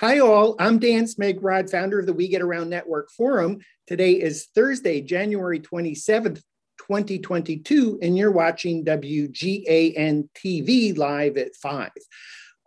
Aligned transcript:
Hi, 0.00 0.18
all. 0.18 0.56
I'm 0.58 0.80
Dan 0.80 1.04
Smigrod, 1.04 1.70
founder 1.70 2.00
of 2.00 2.06
the 2.06 2.12
We 2.12 2.26
Get 2.26 2.42
Around 2.42 2.68
Network 2.68 3.12
Forum. 3.12 3.60
Today 3.86 4.14
is 4.14 4.46
Thursday, 4.52 5.00
January 5.00 5.60
27th, 5.60 6.42
2022, 6.78 8.00
and 8.02 8.18
you're 8.18 8.32
watching 8.32 8.84
WGAN 8.84 10.28
TV 10.34 10.98
live 10.98 11.36
at 11.36 11.54
5. 11.54 11.90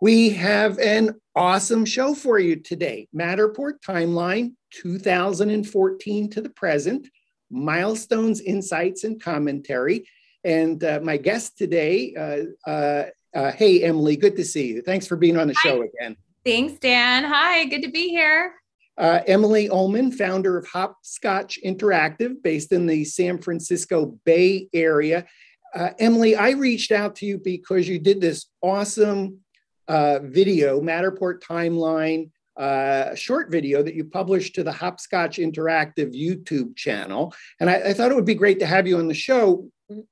We 0.00 0.30
have 0.30 0.78
an 0.78 1.20
awesome 1.36 1.84
show 1.84 2.14
for 2.14 2.38
you 2.38 2.56
today 2.56 3.08
Matterport 3.14 3.80
Timeline 3.86 4.54
2014 4.70 6.30
to 6.30 6.40
the 6.40 6.48
present, 6.48 7.08
milestones, 7.50 8.40
insights, 8.40 9.04
and 9.04 9.22
commentary. 9.22 10.08
And 10.44 10.82
uh, 10.82 11.00
my 11.02 11.18
guest 11.18 11.58
today, 11.58 12.14
uh, 12.16 12.70
uh, 12.70 13.04
uh 13.34 13.52
hey, 13.52 13.82
Emily, 13.82 14.16
good 14.16 14.36
to 14.36 14.46
see 14.46 14.68
you. 14.68 14.80
Thanks 14.80 15.06
for 15.06 15.16
being 15.16 15.36
on 15.36 15.48
the 15.48 15.54
Hi. 15.58 15.68
show 15.68 15.82
again. 15.82 16.16
Thanks, 16.48 16.78
Dan. 16.78 17.24
Hi, 17.24 17.66
good 17.66 17.82
to 17.82 17.90
be 17.90 18.08
here. 18.08 18.54
Uh, 18.96 19.20
Emily 19.26 19.68
Olman, 19.68 20.14
founder 20.14 20.56
of 20.56 20.66
Hopscotch 20.66 21.58
Interactive, 21.62 22.42
based 22.42 22.72
in 22.72 22.86
the 22.86 23.04
San 23.04 23.36
Francisco 23.36 24.18
Bay 24.24 24.66
Area. 24.72 25.26
Uh, 25.74 25.90
Emily, 25.98 26.36
I 26.36 26.52
reached 26.52 26.90
out 26.90 27.16
to 27.16 27.26
you 27.26 27.36
because 27.36 27.86
you 27.86 27.98
did 27.98 28.22
this 28.22 28.46
awesome 28.62 29.40
uh, 29.88 30.20
video, 30.22 30.80
Matterport 30.80 31.42
Timeline, 31.42 32.30
uh, 32.56 33.14
short 33.14 33.50
video 33.52 33.82
that 33.82 33.94
you 33.94 34.06
published 34.06 34.54
to 34.54 34.64
the 34.64 34.72
Hopscotch 34.72 35.36
Interactive 35.36 36.18
YouTube 36.18 36.74
channel. 36.76 37.34
And 37.60 37.68
I, 37.68 37.90
I 37.90 37.92
thought 37.92 38.10
it 38.10 38.14
would 38.14 38.24
be 38.24 38.34
great 38.34 38.58
to 38.60 38.66
have 38.66 38.86
you 38.86 38.96
on 38.96 39.08
the 39.08 39.12
show, 39.12 39.68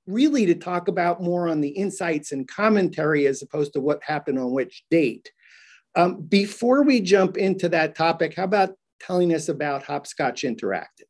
really 0.06 0.44
to 0.44 0.54
talk 0.54 0.88
about 0.88 1.22
more 1.22 1.48
on 1.48 1.62
the 1.62 1.70
insights 1.70 2.32
and 2.32 2.46
commentary 2.46 3.26
as 3.26 3.40
opposed 3.40 3.72
to 3.72 3.80
what 3.80 4.02
happened 4.02 4.38
on 4.38 4.52
which 4.52 4.84
date. 4.90 5.30
Um, 5.96 6.20
before 6.20 6.82
we 6.82 7.00
jump 7.00 7.38
into 7.38 7.70
that 7.70 7.94
topic, 7.94 8.34
how 8.36 8.44
about 8.44 8.74
telling 9.00 9.34
us 9.34 9.48
about 9.48 9.82
Hopscotch 9.82 10.42
Interactive? 10.42 11.08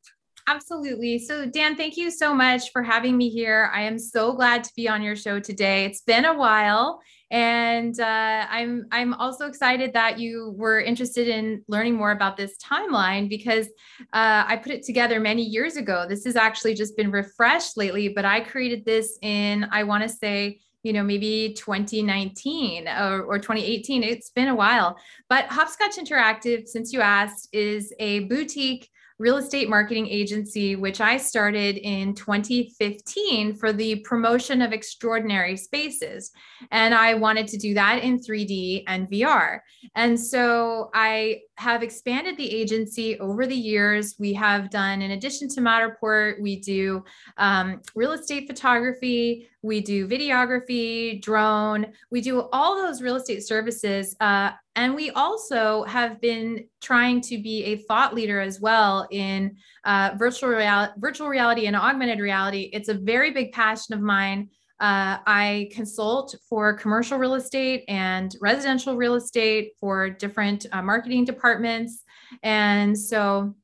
Absolutely. 0.49 1.19
So, 1.19 1.45
Dan, 1.45 1.75
thank 1.75 1.97
you 1.97 2.09
so 2.09 2.33
much 2.33 2.71
for 2.71 2.81
having 2.81 3.17
me 3.17 3.27
here. 3.27 3.69
I 3.73 3.81
am 3.81 3.99
so 3.99 4.31
glad 4.31 4.63
to 4.63 4.71
be 4.77 4.87
on 4.87 5.01
your 5.01 5.17
show 5.17 5.41
today. 5.41 5.83
It's 5.83 6.01
been 6.01 6.23
a 6.23 6.33
while, 6.33 7.01
and 7.29 7.99
uh, 7.99 8.45
I'm 8.49 8.87
I'm 8.93 9.13
also 9.15 9.47
excited 9.47 9.91
that 9.91 10.19
you 10.19 10.53
were 10.55 10.79
interested 10.79 11.27
in 11.27 11.65
learning 11.67 11.95
more 11.95 12.11
about 12.11 12.37
this 12.37 12.55
timeline 12.63 13.27
because 13.27 13.67
uh, 14.13 14.45
I 14.47 14.55
put 14.55 14.71
it 14.71 14.83
together 14.83 15.19
many 15.19 15.43
years 15.43 15.75
ago. 15.75 16.05
This 16.07 16.23
has 16.23 16.37
actually 16.37 16.75
just 16.75 16.95
been 16.95 17.11
refreshed 17.11 17.75
lately, 17.75 18.07
but 18.07 18.23
I 18.23 18.39
created 18.39 18.85
this 18.85 19.19
in 19.21 19.67
I 19.69 19.83
want 19.83 20.03
to 20.03 20.09
say 20.09 20.61
you 20.87 20.93
know, 20.93 21.03
maybe 21.03 21.53
2019 21.57 22.87
or, 22.87 23.23
or 23.23 23.39
2018. 23.39 24.03
It's 24.03 24.29
been 24.29 24.47
a 24.47 24.55
while. 24.55 24.97
But 25.27 25.47
Hopscotch 25.47 25.97
Interactive, 25.97 26.65
since 26.65 26.93
you 26.93 27.01
asked, 27.01 27.49
is 27.51 27.93
a 27.99 28.21
boutique 28.21 28.89
real 29.19 29.35
estate 29.35 29.67
marketing 29.67 30.07
agency, 30.07 30.77
which 30.77 31.01
I 31.01 31.17
started 31.17 31.75
in 31.77 32.13
2015 32.13 33.55
for 33.55 33.73
the 33.73 33.95
promotion 34.01 34.61
of 34.61 34.71
extraordinary 34.71 35.57
spaces. 35.57 36.31
And 36.71 36.93
I 36.93 37.15
wanted 37.15 37.47
to 37.49 37.57
do 37.57 37.73
that 37.73 38.01
in 38.01 38.17
3D 38.19 38.83
and 38.87 39.09
VR. 39.09 39.59
And 39.93 40.17
so 40.17 40.89
I 40.93 41.41
have 41.57 41.81
expanded 41.81 42.37
the 42.37 42.49
agency 42.49 43.19
over 43.19 43.47
the 43.47 43.55
years. 43.55 44.15
We 44.19 44.33
have 44.33 44.69
done, 44.69 45.01
in 45.01 45.11
addition 45.11 45.49
to 45.49 45.61
Matterport, 45.61 46.39
we 46.39 46.59
do 46.59 47.03
um, 47.37 47.81
real 47.95 48.11
estate 48.11 48.47
photography, 48.47 49.49
we 49.63 49.81
do 49.81 50.07
videography, 50.07 51.21
drone, 51.21 51.87
we 52.11 52.21
do 52.21 52.47
all 52.53 52.75
those 52.75 53.01
real 53.01 53.15
estate 53.15 53.45
services. 53.45 54.15
Uh, 54.19 54.51
and 54.75 54.93
we 54.93 55.09
also 55.09 55.83
have 55.85 56.21
been 56.21 56.65
trying 56.81 57.21
to 57.21 57.41
be 57.41 57.63
a 57.65 57.77
thought 57.77 58.13
leader 58.13 58.39
as 58.39 58.61
well 58.61 59.07
in 59.09 59.57
uh, 59.83 60.11
virtual, 60.17 60.49
real- 60.49 60.93
virtual 60.97 61.27
reality 61.27 61.65
and 61.65 61.75
augmented 61.75 62.19
reality. 62.19 62.69
It's 62.71 62.89
a 62.89 62.93
very 62.93 63.31
big 63.31 63.51
passion 63.51 63.95
of 63.95 64.01
mine. 64.01 64.49
Uh, 64.79 65.17
I 65.25 65.69
consult 65.71 66.35
for 66.47 66.73
commercial 66.73 67.17
real 67.17 67.33
estate 67.33 67.83
and 67.87 68.35
residential 68.39 68.95
real 68.95 69.15
estate 69.15 69.73
for 69.79 70.09
different 70.09 70.67
uh, 70.71 70.83
marketing 70.83 71.25
departments. 71.25 72.03
And 72.43 72.97
so 72.97 73.55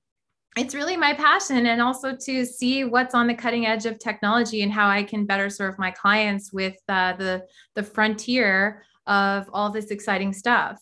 it's 0.57 0.73
really 0.73 0.97
my 0.97 1.13
passion 1.13 1.67
and 1.67 1.81
also 1.81 2.15
to 2.15 2.45
see 2.45 2.83
what's 2.83 3.13
on 3.13 3.27
the 3.27 3.33
cutting 3.33 3.65
edge 3.65 3.85
of 3.85 3.99
technology 3.99 4.63
and 4.63 4.71
how 4.71 4.87
I 4.87 5.03
can 5.03 5.25
better 5.25 5.49
serve 5.49 5.77
my 5.77 5.91
clients 5.91 6.51
with 6.51 6.77
uh, 6.89 7.13
the, 7.13 7.45
the 7.75 7.83
frontier 7.83 8.83
of 9.05 9.49
all 9.53 9.69
this 9.69 9.91
exciting 9.91 10.33
stuff. 10.33 10.81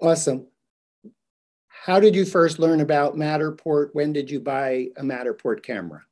Awesome. 0.00 0.46
How 1.68 2.00
did 2.00 2.14
you 2.14 2.24
first 2.24 2.58
learn 2.58 2.80
about 2.80 3.16
Matterport? 3.16 3.90
When 3.92 4.12
did 4.12 4.30
you 4.30 4.40
buy 4.40 4.88
a 4.96 5.02
Matterport 5.02 5.62
camera? 5.62 6.02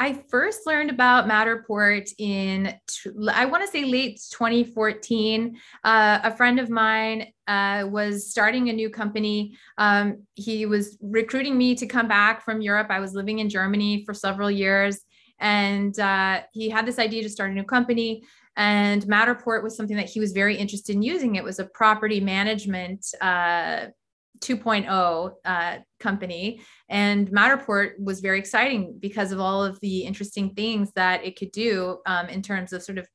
I 0.00 0.14
first 0.30 0.66
learned 0.66 0.88
about 0.88 1.28
Matterport 1.28 2.10
in, 2.16 2.74
I 3.30 3.44
want 3.44 3.62
to 3.62 3.70
say 3.70 3.84
late 3.84 4.18
2014. 4.30 5.58
Uh, 5.84 6.20
a 6.24 6.34
friend 6.34 6.58
of 6.58 6.70
mine 6.70 7.26
uh, 7.46 7.84
was 7.86 8.30
starting 8.30 8.70
a 8.70 8.72
new 8.72 8.88
company. 8.88 9.58
Um, 9.76 10.22
he 10.36 10.64
was 10.64 10.96
recruiting 11.02 11.58
me 11.58 11.74
to 11.74 11.86
come 11.86 12.08
back 12.08 12.46
from 12.46 12.62
Europe. 12.62 12.86
I 12.88 12.98
was 12.98 13.12
living 13.12 13.40
in 13.40 13.50
Germany 13.50 14.02
for 14.06 14.14
several 14.14 14.50
years. 14.50 15.00
And 15.38 15.98
uh, 16.00 16.44
he 16.54 16.70
had 16.70 16.86
this 16.86 16.98
idea 16.98 17.22
to 17.22 17.28
start 17.28 17.50
a 17.50 17.54
new 17.54 17.64
company. 17.64 18.22
And 18.56 19.02
Matterport 19.02 19.62
was 19.62 19.76
something 19.76 19.98
that 19.98 20.08
he 20.08 20.18
was 20.18 20.32
very 20.32 20.56
interested 20.56 20.96
in 20.96 21.02
using. 21.02 21.36
It 21.36 21.44
was 21.44 21.58
a 21.58 21.66
property 21.66 22.20
management 22.20 23.06
uh, 23.20 23.88
2.0 24.40 25.32
uh, 25.44 25.78
company. 25.98 26.60
And 26.88 27.30
Matterport 27.30 27.98
was 27.98 28.20
very 28.20 28.38
exciting 28.38 28.96
because 28.98 29.32
of 29.32 29.40
all 29.40 29.64
of 29.64 29.78
the 29.80 30.00
interesting 30.00 30.54
things 30.54 30.92
that 30.94 31.24
it 31.24 31.38
could 31.38 31.52
do 31.52 31.98
um, 32.06 32.28
in 32.28 32.42
terms 32.42 32.72
of 32.72 32.82
sort 32.82 32.98
of 32.98 33.06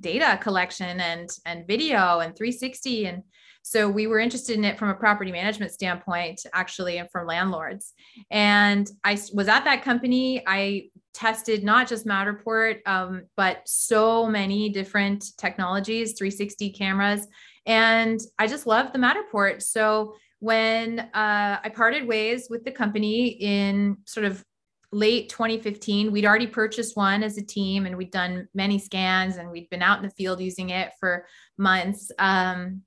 data 0.00 0.38
collection 0.40 1.00
and 1.00 1.28
and 1.44 1.66
video 1.66 2.20
and 2.20 2.36
360 2.36 3.06
and 3.06 3.22
so 3.62 3.86
we 3.86 4.06
were 4.06 4.18
interested 4.18 4.56
in 4.56 4.64
it 4.64 4.78
from 4.78 4.88
a 4.88 4.94
property 4.94 5.30
management 5.30 5.72
standpoint 5.72 6.40
actually 6.54 6.96
and 6.96 7.10
from 7.10 7.26
landlords. 7.26 7.92
And 8.30 8.88
i 9.04 9.18
was 9.34 9.48
at 9.48 9.64
that 9.64 9.82
company. 9.82 10.42
I 10.46 10.88
tested 11.12 11.64
not 11.64 11.86
just 11.86 12.06
matterport 12.06 12.78
um, 12.86 13.24
but 13.36 13.60
so 13.66 14.26
many 14.26 14.70
different 14.70 15.24
technologies 15.36 16.14
360 16.16 16.70
cameras. 16.70 17.26
And 17.66 18.20
i 18.38 18.46
just 18.46 18.66
loved 18.66 18.94
the 18.94 18.98
matterport. 18.98 19.60
So 19.62 20.14
when 20.40 21.00
uh, 21.00 21.58
I 21.62 21.70
parted 21.74 22.06
ways 22.06 22.48
with 22.48 22.64
the 22.64 22.70
company 22.70 23.28
in 23.28 23.98
sort 24.06 24.26
of 24.26 24.44
late 24.92 25.28
2015. 25.28 26.10
We'd 26.12 26.24
already 26.24 26.46
purchased 26.46 26.96
one 26.96 27.22
as 27.22 27.36
a 27.36 27.44
team 27.44 27.86
and 27.86 27.96
we'd 27.96 28.10
done 28.10 28.48
many 28.54 28.78
scans 28.78 29.36
and 29.36 29.50
we'd 29.50 29.68
been 29.68 29.82
out 29.82 29.98
in 29.98 30.04
the 30.04 30.14
field 30.14 30.40
using 30.40 30.70
it 30.70 30.92
for 30.98 31.26
months. 31.58 32.10
Um, 32.18 32.82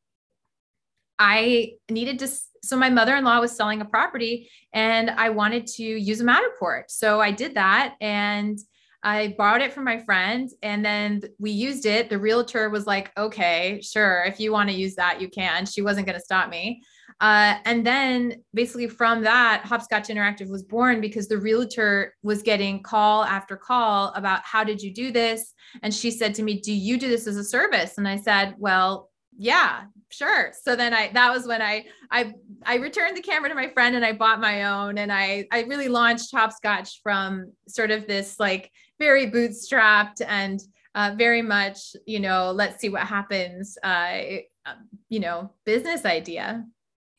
I 1.20 1.74
needed 1.90 2.18
to, 2.20 2.30
so 2.64 2.76
my 2.76 2.90
mother 2.90 3.16
in 3.16 3.24
law 3.24 3.40
was 3.40 3.56
selling 3.56 3.82
a 3.82 3.86
property 3.86 4.50
and 4.74 5.12
I 5.12 5.30
wanted 5.30 5.68
to 5.68 5.84
use 5.84 6.22
a 6.22 6.24
Matterport. 6.24 6.86
So 6.88 7.22
I 7.22 7.32
did 7.32 7.54
that 7.54 7.96
and 8.02 8.58
I 9.04 9.36
borrowed 9.38 9.62
it 9.62 9.74
from 9.74 9.84
my 9.84 10.00
friend 10.00 10.50
and 10.64 10.84
then 10.84 11.22
we 11.40 11.52
used 11.52 11.86
it. 11.86 12.10
The 12.10 12.18
realtor 12.18 12.70
was 12.70 12.88
like, 12.88 13.12
okay, 13.18 13.82
sure. 13.84 14.24
If 14.24 14.40
you 14.40 14.52
want 14.52 14.70
to 14.70 14.76
use 14.76 14.96
that, 14.96 15.22
you 15.22 15.30
can. 15.30 15.66
She 15.66 15.82
wasn't 15.82 16.08
going 16.08 16.18
to 16.18 16.24
stop 16.24 16.50
me. 16.50 16.82
Uh, 17.22 17.60
and 17.66 17.86
then 17.86 18.44
basically 18.54 18.88
from 18.88 19.22
that, 19.22 19.64
Hopscotch 19.64 20.08
Interactive 20.08 20.50
was 20.50 20.64
born 20.64 21.00
because 21.00 21.28
the 21.28 21.38
realtor 21.38 22.16
was 22.24 22.42
getting 22.42 22.82
call 22.82 23.24
after 23.24 23.56
call 23.56 24.08
about 24.16 24.42
how 24.44 24.64
did 24.64 24.82
you 24.82 24.92
do 24.92 25.12
this? 25.12 25.54
And 25.84 25.94
she 25.94 26.10
said 26.10 26.34
to 26.36 26.44
me, 26.44 26.60
Do 26.60 26.74
you 26.74 26.98
do 26.98 27.08
this 27.08 27.28
as 27.28 27.38
a 27.38 27.44
service? 27.44 28.00
And 28.00 28.08
I 28.08 28.18
said, 28.18 28.56
Well, 28.58 29.12
yeah, 29.38 29.84
sure. 30.10 30.52
So 30.62 30.76
then 30.76 30.94
I 30.94 31.12
that 31.14 31.32
was 31.32 31.48
when 31.48 31.62
I 31.62 31.86
I 32.10 32.34
I 32.66 32.76
returned 32.76 33.16
the 33.16 33.22
camera 33.22 33.50
to 33.50 33.56
my 33.56 33.70
friend 33.70 33.96
and 33.96 34.04
I 34.04 34.14
bought 34.14 34.42
my 34.42 34.64
own 34.64 34.98
and 34.98 35.12
I 35.12 35.48
I 35.52 35.62
really 35.64 35.88
launched 35.88 36.32
Hopscotch 36.34 37.02
from 37.04 37.54
sort 37.68 37.92
of 37.92 38.08
this 38.08 38.40
like 38.40 38.72
very 39.00 39.30
bootstrapped 39.30 40.22
and 40.28 40.60
uh, 40.96 41.14
very 41.18 41.42
much, 41.42 41.96
you 42.06 42.20
know, 42.20 42.52
let's 42.52 42.82
see 42.82 42.90
what 42.90 43.04
happens, 43.04 43.78
uh, 43.84 44.20
you 45.10 45.20
know, 45.20 45.54
business 45.66 46.04
idea. 46.04 46.66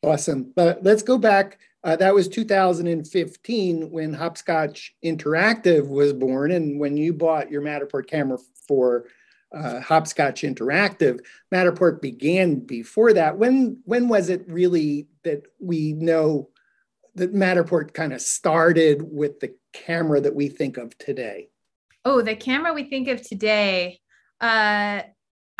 Awesome. 0.03 0.53
But 0.55 0.83
let's 0.83 1.03
go 1.03 1.19
back. 1.19 1.59
Uh, 1.85 1.97
that 1.97 2.15
was 2.15 2.29
2015 2.29 3.91
when 3.91 4.15
Hopscotch 4.15 4.95
Interactive 5.05 5.89
was 5.89 6.13
born. 6.13 6.53
And 6.53 6.79
when 6.79 6.97
you 6.97 7.13
bought 7.13 7.51
your 7.51 7.63
Matterport 7.63 8.07
camera 8.07 8.39
for 8.69 9.07
uh, 9.53 9.81
Hopscotch 9.81 10.43
Interactive, 10.43 11.21
Matterport 11.53 12.01
began 12.01 12.61
before 12.61 13.13
that. 13.13 13.37
When, 13.37 13.81
when 13.85 14.09
was 14.09 14.29
it 14.29 14.45
really 14.49 15.09
that 15.25 15.43
we 15.61 15.93
know 15.93 16.51
that 17.15 17.35
Matterport 17.35 17.95
kind 17.95 18.13
of 18.13 18.21
started 18.21 19.03
with 19.03 19.41
the 19.41 19.55
camera 19.73 20.21
that 20.21 20.35
we 20.35 20.49
think 20.49 20.77
of 20.77 20.97
today? 20.99 21.49
Oh, 22.05 22.23
the 22.23 22.37
camera 22.37 22.73
we 22.73 22.85
think 22.85 23.09
of 23.09 23.23
today. 23.23 24.01
Uh, 24.41 25.03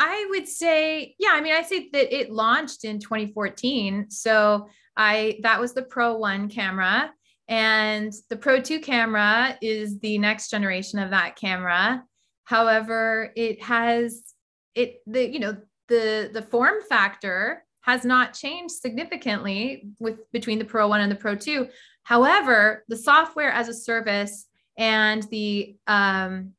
I 0.05 0.27
would 0.31 0.49
say, 0.49 1.15
yeah, 1.17 1.29
I 1.31 1.39
mean, 1.39 1.53
I 1.53 1.61
say 1.61 1.87
that 1.93 2.13
it 2.13 2.29
launched 2.29 2.83
in 2.83 2.99
2014. 2.99 4.07
So 4.09 4.67
I 4.97 5.39
that 5.43 5.61
was 5.61 5.73
the 5.73 5.83
Pro 5.83 6.17
1 6.17 6.49
camera. 6.49 7.09
And 7.47 8.11
the 8.29 8.35
Pro 8.35 8.59
2 8.59 8.81
camera 8.81 9.57
is 9.61 9.99
the 9.99 10.17
next 10.17 10.49
generation 10.49 10.99
of 10.99 11.11
that 11.11 11.37
camera. 11.37 12.03
However, 12.43 13.31
it 13.37 13.63
has 13.63 14.23
it 14.75 14.97
the 15.07 15.31
you 15.31 15.39
know 15.39 15.55
the 15.87 16.29
the 16.33 16.41
form 16.41 16.81
factor 16.89 17.63
has 17.81 18.03
not 18.03 18.33
changed 18.33 18.75
significantly 18.75 19.87
with 19.99 20.29
between 20.33 20.59
the 20.59 20.65
Pro 20.65 20.89
1 20.89 20.99
and 20.99 21.11
the 21.11 21.15
Pro 21.15 21.33
2. 21.33 21.69
However, 22.03 22.83
the 22.89 22.97
software 22.97 23.51
as 23.51 23.69
a 23.69 23.73
service 23.73 24.47
and 24.77 25.23
the 25.23 25.77
um, 25.87 26.55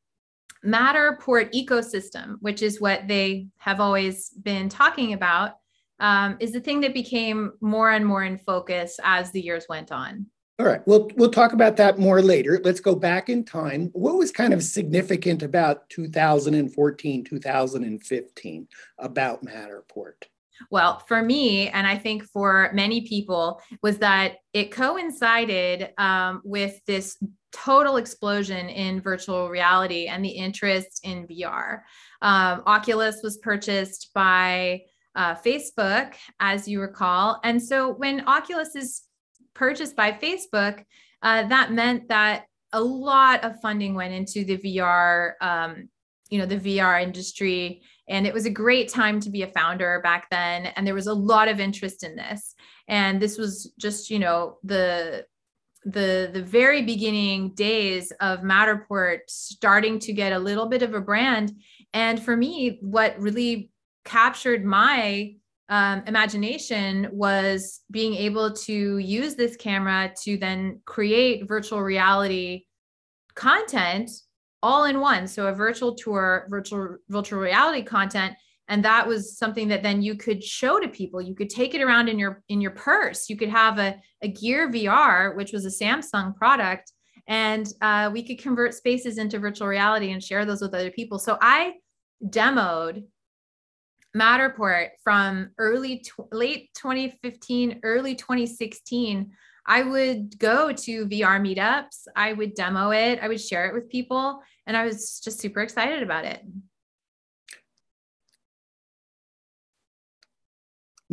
Matterport 0.64 1.52
ecosystem, 1.52 2.36
which 2.40 2.62
is 2.62 2.80
what 2.80 3.06
they 3.06 3.48
have 3.58 3.80
always 3.80 4.30
been 4.30 4.68
talking 4.68 5.12
about, 5.12 5.56
um, 6.00 6.36
is 6.40 6.52
the 6.52 6.60
thing 6.60 6.80
that 6.80 6.94
became 6.94 7.52
more 7.60 7.90
and 7.90 8.04
more 8.04 8.24
in 8.24 8.38
focus 8.38 8.98
as 9.02 9.30
the 9.30 9.40
years 9.40 9.66
went 9.68 9.92
on. 9.92 10.26
All 10.60 10.66
right, 10.66 10.86
we'll 10.86 11.10
we'll 11.16 11.32
talk 11.32 11.52
about 11.52 11.76
that 11.78 11.98
more 11.98 12.22
later. 12.22 12.60
Let's 12.62 12.78
go 12.78 12.94
back 12.94 13.28
in 13.28 13.44
time. 13.44 13.90
What 13.92 14.14
was 14.14 14.30
kind 14.30 14.52
of 14.54 14.62
significant 14.62 15.42
about 15.42 15.88
2014, 15.90 17.24
2015 17.24 18.68
about 18.98 19.44
Matterport? 19.44 20.22
Well, 20.70 21.00
for 21.08 21.22
me, 21.22 21.68
and 21.70 21.88
I 21.88 21.98
think 21.98 22.22
for 22.24 22.70
many 22.72 23.00
people, 23.00 23.60
was 23.82 23.98
that 23.98 24.36
it 24.52 24.70
coincided 24.70 25.90
um, 25.98 26.40
with 26.44 26.80
this 26.86 27.18
total 27.54 27.96
explosion 27.96 28.68
in 28.68 29.00
virtual 29.00 29.48
reality 29.48 30.06
and 30.06 30.24
the 30.24 30.28
interest 30.28 31.00
in 31.04 31.26
VR. 31.26 31.82
Um, 32.20 32.62
Oculus 32.66 33.20
was 33.22 33.38
purchased 33.38 34.10
by 34.12 34.82
uh, 35.14 35.36
Facebook, 35.36 36.14
as 36.40 36.66
you 36.66 36.80
recall. 36.80 37.40
And 37.44 37.62
so 37.62 37.92
when 37.94 38.26
Oculus 38.26 38.74
is 38.74 39.02
purchased 39.54 39.94
by 39.94 40.12
Facebook, 40.12 40.84
uh, 41.22 41.46
that 41.46 41.72
meant 41.72 42.08
that 42.08 42.46
a 42.72 42.80
lot 42.80 43.44
of 43.44 43.60
funding 43.60 43.94
went 43.94 44.12
into 44.12 44.44
the 44.44 44.58
VR, 44.58 45.34
um, 45.40 45.88
you 46.30 46.38
know, 46.38 46.46
the 46.46 46.58
VR 46.58 47.00
industry. 47.00 47.82
And 48.08 48.26
it 48.26 48.34
was 48.34 48.46
a 48.46 48.50
great 48.50 48.88
time 48.88 49.20
to 49.20 49.30
be 49.30 49.42
a 49.42 49.52
founder 49.52 50.00
back 50.02 50.28
then. 50.30 50.66
And 50.66 50.84
there 50.84 50.94
was 50.94 51.06
a 51.06 51.14
lot 51.14 51.46
of 51.46 51.60
interest 51.60 52.02
in 52.02 52.16
this. 52.16 52.56
And 52.88 53.22
this 53.22 53.38
was 53.38 53.72
just, 53.78 54.10
you 54.10 54.18
know, 54.18 54.58
the 54.64 55.24
the 55.84 56.30
the 56.32 56.42
very 56.42 56.82
beginning 56.82 57.54
days 57.54 58.12
of 58.20 58.40
Matterport 58.40 59.20
starting 59.28 59.98
to 60.00 60.12
get 60.12 60.32
a 60.32 60.38
little 60.38 60.66
bit 60.66 60.82
of 60.82 60.94
a 60.94 61.00
brand. 61.00 61.52
And 61.92 62.22
for 62.22 62.36
me, 62.36 62.78
what 62.80 63.18
really 63.18 63.70
captured 64.04 64.64
my 64.64 65.34
um, 65.68 66.02
imagination 66.06 67.08
was 67.12 67.80
being 67.90 68.14
able 68.14 68.52
to 68.52 68.98
use 68.98 69.34
this 69.34 69.56
camera 69.56 70.12
to 70.22 70.36
then 70.36 70.80
create 70.84 71.48
virtual 71.48 71.80
reality 71.80 72.64
content 73.34 74.10
all 74.62 74.84
in 74.84 75.00
one. 75.00 75.26
So 75.26 75.46
a 75.46 75.52
virtual 75.52 75.94
tour, 75.94 76.46
virtual 76.48 76.96
virtual 77.08 77.40
reality 77.40 77.82
content 77.82 78.34
and 78.68 78.84
that 78.84 79.06
was 79.06 79.36
something 79.36 79.68
that 79.68 79.82
then 79.82 80.02
you 80.02 80.14
could 80.14 80.42
show 80.42 80.80
to 80.80 80.88
people. 80.88 81.20
You 81.20 81.34
could 81.34 81.50
take 81.50 81.74
it 81.74 81.82
around 81.82 82.08
in 82.08 82.18
your 82.18 82.42
in 82.48 82.60
your 82.60 82.70
purse. 82.70 83.28
You 83.28 83.36
could 83.36 83.50
have 83.50 83.78
a, 83.78 83.96
a 84.22 84.28
gear 84.28 84.70
vr 84.70 85.36
which 85.36 85.52
was 85.52 85.64
a 85.64 85.84
samsung 85.84 86.34
product 86.34 86.92
and 87.26 87.66
uh, 87.80 88.10
we 88.12 88.22
could 88.22 88.38
convert 88.38 88.74
spaces 88.74 89.16
into 89.18 89.38
virtual 89.38 89.68
reality 89.68 90.12
and 90.12 90.22
share 90.22 90.44
those 90.44 90.60
with 90.60 90.74
other 90.74 90.90
people. 90.90 91.18
So 91.18 91.38
i 91.40 91.74
demoed 92.24 93.04
matterport 94.16 94.90
from 95.02 95.50
early 95.58 96.04
late 96.30 96.70
2015 96.74 97.80
early 97.82 98.14
2016 98.14 99.32
i 99.66 99.82
would 99.82 100.38
go 100.38 100.72
to 100.72 101.06
vr 101.06 101.40
meetups. 101.40 102.06
I 102.14 102.32
would 102.32 102.54
demo 102.54 102.90
it. 102.92 103.18
I 103.20 103.28
would 103.28 103.40
share 103.40 103.66
it 103.66 103.74
with 103.74 103.90
people 103.90 104.40
and 104.66 104.76
i 104.76 104.84
was 104.86 105.20
just 105.20 105.40
super 105.40 105.60
excited 105.60 106.02
about 106.02 106.24
it 106.24 106.40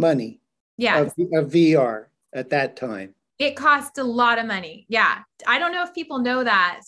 money 0.01 0.41
yeah 0.77 0.99
of, 0.99 1.07
of 1.33 1.51
VR 1.51 2.07
at 2.33 2.49
that 2.49 2.75
time. 2.75 3.13
It 3.39 3.55
cost 3.55 3.97
a 3.97 4.03
lot 4.03 4.39
of 4.39 4.45
money. 4.45 4.85
Yeah. 4.87 5.19
I 5.47 5.59
don't 5.59 5.71
know 5.71 5.83
if 5.83 5.93
people 5.93 6.19
know 6.19 6.43
that, 6.43 6.81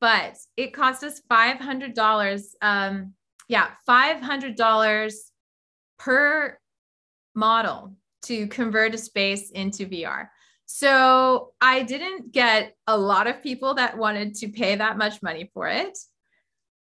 but 0.00 0.36
it 0.56 0.72
cost 0.72 1.04
us 1.04 1.20
$500. 1.30 2.42
Um, 2.60 3.14
yeah, 3.48 3.70
$500 3.88 5.14
per 5.98 6.58
model 7.34 7.94
to 8.22 8.46
convert 8.48 8.94
a 8.94 8.98
space 8.98 9.50
into 9.50 9.86
VR. 9.86 10.28
So 10.66 11.52
I 11.60 11.82
didn't 11.82 12.32
get 12.32 12.76
a 12.86 12.96
lot 12.96 13.26
of 13.26 13.42
people 13.42 13.74
that 13.74 13.98
wanted 13.98 14.34
to 14.36 14.48
pay 14.48 14.76
that 14.76 14.98
much 14.98 15.22
money 15.22 15.50
for 15.52 15.68
it. 15.68 15.98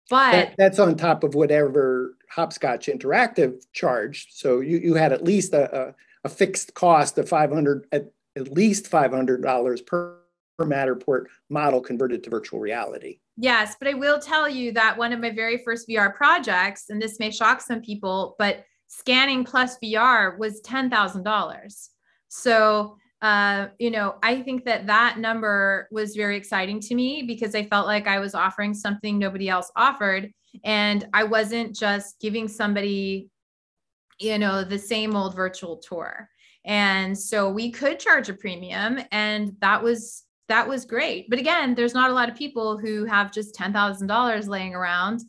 But 0.08 0.32
that, 0.32 0.54
that's 0.56 0.78
on 0.78 0.96
top 0.96 1.24
of 1.24 1.34
whatever 1.34 2.16
Hopscotch 2.30 2.86
Interactive 2.86 3.64
charged. 3.72 4.28
So 4.32 4.60
you, 4.60 4.78
you 4.78 4.94
had 4.94 5.12
at 5.12 5.24
least 5.24 5.52
a, 5.52 5.88
a, 5.88 5.94
a 6.24 6.28
fixed 6.28 6.74
cost 6.74 7.18
of 7.18 7.28
500, 7.28 7.86
at, 7.92 8.10
at 8.36 8.52
least 8.52 8.90
$500 8.90 9.86
per, 9.86 10.18
per 10.58 10.64
Matterport 10.64 11.24
model 11.50 11.80
converted 11.80 12.22
to 12.24 12.30
virtual 12.30 12.60
reality. 12.60 13.18
Yes, 13.36 13.76
but 13.78 13.88
I 13.88 13.94
will 13.94 14.18
tell 14.18 14.48
you 14.48 14.72
that 14.72 14.96
one 14.96 15.12
of 15.12 15.20
my 15.20 15.30
very 15.30 15.58
first 15.58 15.88
VR 15.88 16.14
projects, 16.14 16.88
and 16.88 17.02
this 17.02 17.18
may 17.18 17.30
shock 17.30 17.60
some 17.60 17.82
people, 17.82 18.34
but 18.38 18.64
scanning 18.86 19.44
plus 19.44 19.76
VR 19.82 20.38
was 20.38 20.62
$10,000. 20.62 21.88
So 22.28 22.96
uh, 23.22 23.68
you 23.78 23.90
know, 23.90 24.16
I 24.22 24.42
think 24.42 24.64
that 24.64 24.86
that 24.86 25.18
number 25.18 25.88
was 25.90 26.14
very 26.14 26.36
exciting 26.36 26.80
to 26.80 26.94
me 26.94 27.22
because 27.22 27.54
I 27.54 27.64
felt 27.64 27.86
like 27.86 28.06
I 28.06 28.18
was 28.18 28.34
offering 28.34 28.74
something 28.74 29.18
nobody 29.18 29.48
else 29.48 29.70
offered. 29.74 30.30
And 30.64 31.06
I 31.12 31.24
wasn't 31.24 31.74
just 31.74 32.20
giving 32.20 32.46
somebody, 32.48 33.28
you 34.20 34.38
know, 34.38 34.64
the 34.64 34.78
same 34.78 35.16
old 35.16 35.34
virtual 35.34 35.78
tour. 35.78 36.28
And 36.64 37.16
so 37.16 37.48
we 37.48 37.70
could 37.70 38.00
charge 38.00 38.28
a 38.28 38.34
premium 38.34 38.98
and 39.12 39.56
that 39.60 39.82
was 39.82 40.24
that 40.48 40.68
was 40.68 40.84
great. 40.84 41.28
But 41.28 41.40
again, 41.40 41.74
there's 41.74 41.94
not 41.94 42.10
a 42.10 42.14
lot 42.14 42.28
of 42.28 42.36
people 42.36 42.78
who 42.78 43.04
have 43.04 43.32
just 43.32 43.56
$10,000 43.56 44.48
laying 44.48 44.76
around 44.76 45.22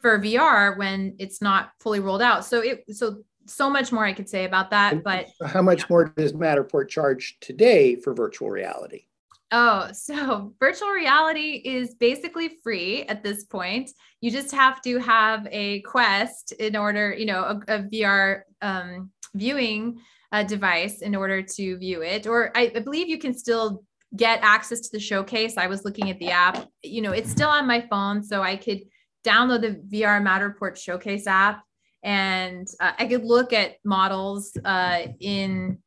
for 0.00 0.18
VR 0.18 0.78
when 0.78 1.14
it's 1.18 1.42
not 1.42 1.72
fully 1.80 2.00
rolled 2.00 2.22
out. 2.22 2.44
So 2.44 2.60
it 2.60 2.84
so 2.94 3.22
so 3.46 3.68
much 3.70 3.92
more 3.92 4.04
I 4.04 4.12
could 4.12 4.28
say 4.28 4.44
about 4.44 4.70
that. 4.70 5.02
But 5.02 5.28
how 5.44 5.62
much 5.62 5.88
more 5.90 6.12
does 6.16 6.32
Matterport 6.32 6.88
charge 6.88 7.36
today 7.40 7.96
for 7.96 8.14
virtual 8.14 8.50
reality? 8.50 9.06
Oh, 9.50 9.90
so 9.92 10.54
virtual 10.60 10.88
reality 10.88 11.62
is 11.64 11.94
basically 11.94 12.56
free 12.62 13.02
at 13.04 13.22
this 13.22 13.44
point. 13.44 13.90
You 14.20 14.30
just 14.30 14.52
have 14.52 14.80
to 14.82 14.98
have 14.98 15.46
a 15.50 15.80
Quest 15.82 16.52
in 16.52 16.76
order, 16.76 17.14
you 17.14 17.26
know, 17.26 17.42
a, 17.42 17.76
a 17.76 17.82
VR 17.82 18.42
um, 18.62 19.10
viewing 19.34 20.00
uh, 20.32 20.42
device 20.42 21.02
in 21.02 21.14
order 21.14 21.42
to 21.42 21.76
view 21.76 22.02
it. 22.02 22.26
Or 22.26 22.50
I, 22.56 22.72
I 22.74 22.80
believe 22.80 23.08
you 23.08 23.18
can 23.18 23.36
still 23.36 23.84
get 24.16 24.40
access 24.42 24.80
to 24.80 24.88
the 24.92 25.00
showcase. 25.00 25.56
I 25.56 25.66
was 25.66 25.84
looking 25.84 26.10
at 26.10 26.18
the 26.18 26.30
app. 26.30 26.66
You 26.82 27.02
know, 27.02 27.12
it's 27.12 27.30
still 27.30 27.48
on 27.48 27.66
my 27.66 27.86
phone, 27.90 28.22
so 28.22 28.42
I 28.42 28.56
could 28.56 28.80
download 29.24 29.60
the 29.60 29.96
VR 29.96 30.20
Matterport 30.22 30.76
Showcase 30.76 31.26
app 31.26 31.62
and 32.02 32.68
uh, 32.80 32.92
I 32.98 33.06
could 33.06 33.24
look 33.24 33.52
at 33.52 33.76
models 33.84 34.56
uh, 34.64 35.06
in 35.20 35.78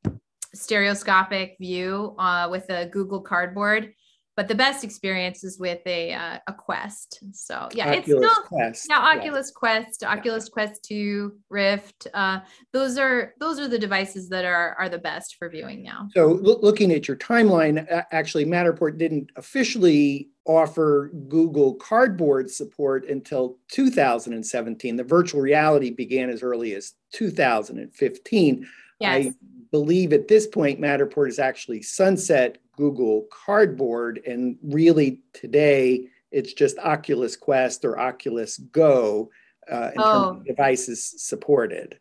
stereoscopic 0.54 1.58
view 1.60 2.16
uh, 2.18 2.48
with 2.50 2.70
a 2.70 2.88
Google 2.88 3.22
Cardboard. 3.22 3.94
But 4.38 4.50
the 4.50 4.56
best 4.56 4.84
experience 4.84 5.46
is 5.46 5.58
with 5.58 5.80
a 5.86 6.12
uh, 6.14 6.40
a 6.46 6.54
Quest. 6.54 7.24
So 7.32 7.70
yeah, 7.72 7.92
Oculus 7.92 7.98
it's 8.00 8.06
still 8.08 8.44
Quest. 8.44 8.88
yeah 8.90 9.00
Oculus 9.00 9.48
yeah. 9.48 9.60
Quest, 9.60 10.04
Oculus 10.04 10.46
yeah. 10.46 10.52
Quest 10.52 10.84
Two, 10.84 11.38
Rift. 11.50 12.08
Uh, 12.14 12.42
those 12.74 12.98
are 12.98 13.34
those 13.40 13.62
are 13.62 13.70
the 13.70 13.80
devices 13.80 14.28
that 14.30 14.44
are 14.44 14.76
are 14.78 14.90
the 14.90 14.98
best 14.98 15.38
for 15.40 15.50
viewing 15.50 15.84
now. 15.84 16.10
So 16.14 16.28
looking 16.34 16.92
at 16.92 17.08
your 17.08 17.16
timeline, 17.16 17.88
actually 18.12 18.46
Matterport 18.46 18.98
didn't 18.98 19.32
officially 19.38 20.32
offer 20.46 21.12
Google 21.28 21.74
Cardboard 21.76 22.50
support 22.50 23.08
until 23.10 23.58
2017. 23.72 24.96
The 24.96 25.04
virtual 25.04 25.42
reality 25.42 25.90
began 25.90 26.30
as 26.30 26.44
early 26.44 26.74
as 26.76 26.94
2015. 27.14 28.68
Yes. 29.00 29.26
I 29.28 29.34
believe 29.72 30.14
at 30.14 30.28
this 30.28 30.48
point, 30.48 30.80
Matterport 30.80 31.30
is 31.30 31.40
actually 31.40 31.82
sunset 31.82 32.60
Google 32.78 33.28
Cardboard, 33.32 34.22
and 34.26 34.58
really 34.64 35.22
today 35.34 36.08
it's 36.32 36.54
just 36.54 36.78
Oculus 36.80 37.36
Quest 37.36 37.86
or 37.86 38.00
Oculus 38.00 38.58
Go 38.58 39.30
uh, 39.72 39.92
in 39.96 40.02
oh. 40.02 40.24
terms 40.24 40.40
of 40.40 40.46
devices 40.46 41.14
supported. 41.18 42.00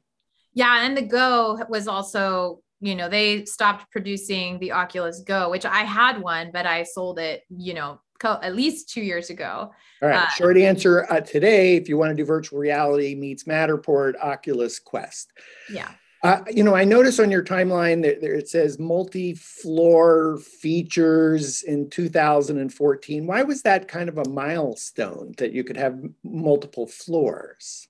Yeah, 0.52 0.84
and 0.84 0.96
the 0.96 1.02
Go 1.02 1.58
was 1.68 1.88
also 1.88 2.60
you 2.80 2.94
know 2.94 3.08
they 3.08 3.44
stopped 3.46 3.90
producing 3.90 4.58
the 4.58 4.72
oculus 4.72 5.20
go 5.20 5.48
which 5.48 5.64
i 5.64 5.84
had 5.84 6.20
one 6.20 6.50
but 6.52 6.66
i 6.66 6.82
sold 6.82 7.18
it 7.18 7.42
you 7.48 7.72
know 7.72 8.00
at 8.22 8.54
least 8.54 8.88
two 8.88 9.02
years 9.02 9.30
ago. 9.30 9.72
All 10.02 10.08
right. 10.08 10.24
Uh, 10.24 10.28
Short 10.30 10.56
answer 10.56 11.06
uh, 11.10 11.20
today, 11.20 11.76
if 11.76 11.88
you 11.88 11.96
want 11.96 12.10
to 12.10 12.14
do 12.14 12.24
virtual 12.24 12.58
reality, 12.58 13.14
meets 13.14 13.44
Matterport, 13.44 14.14
Oculus, 14.20 14.78
Quest. 14.78 15.32
Yeah. 15.70 15.90
Uh, 16.22 16.42
you 16.50 16.64
know, 16.64 16.74
I 16.74 16.84
notice 16.84 17.20
on 17.20 17.30
your 17.30 17.44
timeline 17.44 18.02
that 18.02 18.22
there 18.22 18.34
it 18.34 18.48
says 18.48 18.78
multi-floor 18.78 20.38
features 20.38 21.62
in 21.64 21.90
2014. 21.90 23.26
Why 23.26 23.42
was 23.42 23.60
that 23.62 23.88
kind 23.88 24.08
of 24.08 24.16
a 24.16 24.28
milestone 24.30 25.34
that 25.36 25.52
you 25.52 25.64
could 25.64 25.76
have 25.76 26.00
multiple 26.22 26.86
floors? 26.86 27.88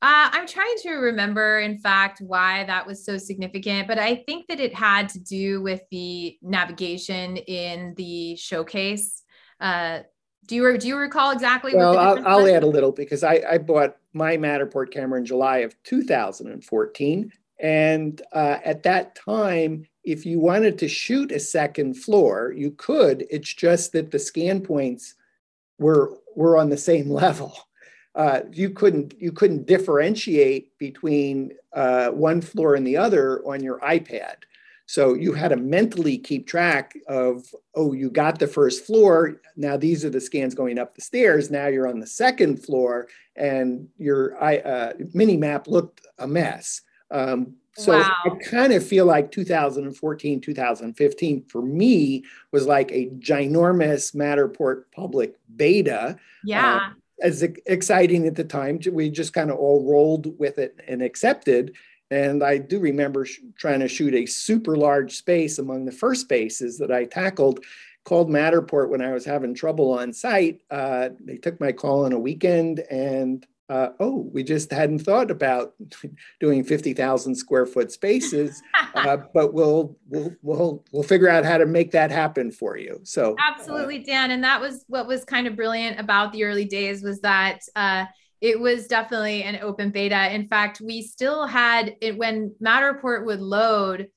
Uh, 0.00 0.30
I'm 0.32 0.46
trying 0.46 0.76
to 0.82 0.92
remember, 0.92 1.58
in 1.58 1.76
fact, 1.76 2.20
why 2.20 2.64
that 2.64 2.86
was 2.86 3.04
so 3.04 3.18
significant, 3.18 3.86
but 3.86 3.98
I 3.98 4.14
think 4.14 4.46
that 4.46 4.60
it 4.60 4.72
had 4.72 5.10
to 5.10 5.18
do 5.18 5.60
with 5.60 5.82
the 5.90 6.38
navigation 6.40 7.36
in 7.36 7.94
the 7.96 8.36
showcase. 8.36 9.24
Uh, 9.60 10.00
do 10.46 10.54
you 10.54 10.78
do 10.78 10.88
you 10.88 10.96
recall 10.96 11.30
exactly? 11.30 11.74
Well, 11.74 11.98
I'll, 11.98 12.26
I'll 12.26 12.46
add 12.46 12.62
a 12.62 12.66
little 12.66 12.92
because 12.92 13.22
I, 13.22 13.42
I 13.48 13.58
bought 13.58 13.96
my 14.14 14.36
Matterport 14.36 14.90
camera 14.90 15.18
in 15.18 15.26
July 15.26 15.58
of 15.58 15.80
2014, 15.82 17.32
and 17.60 18.22
uh, 18.32 18.58
at 18.64 18.82
that 18.84 19.14
time, 19.14 19.86
if 20.04 20.24
you 20.24 20.40
wanted 20.40 20.78
to 20.78 20.88
shoot 20.88 21.32
a 21.32 21.38
second 21.38 21.94
floor, 21.94 22.54
you 22.56 22.70
could. 22.70 23.26
It's 23.30 23.52
just 23.52 23.92
that 23.92 24.10
the 24.10 24.18
scan 24.18 24.62
points 24.62 25.14
were 25.78 26.14
were 26.34 26.56
on 26.56 26.70
the 26.70 26.78
same 26.78 27.10
level. 27.24 27.54
Uh, 28.14 28.40
you 28.50 28.70
couldn't 28.70 29.14
you 29.20 29.32
couldn't 29.32 29.66
differentiate 29.66 30.76
between 30.78 31.52
uh, 31.74 32.08
one 32.08 32.40
floor 32.40 32.74
and 32.74 32.86
the 32.86 32.96
other 32.96 33.46
on 33.46 33.62
your 33.62 33.78
iPad. 33.80 34.36
So 34.88 35.12
you 35.12 35.34
had 35.34 35.48
to 35.48 35.56
mentally 35.56 36.16
keep 36.16 36.46
track 36.46 36.96
of, 37.08 37.54
oh, 37.74 37.92
you 37.92 38.08
got 38.08 38.38
the 38.38 38.46
first 38.46 38.86
floor. 38.86 39.38
Now 39.54 39.76
these 39.76 40.02
are 40.02 40.08
the 40.08 40.18
scans 40.18 40.54
going 40.54 40.78
up 40.78 40.94
the 40.94 41.02
stairs. 41.02 41.50
Now 41.50 41.66
you're 41.66 41.86
on 41.86 42.00
the 42.00 42.06
second 42.06 42.64
floor, 42.64 43.06
and 43.36 43.88
your 43.98 44.42
uh, 44.42 44.94
mini 45.12 45.36
map 45.36 45.68
looked 45.68 46.06
a 46.18 46.26
mess. 46.26 46.80
Um, 47.10 47.56
so 47.76 47.98
wow. 47.98 48.14
I 48.24 48.30
kind 48.42 48.72
of 48.72 48.84
feel 48.84 49.04
like 49.04 49.30
2014, 49.30 50.40
2015 50.40 51.44
for 51.48 51.60
me 51.60 52.24
was 52.50 52.66
like 52.66 52.90
a 52.90 53.10
ginormous 53.18 54.16
Matterport 54.16 54.84
public 54.96 55.34
beta. 55.54 56.16
Yeah. 56.42 56.76
Uh, 56.76 56.90
as 57.20 57.42
exciting 57.42 58.26
at 58.26 58.36
the 58.36 58.44
time, 58.44 58.80
we 58.90 59.10
just 59.10 59.34
kind 59.34 59.50
of 59.50 59.58
all 59.58 59.84
rolled 59.84 60.38
with 60.38 60.58
it 60.58 60.80
and 60.88 61.02
accepted. 61.02 61.74
And 62.10 62.42
I 62.42 62.58
do 62.58 62.80
remember 62.80 63.24
sh- 63.24 63.40
trying 63.56 63.80
to 63.80 63.88
shoot 63.88 64.14
a 64.14 64.26
super 64.26 64.76
large 64.76 65.16
space 65.16 65.58
among 65.58 65.84
the 65.84 65.92
first 65.92 66.22
spaces 66.22 66.78
that 66.78 66.90
I 66.90 67.04
tackled 67.04 67.64
called 68.04 68.30
Matterport 68.30 68.88
when 68.88 69.02
I 69.02 69.12
was 69.12 69.24
having 69.24 69.54
trouble 69.54 69.92
on 69.92 70.12
site. 70.12 70.62
Uh, 70.70 71.10
they 71.20 71.36
took 71.36 71.60
my 71.60 71.72
call 71.72 72.04
on 72.04 72.12
a 72.12 72.18
weekend 72.18 72.80
and 72.90 73.46
uh, 73.68 73.90
oh, 74.00 74.26
we 74.32 74.42
just 74.42 74.70
hadn't 74.70 75.00
thought 75.00 75.30
about 75.30 75.74
doing 76.40 76.64
50,000 76.64 77.34
square 77.34 77.66
foot 77.66 77.92
spaces, 77.92 78.62
uh, 78.94 79.18
but 79.34 79.52
we'll, 79.52 79.94
we'll, 80.08 80.34
we'll, 80.42 80.84
we'll 80.90 81.02
figure 81.02 81.28
out 81.28 81.44
how 81.44 81.58
to 81.58 81.66
make 81.66 81.90
that 81.90 82.10
happen 82.10 82.50
for 82.50 82.78
you. 82.78 82.98
So 83.02 83.36
absolutely, 83.38 83.98
Dan. 83.98 84.30
And 84.30 84.42
that 84.42 84.60
was 84.60 84.84
what 84.88 85.06
was 85.06 85.24
kind 85.24 85.46
of 85.46 85.54
brilliant 85.54 86.00
about 86.00 86.32
the 86.32 86.44
early 86.44 86.64
days 86.64 87.02
was 87.02 87.20
that, 87.20 87.60
uh, 87.76 88.06
it 88.40 88.58
was 88.58 88.86
definitely 88.86 89.42
an 89.42 89.58
open 89.62 89.90
beta. 89.90 90.32
In 90.32 90.48
fact, 90.48 90.80
we 90.80 91.02
still 91.02 91.46
had 91.46 91.96
it 92.00 92.16
when 92.16 92.54
Matterport 92.62 93.24
would 93.26 93.40
load 93.40 94.08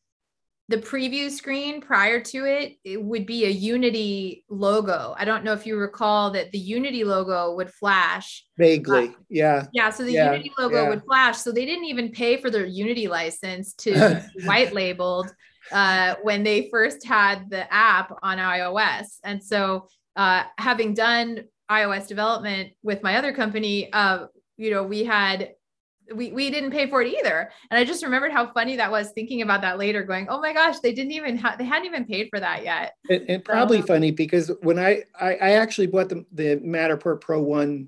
the 0.72 0.78
preview 0.78 1.30
screen 1.30 1.82
prior 1.82 2.22
to 2.22 2.46
it, 2.46 2.78
it 2.86 3.04
would 3.04 3.26
be 3.26 3.46
a 3.46 3.50
Unity 3.50 4.46
logo. 4.50 5.14
I 5.18 5.26
don't 5.26 5.44
know 5.44 5.52
if 5.52 5.68
you 5.68 5.76
recall 5.76 6.32
that 6.32 6.52
the 6.52 6.58
Unity 6.58 7.04
logo 7.04 7.54
would 7.56 7.70
flash. 7.70 8.46
Vaguely, 8.58 9.10
uh, 9.10 9.14
yeah. 9.30 9.66
Yeah, 9.74 9.90
so 9.90 10.04
the 10.04 10.14
yeah, 10.14 10.32
Unity 10.32 10.52
logo 10.58 10.84
yeah. 10.84 10.90
would 10.90 11.04
flash. 11.04 11.38
So 11.38 11.52
they 11.52 11.66
didn't 11.66 11.86
even 11.86 12.10
pay 12.12 12.38
for 12.38 12.50
their 12.50 12.66
Unity 12.66 13.10
license 13.10 13.74
to 13.74 14.24
white 14.46 14.74
labeled 14.74 15.30
uh, 15.74 16.16
when 16.24 16.44
they 16.44 16.70
first 16.72 17.06
had 17.06 17.50
the 17.50 17.72
app 17.72 18.18
on 18.24 18.38
iOS. 18.38 19.20
And 19.26 19.44
so 19.44 19.88
uh, 20.16 20.44
having 20.58 20.94
done 20.94 21.44
iOS 21.72 22.08
development 22.08 22.74
with 22.84 23.02
my 23.02 23.16
other 23.16 23.34
company, 23.34 23.92
uh, 23.94 24.28
you 24.58 24.70
know, 24.70 24.84
we 24.84 25.04
had 25.06 25.54
we, 26.14 26.32
we 26.32 26.50
didn't 26.50 26.72
pay 26.72 26.90
for 26.90 27.02
it 27.02 27.14
either. 27.14 27.50
And 27.70 27.80
I 27.80 27.86
just 27.86 28.04
remembered 28.04 28.34
how 28.34 28.52
funny 28.52 28.76
that 28.76 28.92
was 28.92 29.12
thinking 29.12 29.42
about 29.44 29.62
that 29.62 29.78
later, 29.78 30.04
going, 30.04 30.28
oh 30.30 30.42
my 30.42 30.52
gosh, 30.52 30.80
they 30.80 30.94
didn't 30.94 31.14
even 31.14 31.38
have, 31.38 31.58
they 31.58 31.64
hadn't 31.64 31.86
even 31.86 32.06
paid 32.06 32.28
for 32.30 32.40
that 32.40 32.64
yet. 32.64 32.96
And, 33.10 33.30
and 33.30 33.46
probably 33.46 33.80
so, 33.82 33.88
funny 33.88 34.12
because 34.12 34.52
when 34.62 34.78
I, 34.78 35.04
I, 35.20 35.36
I, 35.36 35.52
actually 35.52 35.88
bought 35.88 36.10
the, 36.10 36.26
the 36.34 36.58
Matterport 36.58 37.22
Pro 37.22 37.42
1 37.42 37.88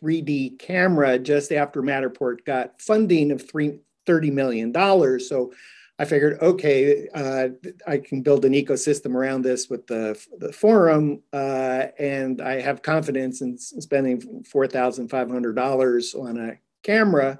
3D 0.00 0.58
camera 0.58 1.18
just 1.18 1.52
after 1.52 1.82
Matterport 1.82 2.44
got 2.44 2.80
funding 2.80 3.32
of 3.32 3.48
three, 3.48 3.80
$30 4.06 4.32
million. 4.32 4.72
So 5.20 5.52
I 5.98 6.04
figured, 6.04 6.38
okay, 6.42 7.08
uh, 7.14 7.48
I 7.86 7.98
can 7.98 8.20
build 8.20 8.44
an 8.44 8.52
ecosystem 8.52 9.14
around 9.14 9.42
this 9.42 9.70
with 9.70 9.86
the, 9.86 10.22
the 10.38 10.52
forum, 10.52 11.22
uh, 11.32 11.86
and 11.98 12.42
I 12.42 12.60
have 12.60 12.82
confidence 12.82 13.40
in 13.40 13.56
spending 13.56 14.20
$4,500 14.42 16.14
on 16.14 16.38
a 16.38 16.58
camera 16.82 17.38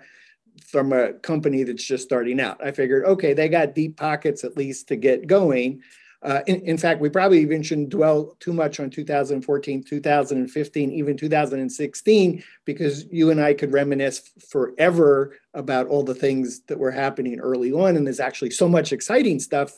from 0.64 0.94
a 0.94 1.12
company 1.12 1.64
that's 1.64 1.84
just 1.84 2.04
starting 2.04 2.40
out. 2.40 2.64
I 2.64 2.70
figured, 2.70 3.04
okay, 3.04 3.34
they 3.34 3.50
got 3.50 3.74
deep 3.74 3.98
pockets 3.98 4.42
at 4.42 4.56
least 4.56 4.88
to 4.88 4.96
get 4.96 5.26
going. 5.26 5.82
Uh, 6.22 6.40
in, 6.46 6.60
in, 6.62 6.78
fact, 6.78 7.00
we 7.00 7.08
probably 7.08 7.40
even 7.40 7.62
shouldn't 7.62 7.90
dwell 7.90 8.36
too 8.40 8.52
much 8.52 8.80
on 8.80 8.90
2014, 8.90 9.84
2015, 9.84 10.92
even 10.92 11.16
2016, 11.16 12.44
because 12.64 13.04
you 13.12 13.30
and 13.30 13.40
I 13.40 13.54
could 13.54 13.72
reminisce 13.72 14.22
forever 14.48 15.36
about 15.54 15.86
all 15.86 16.02
the 16.02 16.14
things 16.14 16.60
that 16.68 16.78
were 16.78 16.90
happening 16.90 17.38
early 17.38 17.72
on. 17.72 17.96
And 17.96 18.06
there's 18.06 18.20
actually 18.20 18.50
so 18.50 18.68
much 18.68 18.92
exciting 18.92 19.38
stuff 19.38 19.72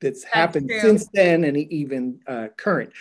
that's, 0.00 0.22
that's 0.22 0.32
happened 0.32 0.68
true. 0.68 0.80
since 0.80 1.08
then 1.12 1.44
and 1.44 1.56
even 1.56 2.20
uh, 2.26 2.48
current. 2.56 2.92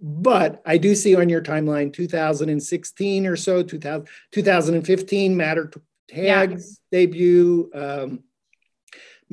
But 0.00 0.62
I 0.66 0.78
do 0.78 0.94
see 0.94 1.16
on 1.16 1.28
your 1.28 1.42
timeline 1.42 1.92
2016 1.92 3.26
or 3.26 3.36
so, 3.36 3.62
2000, 3.62 4.08
2015 4.32 5.36
Matter 5.36 5.70
tags 6.08 6.80
yeah. 6.90 6.98
debut, 6.98 7.70
um, 7.74 8.22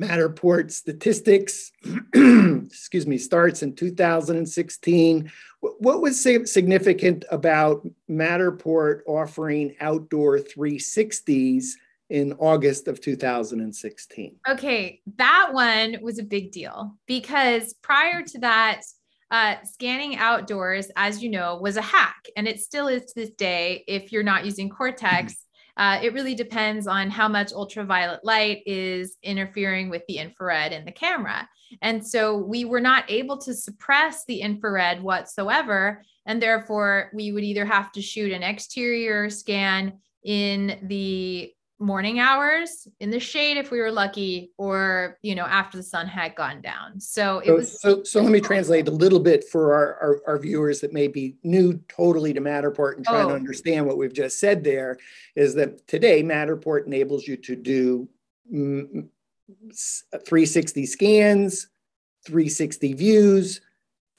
Matterport 0.00 0.72
statistics, 0.72 1.70
excuse 2.14 3.06
me, 3.06 3.18
starts 3.18 3.62
in 3.62 3.74
2016. 3.74 5.30
What 5.60 6.02
was 6.02 6.20
significant 6.20 7.24
about 7.30 7.86
Matterport 8.10 9.00
offering 9.06 9.76
outdoor 9.80 10.38
360s 10.38 11.66
in 12.10 12.32
August 12.34 12.88
of 12.88 13.00
2016? 13.00 14.36
Okay, 14.48 15.00
that 15.16 15.50
one 15.52 15.98
was 16.02 16.18
a 16.18 16.24
big 16.24 16.52
deal 16.52 16.96
because 17.06 17.74
prior 17.74 18.22
to 18.22 18.38
that, 18.40 18.82
uh, 19.30 19.56
scanning 19.64 20.16
outdoors, 20.16 20.90
as 20.96 21.22
you 21.22 21.30
know, 21.30 21.56
was 21.56 21.76
a 21.76 21.82
hack, 21.82 22.26
and 22.36 22.46
it 22.46 22.60
still 22.60 22.88
is 22.88 23.04
to 23.06 23.14
this 23.16 23.30
day 23.30 23.82
if 23.88 24.12
you're 24.12 24.22
not 24.22 24.44
using 24.44 24.68
Cortex. 24.68 25.43
Uh, 25.76 25.98
it 26.02 26.12
really 26.12 26.34
depends 26.34 26.86
on 26.86 27.10
how 27.10 27.28
much 27.28 27.52
ultraviolet 27.52 28.24
light 28.24 28.62
is 28.66 29.16
interfering 29.22 29.90
with 29.90 30.02
the 30.06 30.18
infrared 30.18 30.72
in 30.72 30.84
the 30.84 30.92
camera. 30.92 31.48
And 31.82 32.06
so 32.06 32.36
we 32.36 32.64
were 32.64 32.80
not 32.80 33.10
able 33.10 33.38
to 33.38 33.54
suppress 33.54 34.24
the 34.26 34.40
infrared 34.40 35.02
whatsoever. 35.02 36.02
And 36.26 36.40
therefore, 36.40 37.10
we 37.12 37.32
would 37.32 37.44
either 37.44 37.64
have 37.64 37.90
to 37.92 38.02
shoot 38.02 38.32
an 38.32 38.42
exterior 38.42 39.28
scan 39.30 39.94
in 40.24 40.78
the 40.82 41.53
morning 41.80 42.20
hours 42.20 42.86
in 43.00 43.10
the 43.10 43.18
shade 43.18 43.56
if 43.56 43.72
we 43.72 43.80
were 43.80 43.90
lucky 43.90 44.52
or 44.58 45.18
you 45.22 45.34
know 45.34 45.44
after 45.44 45.76
the 45.76 45.82
sun 45.82 46.06
had 46.06 46.36
gone 46.36 46.60
down 46.60 47.00
so 47.00 47.40
it 47.40 47.46
so, 47.46 47.54
was 47.54 47.80
so 47.80 48.04
so 48.04 48.22
let 48.22 48.30
me 48.30 48.40
translate 48.40 48.86
a 48.86 48.92
little 48.92 49.18
bit 49.18 49.42
for 49.44 49.74
our, 49.74 49.98
our, 50.00 50.20
our 50.26 50.38
viewers 50.38 50.80
that 50.80 50.92
may 50.92 51.08
be 51.08 51.34
new 51.42 51.76
totally 51.88 52.32
to 52.32 52.40
matterport 52.40 52.94
and 52.96 53.04
trying 53.04 53.26
oh. 53.26 53.30
to 53.30 53.34
understand 53.34 53.84
what 53.84 53.98
we've 53.98 54.12
just 54.12 54.38
said 54.38 54.62
there 54.62 54.96
is 55.34 55.52
that 55.54 55.84
today 55.88 56.22
matterport 56.22 56.86
enables 56.86 57.26
you 57.26 57.36
to 57.36 57.56
do 57.56 58.08
360 58.48 60.86
scans 60.86 61.66
360 62.24 62.92
views 62.94 63.60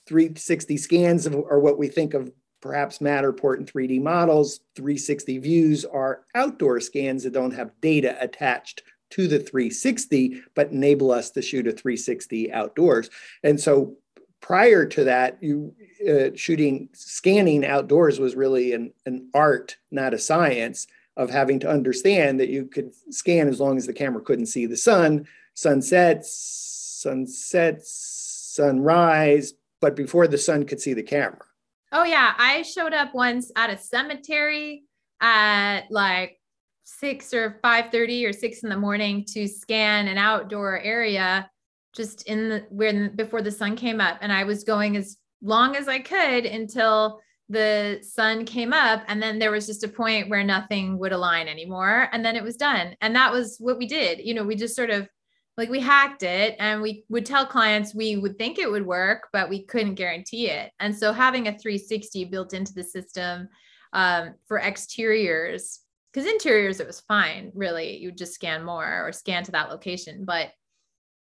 360 0.07 0.77
scans 0.77 1.25
are 1.25 1.59
what 1.59 1.77
we 1.77 1.87
think 1.87 2.13
of 2.13 2.29
perhaps 2.65 2.97
Matterport 2.97 3.57
and 3.57 3.71
3D 3.71 4.01
models. 4.01 4.61
360 4.75 5.37
views 5.37 5.85
are 5.85 6.23
outdoor 6.33 6.79
scans 6.79 7.23
that 7.23 7.33
don't 7.33 7.53
have 7.53 7.79
data 7.79 8.17
attached 8.19 8.81
to 9.11 9.27
the 9.27 9.37
360, 9.37 10.41
but 10.55 10.71
enable 10.71 11.11
us 11.11 11.29
to 11.29 11.43
shoot 11.43 11.67
a 11.67 11.71
360 11.71 12.51
outdoors. 12.51 13.11
And 13.43 13.61
so 13.61 13.97
prior 14.41 14.83
to 14.83 15.03
that, 15.03 15.37
you 15.43 15.75
uh, 16.09 16.29
shooting 16.33 16.89
scanning 16.93 17.63
outdoors 17.63 18.19
was 18.19 18.35
really 18.35 18.73
an, 18.73 18.91
an 19.05 19.29
art, 19.35 19.77
not 19.91 20.15
a 20.15 20.19
science 20.19 20.87
of 21.17 21.29
having 21.29 21.59
to 21.59 21.69
understand 21.69 22.39
that 22.39 22.49
you 22.49 22.65
could 22.65 22.93
scan 23.11 23.47
as 23.47 23.59
long 23.59 23.77
as 23.77 23.85
the 23.85 23.93
camera 23.93 24.23
couldn't 24.23 24.47
see 24.47 24.65
the 24.65 24.75
sun, 24.75 25.27
sunsets, 25.53 26.31
sunsets, 27.03 27.91
sunrise, 28.55 29.53
but 29.81 29.95
before 29.95 30.25
the 30.25 30.39
sun 30.39 30.65
could 30.65 30.81
see 30.81 30.95
the 30.95 31.03
camera. 31.03 31.45
Oh 31.91 32.03
yeah, 32.03 32.33
I 32.37 32.63
showed 32.63 32.93
up 32.93 33.13
once 33.13 33.51
at 33.55 33.69
a 33.69 33.77
cemetery 33.77 34.83
at 35.21 35.83
like 35.89 36.39
six 36.83 37.33
or 37.33 37.59
five 37.61 37.91
thirty 37.91 38.25
or 38.25 38.33
six 38.33 38.63
in 38.63 38.69
the 38.69 38.77
morning 38.77 39.25
to 39.29 39.47
scan 39.47 40.07
an 40.07 40.17
outdoor 40.17 40.79
area 40.79 41.49
just 41.95 42.27
in 42.27 42.49
the 42.49 42.65
when 42.69 43.15
before 43.15 43.41
the 43.41 43.51
sun 43.51 43.75
came 43.75 44.01
up, 44.01 44.17
and 44.21 44.31
I 44.31 44.43
was 44.43 44.63
going 44.63 44.97
as 44.97 45.17
long 45.41 45.75
as 45.75 45.87
I 45.87 45.99
could 45.99 46.45
until 46.45 47.21
the 47.49 47.99
sun 48.01 48.43
came 48.45 48.73
up. 48.73 49.03
And 49.07 49.21
then 49.21 49.37
there 49.39 49.51
was 49.51 49.67
just 49.67 49.83
a 49.83 49.87
point 49.87 50.29
where 50.29 50.43
nothing 50.43 50.97
would 50.97 51.11
align 51.11 51.47
anymore. 51.47 52.09
And 52.11 52.25
then 52.25 52.35
it 52.35 52.43
was 52.43 52.57
done. 52.57 52.95
And 53.01 53.15
that 53.15 53.31
was 53.31 53.57
what 53.59 53.77
we 53.77 53.85
did. 53.85 54.19
You 54.25 54.33
know 54.33 54.43
we 54.43 54.55
just 54.55 54.75
sort 54.75 54.89
of 54.89 55.07
like 55.57 55.69
we 55.69 55.79
hacked 55.79 56.23
it 56.23 56.55
and 56.59 56.81
we 56.81 57.05
would 57.09 57.25
tell 57.25 57.45
clients 57.45 57.95
we 57.95 58.17
would 58.17 58.37
think 58.37 58.59
it 58.59 58.69
would 58.69 58.85
work 58.85 59.29
but 59.31 59.49
we 59.49 59.63
couldn't 59.63 59.95
guarantee 59.95 60.49
it. 60.49 60.71
And 60.79 60.95
so 60.95 61.13
having 61.13 61.47
a 61.47 61.57
360 61.57 62.25
built 62.25 62.53
into 62.53 62.73
the 62.73 62.83
system 62.83 63.47
um, 63.93 64.35
for 64.47 64.59
exteriors 64.59 65.79
because 66.11 66.29
interiors 66.29 66.79
it 66.79 66.87
was 66.87 67.01
fine 67.01 67.51
really. 67.55 67.97
You 67.97 68.09
would 68.09 68.17
just 68.17 68.33
scan 68.35 68.63
more 68.63 69.05
or 69.05 69.11
scan 69.11 69.43
to 69.43 69.51
that 69.51 69.69
location 69.69 70.25
but 70.25 70.49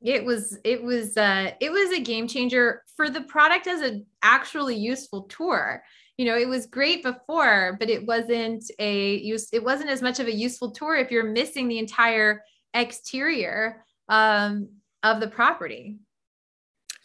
it 0.03 0.25
was 0.25 0.59
it 0.65 0.83
was 0.83 1.17
uh 1.17 1.51
it 1.61 1.71
was 1.71 1.93
a 1.93 2.03
game 2.03 2.29
changer 2.29 2.83
for 2.97 3.09
the 3.09 3.23
product 3.23 3.67
as 3.67 3.81
an 3.81 4.07
actually 4.23 4.77
useful 4.77 5.23
tour. 5.25 5.83
You 6.17 6.27
know 6.27 6.37
it 6.39 6.49
was 6.49 6.67
great 6.67 7.03
before 7.03 7.77
but 7.79 7.91
it 7.91 8.07
wasn't 8.07 8.65
a 8.79 9.17
use 9.17 9.49
it 9.53 9.63
wasn't 9.63 9.91
as 9.91 10.01
much 10.01 10.19
of 10.19 10.29
a 10.29 10.35
useful 10.35 10.71
tour 10.71 10.97
if 10.97 11.11
you're 11.11 11.25
missing 11.25 11.69
the 11.69 11.79
entire 11.79 12.43
exterior 12.73 13.85
um, 14.09 14.69
of 15.03 15.21
the 15.21 15.29
property. 15.29 15.99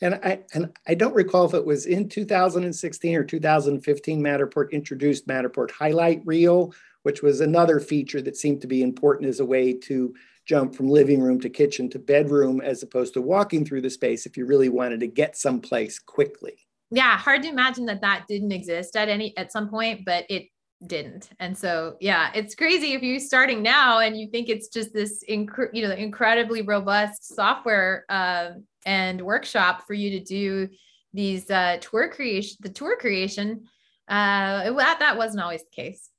And 0.02 0.16
I 0.16 0.40
and 0.54 0.72
I 0.88 0.94
don't 0.94 1.14
recall 1.14 1.46
if 1.46 1.54
it 1.54 1.66
was 1.66 1.86
in 1.86 2.08
2016 2.08 3.16
or 3.16 3.24
2015 3.24 4.22
Matterport 4.22 4.72
introduced 4.72 5.28
Matterport 5.28 5.72
Highlight 5.72 6.22
Reel, 6.26 6.74
which 7.04 7.22
was 7.22 7.42
another 7.42 7.80
feature 7.80 8.22
that 8.22 8.38
seemed 8.38 8.62
to 8.62 8.68
be 8.68 8.82
important 8.82 9.28
as 9.28 9.42
a 9.42 9.46
way 9.46 9.74
to 9.74 10.16
jump 10.46 10.74
from 10.74 10.88
living 10.88 11.22
room 11.22 11.40
to 11.42 11.50
kitchen 11.50 11.90
to 11.90 12.00
bedroom 12.00 12.62
as 12.62 12.82
opposed 12.82 13.14
to 13.14 13.22
walking 13.22 13.66
through 13.66 13.82
the 13.82 13.90
space 13.90 14.26
if 14.26 14.38
you 14.38 14.46
really 14.46 14.70
wanted 14.70 15.02
to 15.02 15.08
get 15.08 15.38
someplace 15.38 16.00
quickly. 16.00 16.66
Yeah 16.92 17.18
hard 17.18 17.44
to 17.44 17.50
imagine 17.50 17.86
that 17.88 18.02
that 18.02 18.26
didn't 18.28 18.54
exist 18.54 18.96
at 18.96 19.10
any 19.10 19.36
at 19.38 19.52
some 19.52 19.70
point 19.70 20.06
but 20.06 20.26
it 20.30 20.48
didn't. 20.86 21.30
And 21.40 21.58
so 21.58 21.98
yeah 22.00 22.32
it's 22.34 22.56
crazy 22.56 22.94
if 22.94 23.02
you're 23.02 23.20
starting 23.20 23.62
now 23.62 24.00
and 24.00 24.18
you 24.18 24.28
think 24.28 24.50
it's 24.50 24.70
just 24.70 24.94
this 24.94 25.24
inc- 25.30 25.70
you 25.74 25.88
know 25.88 25.94
incredibly 25.94 26.62
robust 26.62 27.36
software 27.36 28.06
uh, 28.10 28.52
and 28.86 29.22
workshop 29.22 29.86
for 29.86 29.94
you 29.94 30.12
to 30.12 30.24
do 30.24 30.70
these 31.14 31.50
uh, 31.50 31.78
tour 31.82 32.10
creation 32.10 32.58
the 32.62 32.70
tour 32.70 32.98
creation 32.98 33.68
uh, 34.10 34.64
it, 34.66 34.76
that, 34.76 35.00
that 35.00 35.18
wasn't 35.18 35.42
always 35.42 35.64
the 35.64 35.70
case. 35.70 36.10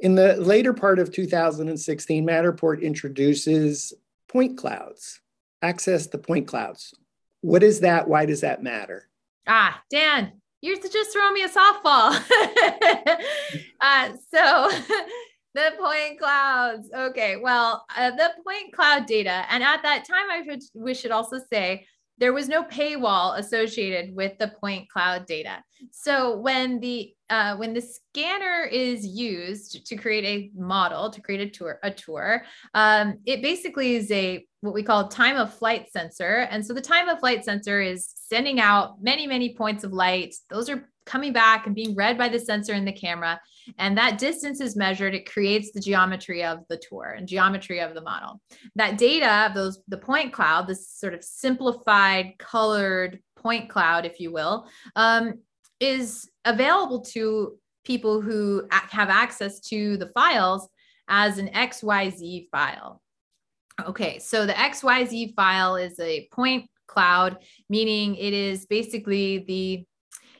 In 0.00 0.14
the 0.14 0.36
later 0.36 0.72
part 0.72 0.98
of 0.98 1.12
2016 1.12 2.26
matterport 2.26 2.82
introduces 2.82 3.92
point 4.28 4.56
clouds. 4.56 5.20
Access 5.60 6.06
the 6.06 6.18
point 6.18 6.46
clouds. 6.46 6.94
What 7.40 7.62
is 7.62 7.80
that? 7.80 8.08
Why 8.08 8.26
does 8.26 8.42
that 8.42 8.62
matter? 8.62 9.08
Ah, 9.46 9.80
Dan, 9.90 10.40
you're 10.60 10.76
just 10.76 11.12
throwing 11.12 11.34
me 11.34 11.42
a 11.42 11.48
softball. 11.48 12.10
uh, 13.80 14.12
so 14.32 14.70
the 15.54 15.72
point 15.78 16.18
clouds. 16.18 16.88
Okay, 16.94 17.36
well, 17.36 17.84
uh, 17.96 18.10
the 18.10 18.30
point 18.44 18.72
cloud 18.72 19.06
data, 19.06 19.44
and 19.50 19.62
at 19.62 19.82
that 19.82 20.04
time, 20.04 20.30
I 20.30 20.44
should 20.44 20.62
we 20.74 20.94
should 20.94 21.10
also 21.10 21.38
say 21.50 21.86
there 22.18 22.32
was 22.32 22.48
no 22.48 22.64
paywall 22.64 23.38
associated 23.38 24.14
with 24.14 24.36
the 24.38 24.48
point 24.48 24.88
cloud 24.90 25.26
data. 25.26 25.62
So 25.90 26.36
when 26.38 26.80
the 26.80 27.14
uh, 27.30 27.56
when 27.56 27.74
the 27.74 27.82
scanner 27.82 28.64
is 28.64 29.06
used 29.06 29.86
to 29.86 29.96
create 29.96 30.24
a 30.24 30.58
model 30.58 31.10
to 31.10 31.20
create 31.20 31.40
a 31.40 31.50
tour 31.50 31.78
a 31.82 31.90
tour, 31.90 32.44
um, 32.74 33.18
it 33.26 33.42
basically 33.42 33.94
is 33.96 34.10
a 34.10 34.46
what 34.60 34.74
we 34.74 34.82
call 34.82 35.08
time 35.08 35.36
of 35.36 35.54
flight 35.54 35.90
sensor. 35.92 36.48
And 36.50 36.64
so 36.64 36.74
the 36.74 36.80
time 36.80 37.08
of 37.08 37.20
flight 37.20 37.44
sensor 37.44 37.80
is 37.80 38.08
sending 38.16 38.60
out 38.60 39.00
many, 39.00 39.26
many 39.26 39.54
points 39.54 39.84
of 39.84 39.92
light. 39.92 40.34
Those 40.50 40.68
are 40.68 40.88
coming 41.06 41.32
back 41.32 41.66
and 41.66 41.74
being 41.74 41.94
read 41.94 42.18
by 42.18 42.28
the 42.28 42.40
sensor 42.40 42.74
in 42.74 42.84
the 42.84 42.92
camera. 42.92 43.40
And 43.76 43.98
that 43.98 44.18
distance 44.18 44.60
is 44.60 44.76
measured. 44.76 45.14
It 45.14 45.30
creates 45.30 45.72
the 45.72 45.80
geometry 45.80 46.44
of 46.44 46.60
the 46.68 46.78
tour 46.78 47.14
and 47.16 47.28
geometry 47.28 47.80
of 47.80 47.94
the 47.94 48.00
model. 48.00 48.40
That 48.76 48.98
data 48.98 49.46
of 49.46 49.54
those, 49.54 49.80
the 49.88 49.98
point 49.98 50.32
cloud, 50.32 50.66
this 50.66 50.88
sort 50.88 51.14
of 51.14 51.22
simplified, 51.22 52.34
colored 52.38 53.20
point 53.36 53.68
cloud, 53.68 54.06
if 54.06 54.20
you 54.20 54.32
will, 54.32 54.68
um, 54.96 55.34
is 55.80 56.28
available 56.44 57.00
to 57.00 57.56
people 57.84 58.20
who 58.20 58.66
have 58.70 59.08
access 59.08 59.60
to 59.60 59.96
the 59.96 60.08
files 60.08 60.68
as 61.08 61.38
an 61.38 61.48
XYZ 61.48 62.48
file. 62.50 63.00
Okay, 63.86 64.18
so 64.18 64.44
the 64.44 64.52
XYZ 64.52 65.34
file 65.34 65.76
is 65.76 65.98
a 66.00 66.28
point 66.32 66.68
cloud, 66.86 67.38
meaning 67.70 68.16
it 68.16 68.32
is 68.32 68.66
basically 68.66 69.38
the, 69.46 69.86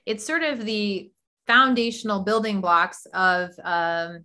it's 0.05 0.25
sort 0.25 0.43
of 0.43 0.64
the 0.64 1.11
foundational 1.49 2.23
building 2.23 2.61
blocks 2.61 3.07
of, 3.13 3.51
um, 3.65 4.25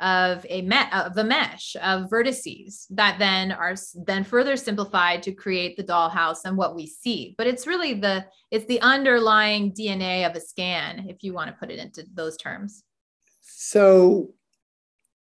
of 0.00 0.44
a 0.48 0.62
met 0.62 0.92
of 0.92 1.14
the 1.14 1.24
mesh 1.24 1.76
of 1.76 2.10
vertices 2.10 2.86
that 2.90 3.18
then 3.18 3.52
are 3.52 3.74
then 4.06 4.24
further 4.24 4.56
simplified 4.56 5.22
to 5.22 5.32
create 5.32 5.76
the 5.76 5.84
dollhouse 5.84 6.40
and 6.44 6.56
what 6.56 6.76
we 6.76 6.86
see. 6.86 7.34
But 7.38 7.46
it's 7.46 7.66
really 7.66 7.94
the 7.94 8.26
it's 8.50 8.66
the 8.66 8.80
underlying 8.80 9.72
dna 9.72 10.28
of 10.28 10.34
a 10.34 10.40
scan 10.40 11.06
if 11.08 11.22
you 11.22 11.32
want 11.32 11.48
to 11.48 11.56
put 11.56 11.70
it 11.70 11.78
into 11.78 12.04
those 12.12 12.36
terms. 12.36 12.82
So 13.40 14.34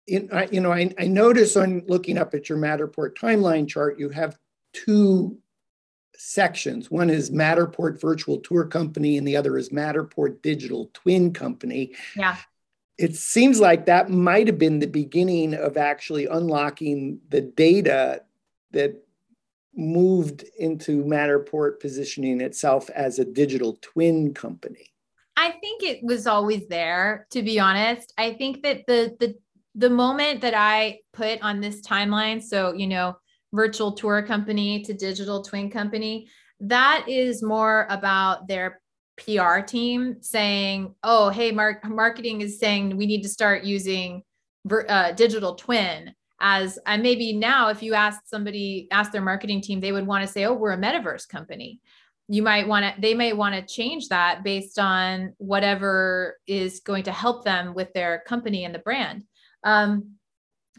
in, 0.06 0.30
I, 0.32 0.48
you 0.50 0.60
know, 0.60 0.72
I, 0.72 0.92
I 0.98 1.06
notice 1.06 1.56
on 1.56 1.82
looking 1.86 2.18
up 2.18 2.34
at 2.34 2.48
your 2.48 2.58
Matterport 2.58 3.14
timeline 3.14 3.68
chart, 3.68 3.98
you 3.98 4.08
have 4.08 4.38
two 4.72 5.38
sections. 6.22 6.90
One 6.90 7.10
is 7.10 7.30
Matterport 7.30 8.00
Virtual 8.00 8.38
Tour 8.38 8.64
Company, 8.64 9.18
and 9.18 9.26
the 9.26 9.36
other 9.36 9.56
is 9.58 9.70
Matterport 9.70 10.40
Digital 10.42 10.90
Twin 10.94 11.32
Company. 11.32 11.92
Yeah. 12.16 12.36
It 12.98 13.16
seems 13.16 13.58
like 13.58 13.86
that 13.86 14.10
might 14.10 14.46
have 14.46 14.58
been 14.58 14.78
the 14.78 14.86
beginning 14.86 15.54
of 15.54 15.76
actually 15.76 16.26
unlocking 16.26 17.20
the 17.28 17.40
data 17.40 18.22
that 18.70 19.04
moved 19.74 20.44
into 20.58 21.02
Matterport 21.04 21.80
positioning 21.80 22.40
itself 22.40 22.88
as 22.90 23.18
a 23.18 23.24
digital 23.24 23.78
twin 23.80 24.34
company. 24.34 24.92
I 25.36 25.52
think 25.52 25.82
it 25.82 26.04
was 26.04 26.26
always 26.26 26.68
there, 26.68 27.26
to 27.30 27.42
be 27.42 27.58
honest. 27.58 28.12
I 28.18 28.34
think 28.34 28.62
that 28.62 28.86
the 28.86 29.16
the 29.18 29.34
the 29.74 29.90
moment 29.90 30.42
that 30.42 30.54
I 30.54 31.00
put 31.12 31.40
on 31.42 31.60
this 31.60 31.80
timeline, 31.80 32.42
so, 32.42 32.74
you 32.74 32.86
know, 32.86 33.16
virtual 33.52 33.92
tour 33.92 34.22
company 34.22 34.82
to 34.82 34.94
digital 34.94 35.42
twin 35.42 35.70
company, 35.70 36.28
that 36.60 37.04
is 37.08 37.42
more 37.42 37.86
about 37.90 38.48
their 38.48 38.80
PR 39.18 39.60
team 39.60 40.16
saying, 40.20 40.94
oh, 41.02 41.28
hey, 41.28 41.52
mark- 41.52 41.84
marketing 41.84 42.40
is 42.40 42.58
saying 42.58 42.96
we 42.96 43.06
need 43.06 43.22
to 43.22 43.28
start 43.28 43.64
using 43.64 44.22
uh, 44.88 45.12
digital 45.12 45.54
twin. 45.54 46.14
As 46.44 46.76
and 46.86 47.04
maybe 47.04 47.32
now 47.32 47.68
if 47.68 47.84
you 47.84 47.94
ask 47.94 48.22
somebody 48.24 48.88
ask 48.90 49.12
their 49.12 49.22
marketing 49.22 49.60
team 49.60 49.78
they 49.78 49.92
would 49.92 50.08
want 50.08 50.26
to 50.26 50.32
say 50.32 50.44
oh 50.44 50.54
we're 50.54 50.72
a 50.72 50.76
metaverse 50.76 51.28
company. 51.28 51.80
You 52.26 52.42
might 52.42 52.66
want 52.66 52.84
to 52.84 53.00
they 53.00 53.14
may 53.14 53.32
want 53.32 53.54
to 53.54 53.74
change 53.74 54.08
that 54.08 54.42
based 54.42 54.76
on 54.76 55.34
whatever 55.38 56.38
is 56.48 56.80
going 56.80 57.04
to 57.04 57.12
help 57.12 57.44
them 57.44 57.74
with 57.74 57.92
their 57.92 58.24
company 58.26 58.64
and 58.64 58.74
the 58.74 58.80
brand. 58.80 59.22
Um, 59.62 60.16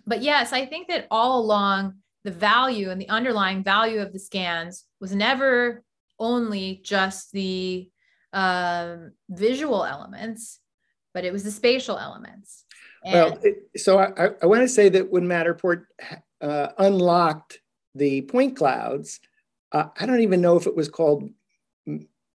but 0.05 0.21
yes, 0.21 0.51
I 0.51 0.65
think 0.65 0.89
that 0.89 1.07
all 1.09 1.39
along 1.39 1.95
the 2.23 2.31
value 2.31 2.89
and 2.89 2.99
the 2.99 3.09
underlying 3.09 3.63
value 3.63 3.99
of 3.99 4.13
the 4.13 4.19
scans 4.19 4.85
was 4.99 5.13
never 5.13 5.83
only 6.19 6.81
just 6.83 7.31
the 7.31 7.89
um, 8.31 9.11
visual 9.29 9.83
elements, 9.85 10.59
but 11.13 11.25
it 11.25 11.33
was 11.33 11.43
the 11.43 11.51
spatial 11.51 11.97
elements. 11.97 12.65
And 13.05 13.13
well, 13.13 13.39
it, 13.43 13.79
so 13.79 13.99
I, 13.99 14.29
I 14.41 14.45
want 14.45 14.61
to 14.61 14.67
say 14.67 14.89
that 14.89 15.11
when 15.11 15.25
Matterport 15.25 15.85
uh, 16.41 16.69
unlocked 16.77 17.59
the 17.95 18.21
point 18.23 18.55
clouds, 18.55 19.19
uh, 19.71 19.87
I 19.99 20.05
don't 20.05 20.21
even 20.21 20.41
know 20.41 20.55
if 20.55 20.67
it 20.67 20.75
was 20.75 20.87
called 20.87 21.29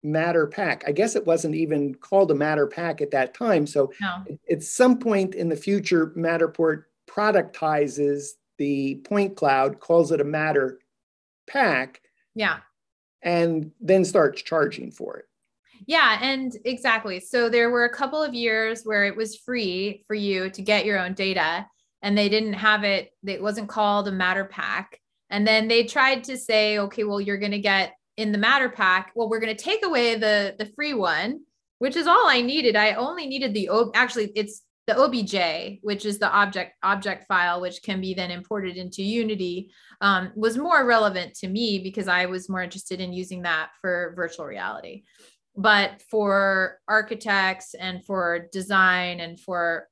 MatterPak. 0.06 0.84
I 0.86 0.91
guess 0.91 1.15
it 1.15 1.26
wasn't 1.26 1.56
even 1.56 1.95
called 1.95 2.32
a 2.32 2.34
MatterPak 2.34 3.02
at 3.02 3.12
that 3.12 3.34
time. 3.34 3.65
So 3.65 3.91
no. 4.02 4.23
at 4.52 4.63
some 4.63 5.00
point 5.00 5.36
in 5.36 5.50
the 5.50 5.56
future, 5.56 6.08
Matterport 6.17 6.84
productizes 7.10 8.32
the 8.58 8.96
point 9.06 9.36
cloud, 9.36 9.80
calls 9.80 10.12
it 10.12 10.22
a 10.22 10.26
matter 10.26 10.80
pack. 11.48 12.02
Yeah. 12.36 12.60
And 13.22 13.72
then 13.80 14.06
starts 14.06 14.41
charging 14.41 14.91
for 14.91 15.17
it. 15.17 15.26
Yeah, 15.86 16.17
and 16.22 16.56
exactly. 16.65 17.20
So 17.20 17.50
there 17.50 17.70
were 17.70 17.86
a 17.86 17.93
couple 17.93 18.22
of 18.22 18.34
years 18.34 18.84
where 18.84 19.06
it 19.06 19.15
was 19.15 19.38
free 19.38 20.04
for 20.08 20.15
you 20.15 20.50
to 20.50 20.62
get 20.62 20.86
your 20.86 21.00
own 21.00 21.13
data 21.13 21.67
and 22.02 22.17
they 22.17 22.30
didn't 22.30 22.54
have 22.54 22.84
it, 22.84 23.12
it 23.26 23.41
wasn't 23.41 23.70
called 23.70 24.08
a 24.08 24.12
MatterPak. 24.12 24.86
And 25.30 25.46
then 25.46 25.67
they 25.67 25.84
tried 25.84 26.24
to 26.26 26.38
say, 26.38 26.80
okay, 26.80 27.04
well, 27.04 27.22
you're 27.22 27.38
going 27.38 27.52
to 27.52 27.60
get 27.60 27.93
in 28.17 28.32
the 28.32 28.38
MatterPak 28.38 29.06
well 29.15 29.30
we're 29.30 29.39
going 29.39 29.56
to 29.56 29.63
take 29.63 29.86
away 29.86 30.15
the 30.15 30.56
the 30.58 30.65
free 30.76 30.93
one 30.93 31.41
which 31.80 31.96
is 31.96 32.08
all 32.08 32.28
I 32.28 32.41
needed. 32.41 32.76
I 32.76 32.93
only 32.93 33.28
needed 33.28 33.54
the 33.54 33.70
actually 33.93 34.32
it's 34.36 34.63
the 34.88 34.97
OBJ, 34.97 35.80
which 35.82 36.06
is 36.06 36.17
the 36.17 36.32
object 36.32 36.73
object 36.82 37.28
file, 37.28 37.60
which 37.60 37.84
can 37.84 38.00
be 38.00 38.13
then 38.13 38.32
imported 38.32 38.78
into 38.78 39.04
Unity, 39.04 39.69
um, 40.00 40.32
was 40.36 40.58
more 40.58 40.86
relevant 40.86 41.34
to 41.36 41.50
me 41.50 41.80
because 41.80 42.08
I 42.08 42.26
was 42.26 42.50
more 42.50 42.63
interested 42.63 43.02
in 43.02 43.12
using 43.12 43.41
that 43.41 43.71
for 43.82 44.13
virtual 44.15 44.45
reality. 44.45 45.04
But 45.58 46.02
for 46.10 46.80
architects 46.88 47.73
and 47.73 48.06
for 48.06 48.47
design 48.54 49.19
and 49.19 49.38
for 49.39 49.88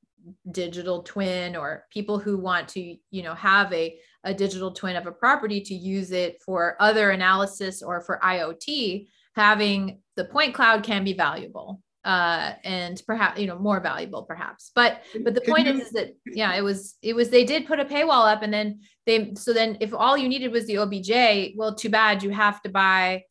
digital 0.50 1.02
twin 1.02 1.56
or 1.56 1.84
people 1.90 2.18
who 2.18 2.38
want 2.38 2.68
to, 2.68 2.96
you 3.10 3.22
know, 3.22 3.34
have 3.34 3.72
a, 3.72 3.98
a 4.24 4.32
digital 4.32 4.72
twin 4.72 4.96
of 4.96 5.06
a 5.06 5.12
property 5.12 5.60
to 5.60 5.74
use 5.74 6.10
it 6.10 6.40
for 6.44 6.76
other 6.80 7.10
analysis 7.10 7.82
or 7.82 8.00
for 8.00 8.18
IoT, 8.22 9.08
having 9.34 10.00
the 10.16 10.24
point 10.24 10.54
cloud 10.54 10.82
can 10.82 11.04
be 11.04 11.12
valuable 11.12 11.82
uh, 12.06 12.54
and 12.62 13.02
perhaps 13.04 13.38
you 13.38 13.48
know 13.48 13.58
more 13.58 13.80
valuable 13.80 14.22
perhaps. 14.22 14.70
But 14.74 15.02
but 15.24 15.34
the 15.34 15.40
point 15.40 15.66
is, 15.66 15.80
is 15.80 15.90
that 15.90 16.14
yeah 16.24 16.54
it 16.54 16.62
was 16.62 16.94
it 17.02 17.14
was 17.14 17.30
they 17.30 17.44
did 17.44 17.66
put 17.66 17.80
a 17.80 17.84
paywall 17.84 18.32
up 18.32 18.42
and 18.42 18.54
then 18.54 18.80
they 19.06 19.34
so 19.34 19.52
then 19.52 19.76
if 19.80 19.92
all 19.92 20.16
you 20.16 20.28
needed 20.28 20.52
was 20.52 20.66
the 20.66 20.76
obj 20.76 21.54
well 21.56 21.74
too 21.74 21.90
bad 21.90 22.22
you 22.22 22.30
have 22.30 22.62
to 22.62 22.68
buy 22.68 23.24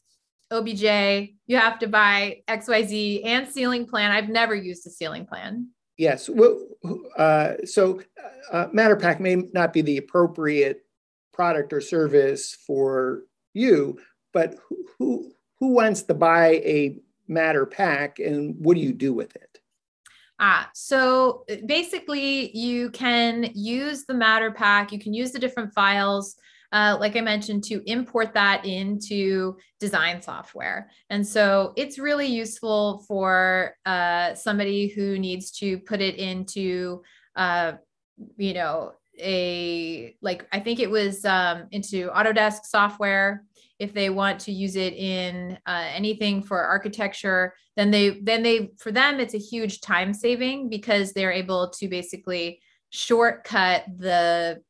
obj 0.51 0.83
you 0.83 1.57
have 1.57 1.79
to 1.79 1.87
buy 1.87 2.41
xyz 2.49 3.21
and 3.25 3.47
ceiling 3.47 3.87
plan. 3.87 4.11
I've 4.11 4.29
never 4.29 4.53
used 4.53 4.85
a 4.85 4.89
ceiling 4.89 5.25
plan. 5.25 5.69
Yes 5.97 6.27
well 6.27 6.59
uh, 7.17 7.53
so 7.63 8.01
uh, 8.51 8.67
MatterPak 8.67 9.21
may 9.21 9.35
not 9.53 9.71
be 9.71 9.81
the 9.81 9.97
appropriate 9.97 10.81
product 11.33 11.71
or 11.71 11.79
service 11.79 12.57
for 12.67 13.21
you 13.53 13.97
but 14.33 14.57
who 14.67 14.85
who, 14.99 15.31
who 15.61 15.69
wants 15.69 16.01
to 16.03 16.13
buy 16.13 16.55
a 16.65 16.99
MatterPak 17.29 18.25
and 18.25 18.55
what 18.57 18.75
do 18.75 18.81
you 18.81 18.93
do 18.93 19.13
with 19.13 19.35
it? 19.35 19.59
Ah, 20.39 20.69
so 20.73 21.45
uh, 21.49 21.55
basically, 21.65 22.55
you 22.55 22.89
can 22.89 23.51
use 23.53 24.05
the 24.05 24.13
MatterPak, 24.13 24.91
you 24.91 24.99
can 24.99 25.13
use 25.13 25.31
the 25.31 25.39
different 25.39 25.73
files. 25.73 26.35
Uh, 26.71 26.97
like 26.99 27.15
I 27.15 27.21
mentioned, 27.21 27.63
to 27.65 27.81
import 27.89 28.33
that 28.33 28.65
into 28.65 29.55
design 29.79 30.21
software. 30.21 30.89
And 31.09 31.25
so 31.25 31.71
it's 31.77 31.97
really 31.97 32.25
useful 32.25 33.05
for 33.07 33.75
uh, 33.85 34.33
somebody 34.33 34.87
who 34.87 35.17
needs 35.17 35.51
to 35.59 35.77
put 35.79 36.01
it 36.01 36.15
into, 36.15 37.01
uh, 37.37 37.73
you 38.35 38.53
know, 38.53 38.91
a 39.17 40.17
like 40.21 40.45
I 40.51 40.59
think 40.59 40.79
it 40.81 40.89
was 40.89 41.23
um, 41.23 41.67
into 41.71 42.09
Autodesk 42.09 42.65
software 42.65 43.45
if 43.79 43.93
they 43.93 44.09
want 44.09 44.39
to 44.39 44.51
use 44.51 44.75
it 44.75 44.93
in 44.93 45.57
uh, 45.65 45.85
anything 45.93 46.41
for 46.41 46.59
architecture 46.59 47.53
then 47.75 47.91
they 47.91 48.19
then 48.21 48.43
they 48.43 48.71
for 48.77 48.91
them 48.91 49.19
it's 49.19 49.33
a 49.33 49.39
huge 49.39 49.81
time 49.81 50.13
saving 50.13 50.69
because 50.69 51.13
they're 51.13 51.31
able 51.31 51.69
to 51.69 51.87
basically 51.87 52.59
shortcut 52.89 53.83
the 53.97 54.61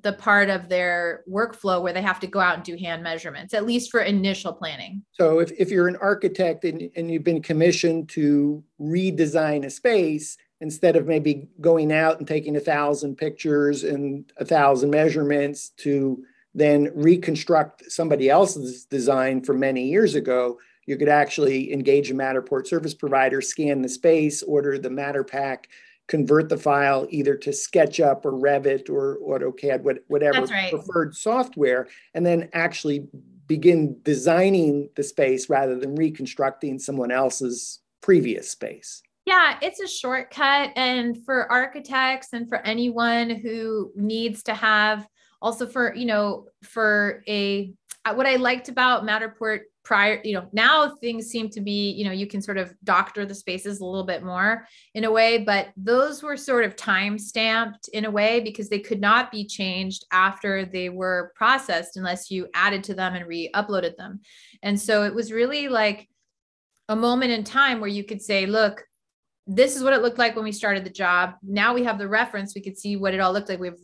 the 0.00 0.14
part 0.14 0.48
of 0.48 0.68
their 0.68 1.22
workflow 1.30 1.82
where 1.82 1.92
they 1.92 2.00
have 2.00 2.18
to 2.18 2.26
go 2.26 2.40
out 2.40 2.56
and 2.56 2.64
do 2.64 2.76
hand 2.76 3.02
measurements 3.02 3.52
at 3.52 3.66
least 3.66 3.90
for 3.90 4.00
initial 4.00 4.52
planning. 4.52 5.02
So 5.12 5.40
if, 5.40 5.52
if 5.52 5.70
you're 5.70 5.88
an 5.88 5.96
architect 5.96 6.64
and, 6.64 6.90
and 6.96 7.10
you've 7.10 7.24
been 7.24 7.42
commissioned 7.42 8.08
to 8.10 8.64
redesign 8.80 9.66
a 9.66 9.70
space 9.70 10.38
instead 10.62 10.96
of 10.96 11.06
maybe 11.06 11.48
going 11.60 11.92
out 11.92 12.18
and 12.18 12.26
taking 12.26 12.56
a 12.56 12.60
thousand 12.60 13.16
pictures 13.16 13.84
and 13.84 14.32
a 14.38 14.44
thousand 14.44 14.90
measurements 14.90 15.70
to 15.78 16.24
then 16.54 16.90
reconstruct 16.94 17.90
somebody 17.90 18.28
else's 18.28 18.84
design 18.84 19.42
from 19.42 19.60
many 19.60 19.86
years 19.88 20.14
ago, 20.14 20.58
you 20.86 20.96
could 20.96 21.08
actually 21.08 21.72
engage 21.72 22.10
a 22.10 22.14
Matterport 22.14 22.66
service 22.66 22.94
provider, 22.94 23.40
scan 23.40 23.82
the 23.82 23.88
space, 23.88 24.42
order 24.42 24.78
the 24.78 24.88
MatterPak, 24.88 25.64
convert 26.08 26.48
the 26.48 26.58
file 26.58 27.06
either 27.10 27.36
to 27.36 27.50
SketchUp 27.50 28.24
or 28.24 28.32
Revit 28.32 28.90
or 28.90 29.18
AutoCAD, 29.20 29.98
whatever 30.08 30.44
right. 30.46 30.70
preferred 30.70 31.14
software, 31.14 31.88
and 32.14 32.26
then 32.26 32.48
actually 32.52 33.06
begin 33.46 33.96
designing 34.02 34.88
the 34.96 35.02
space 35.02 35.48
rather 35.48 35.78
than 35.78 35.94
reconstructing 35.94 36.78
someone 36.78 37.10
else's 37.10 37.80
previous 38.00 38.50
space. 38.50 39.02
Yeah, 39.24 39.56
it's 39.62 39.80
a 39.80 39.86
shortcut. 39.86 40.70
And 40.74 41.24
for 41.24 41.50
architects 41.50 42.32
and 42.32 42.48
for 42.48 42.58
anyone 42.58 43.30
who 43.30 43.92
needs 43.94 44.42
to 44.44 44.54
have 44.54 45.06
also 45.42 45.66
for 45.66 45.94
you 45.94 46.06
know 46.06 46.46
for 46.62 47.22
a 47.28 47.74
uh, 48.04 48.14
what 48.14 48.26
i 48.26 48.36
liked 48.36 48.68
about 48.68 49.04
matterport 49.04 49.60
prior 49.84 50.20
you 50.22 50.32
know 50.32 50.48
now 50.52 50.94
things 50.96 51.26
seem 51.26 51.48
to 51.50 51.60
be 51.60 51.90
you 51.90 52.04
know 52.04 52.12
you 52.12 52.26
can 52.26 52.40
sort 52.40 52.56
of 52.56 52.72
doctor 52.84 53.26
the 53.26 53.34
spaces 53.34 53.80
a 53.80 53.84
little 53.84 54.04
bit 54.04 54.22
more 54.22 54.66
in 54.94 55.04
a 55.04 55.10
way 55.10 55.38
but 55.38 55.68
those 55.76 56.22
were 56.22 56.36
sort 56.36 56.64
of 56.64 56.76
time 56.76 57.18
stamped 57.18 57.88
in 57.88 58.04
a 58.04 58.10
way 58.10 58.40
because 58.40 58.68
they 58.68 58.78
could 58.78 59.00
not 59.00 59.32
be 59.32 59.44
changed 59.44 60.06
after 60.12 60.64
they 60.64 60.88
were 60.88 61.32
processed 61.34 61.96
unless 61.96 62.30
you 62.30 62.46
added 62.54 62.84
to 62.84 62.94
them 62.94 63.14
and 63.14 63.26
re-uploaded 63.26 63.96
them. 63.96 64.20
And 64.62 64.80
so 64.80 65.02
it 65.02 65.14
was 65.14 65.32
really 65.32 65.68
like 65.68 66.08
a 66.88 66.96
moment 66.96 67.32
in 67.32 67.42
time 67.42 67.80
where 67.80 67.90
you 67.90 68.04
could 68.04 68.22
say 68.22 68.46
look 68.46 68.84
this 69.48 69.74
is 69.74 69.82
what 69.82 69.92
it 69.92 70.02
looked 70.02 70.18
like 70.18 70.36
when 70.36 70.44
we 70.44 70.52
started 70.52 70.84
the 70.84 70.90
job. 70.90 71.34
Now 71.42 71.74
we 71.74 71.82
have 71.82 71.98
the 71.98 72.06
reference. 72.06 72.54
We 72.54 72.60
could 72.60 72.78
see 72.78 72.94
what 72.94 73.12
it 73.12 73.18
all 73.18 73.32
looked 73.32 73.48
like. 73.48 73.58
We 73.58 73.66
have 73.66 73.78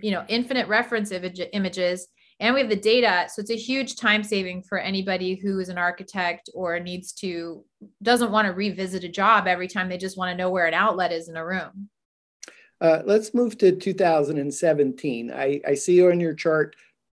you 0.00 0.10
know 0.10 0.24
infinite 0.28 0.68
reference 0.68 1.12
images 1.12 2.08
and 2.40 2.54
we 2.54 2.60
have 2.60 2.70
the 2.70 2.76
data. 2.76 3.26
So 3.28 3.40
it's 3.40 3.50
a 3.50 3.56
huge 3.56 3.96
time 3.96 4.24
saving 4.24 4.62
for 4.64 4.78
anybody 4.78 5.36
who 5.36 5.60
is 5.60 5.68
an 5.68 5.78
architect 5.78 6.50
or 6.52 6.80
needs 6.80 7.12
to 7.14 7.64
doesn't 8.02 8.32
want 8.32 8.46
to 8.46 8.52
revisit 8.52 9.04
a 9.04 9.08
job 9.08 9.46
every 9.46 9.68
time 9.68 9.88
they 9.88 9.98
just 9.98 10.18
want 10.18 10.30
to 10.30 10.36
know 10.36 10.50
where 10.50 10.66
an 10.66 10.74
outlet 10.74 11.12
is 11.12 11.28
in 11.28 11.36
a 11.36 11.46
room. 11.46 11.88
Uh, 12.80 13.02
let's 13.06 13.32
move 13.34 13.56
to 13.56 13.70
2017 13.72 15.30
I, 15.30 15.60
I 15.66 15.74
see 15.74 16.04
on 16.04 16.18
your 16.18 16.34
chart 16.34 16.74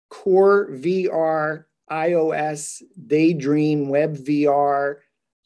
core 0.08 0.70
vr 0.70 1.64
ios 1.90 2.80
daydream 3.06 3.88
web 3.88 4.16
vr 4.16 4.96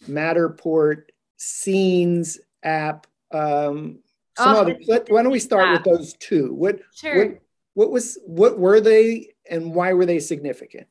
matterport 0.06 1.04
scenes 1.38 2.38
app 2.62 3.06
um, 3.32 4.00
some 4.36 4.56
oh, 4.56 4.74
let, 4.86 5.10
why 5.10 5.22
don't 5.22 5.32
we 5.32 5.38
start 5.38 5.66
yeah. 5.66 5.72
with 5.72 5.84
those 5.84 6.14
two? 6.14 6.54
What, 6.54 6.80
sure. 6.94 7.16
what 7.16 7.38
what 7.74 7.90
was 7.90 8.18
what 8.26 8.58
were 8.58 8.80
they 8.80 9.34
and 9.48 9.74
why 9.74 9.92
were 9.92 10.06
they 10.06 10.20
significant? 10.20 10.86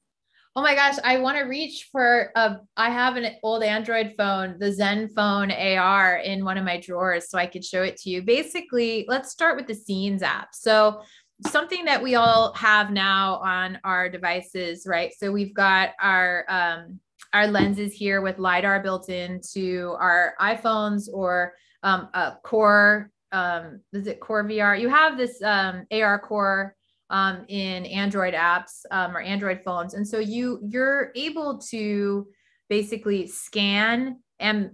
Oh 0.55 0.61
my 0.61 0.75
gosh, 0.75 0.97
I 1.05 1.17
want 1.19 1.37
to 1.37 1.43
reach 1.43 1.87
for 1.91 2.31
a 2.35 2.57
I 2.75 2.89
have 2.89 3.15
an 3.15 3.35
old 3.43 3.63
Android 3.63 4.15
phone, 4.17 4.57
the 4.59 4.71
Zenfone 4.71 5.77
AR 5.77 6.17
in 6.17 6.43
one 6.43 6.57
of 6.57 6.65
my 6.65 6.79
drawers 6.79 7.29
so 7.29 7.37
I 7.37 7.45
could 7.45 7.63
show 7.63 7.83
it 7.83 7.97
to 7.97 8.09
you. 8.09 8.21
Basically, 8.21 9.05
let's 9.07 9.31
start 9.31 9.55
with 9.55 9.67
the 9.67 9.75
Scenes 9.75 10.23
app. 10.23 10.49
So 10.53 11.01
something 11.47 11.85
that 11.85 12.03
we 12.03 12.15
all 12.15 12.53
have 12.53 12.91
now 12.91 13.35
on 13.37 13.79
our 13.83 14.09
devices, 14.09 14.85
right? 14.85 15.13
So 15.17 15.31
we've 15.31 15.53
got 15.53 15.91
our 16.01 16.45
um, 16.49 16.99
our 17.33 17.47
lenses 17.47 17.93
here 17.93 18.21
with 18.21 18.37
lidar 18.37 18.81
built 18.83 19.07
into 19.07 19.95
our 19.99 20.33
iPhones 20.41 21.07
or 21.11 21.53
um, 21.83 22.09
a 22.13 22.33
core 22.43 23.09
um, 23.31 23.81
is 23.93 24.07
it 24.07 24.19
Core 24.19 24.43
VR? 24.43 24.79
You 24.79 24.89
have 24.89 25.17
this 25.17 25.41
um, 25.41 25.85
AR 25.91 26.19
Core 26.19 26.75
um, 27.09 27.45
in 27.47 27.85
Android 27.85 28.33
apps 28.33 28.81
um, 28.91 29.15
or 29.15 29.21
Android 29.21 29.61
phones, 29.63 29.93
and 29.93 30.07
so 30.07 30.19
you 30.19 30.59
you're 30.63 31.11
able 31.15 31.57
to 31.69 32.27
basically 32.69 33.27
scan 33.27 34.17
and 34.39 34.71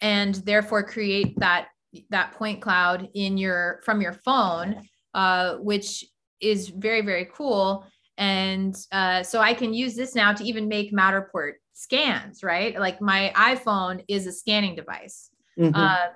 and 0.00 0.36
therefore 0.36 0.82
create 0.82 1.38
that 1.38 1.68
that 2.10 2.32
point 2.32 2.60
cloud 2.60 3.08
in 3.14 3.38
your 3.38 3.80
from 3.84 4.00
your 4.00 4.12
phone, 4.12 4.82
uh, 5.14 5.56
which 5.56 6.04
is 6.40 6.68
very 6.68 7.00
very 7.00 7.28
cool. 7.32 7.86
And 8.16 8.76
uh, 8.90 9.22
so 9.22 9.40
I 9.40 9.54
can 9.54 9.72
use 9.72 9.94
this 9.94 10.14
now 10.14 10.32
to 10.32 10.44
even 10.44 10.66
make 10.66 10.92
Matterport 10.92 11.52
scans, 11.72 12.42
right? 12.42 12.78
Like 12.78 13.00
my 13.00 13.32
iPhone 13.36 14.02
is 14.08 14.26
a 14.26 14.32
scanning 14.32 14.74
device. 14.74 15.30
Mm-hmm. 15.58 15.74
Uh, 15.74 16.08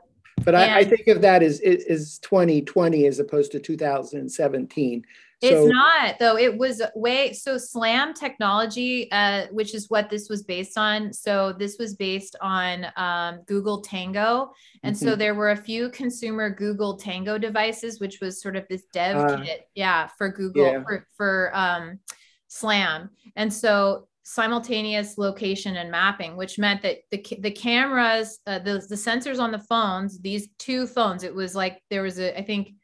but 0.45 0.55
I, 0.55 0.79
I, 0.79 0.85
think 0.85 1.09
of 1.09 1.21
that 1.23 1.43
as 1.43 1.61
is 1.61 2.19
2020 2.19 3.07
as 3.07 3.19
opposed 3.19 3.53
to 3.53 3.61
2017. 3.61 5.05
It's 5.43 5.53
so, 5.53 5.67
not 5.67 6.21
though. 6.21 6.39
It 6.39 6.57
was 6.57 6.81
way 6.95 7.33
so 7.33 7.59
SLAM 7.59 8.15
technology, 8.15 9.11
uh, 9.11 9.47
which 9.51 9.75
is 9.75 9.91
what 9.91 10.09
this 10.09 10.29
was 10.29 10.45
based 10.45 10.79
on. 10.79 11.13
So 11.13 11.53
this 11.53 11.79
was 11.79 11.97
based 11.97 12.37
on 12.41 12.87
um, 12.97 13.41
Google 13.47 13.81
Tango, 13.81 14.53
and 14.85 14.95
mm-hmm. 14.95 15.05
so 15.05 15.17
there 15.17 15.35
were 15.35 15.51
a 15.51 15.57
few 15.57 15.91
consumer 15.91 16.49
Google 16.49 16.97
Tango 16.97 17.39
devices, 17.39 17.99
which 17.99 18.21
was 18.21 18.41
sort 18.41 18.55
of 18.55 18.67
this 18.69 18.85
dev 18.93 19.17
uh, 19.17 19.43
kit, 19.43 19.69
yeah, 19.75 20.07
for 20.17 20.29
Google 20.29 20.65
yeah. 20.65 20.83
for 20.85 21.09
for 21.17 21.51
um, 21.55 21.99
SLAM. 22.47 23.11
And 23.35 23.53
so 23.53 24.07
simultaneous 24.25 25.19
location 25.19 25.77
and 25.77 25.91
mapping, 25.91 26.37
which 26.37 26.59
meant 26.59 26.83
that 26.83 26.99
the, 27.11 27.25
the 27.41 27.51
cameras, 27.51 28.39
uh, 28.47 28.59
the, 28.59 28.85
the 28.89 28.95
sensors 28.95 29.41
on 29.41 29.51
the 29.51 29.59
phones, 29.59 30.21
these 30.21 30.49
two 30.59 30.87
phones, 30.87 31.25
it 31.25 31.35
was 31.35 31.55
like 31.55 31.83
there 31.91 32.03
was 32.03 32.19
a, 32.19 32.39
I 32.39 32.43
think 32.43 32.75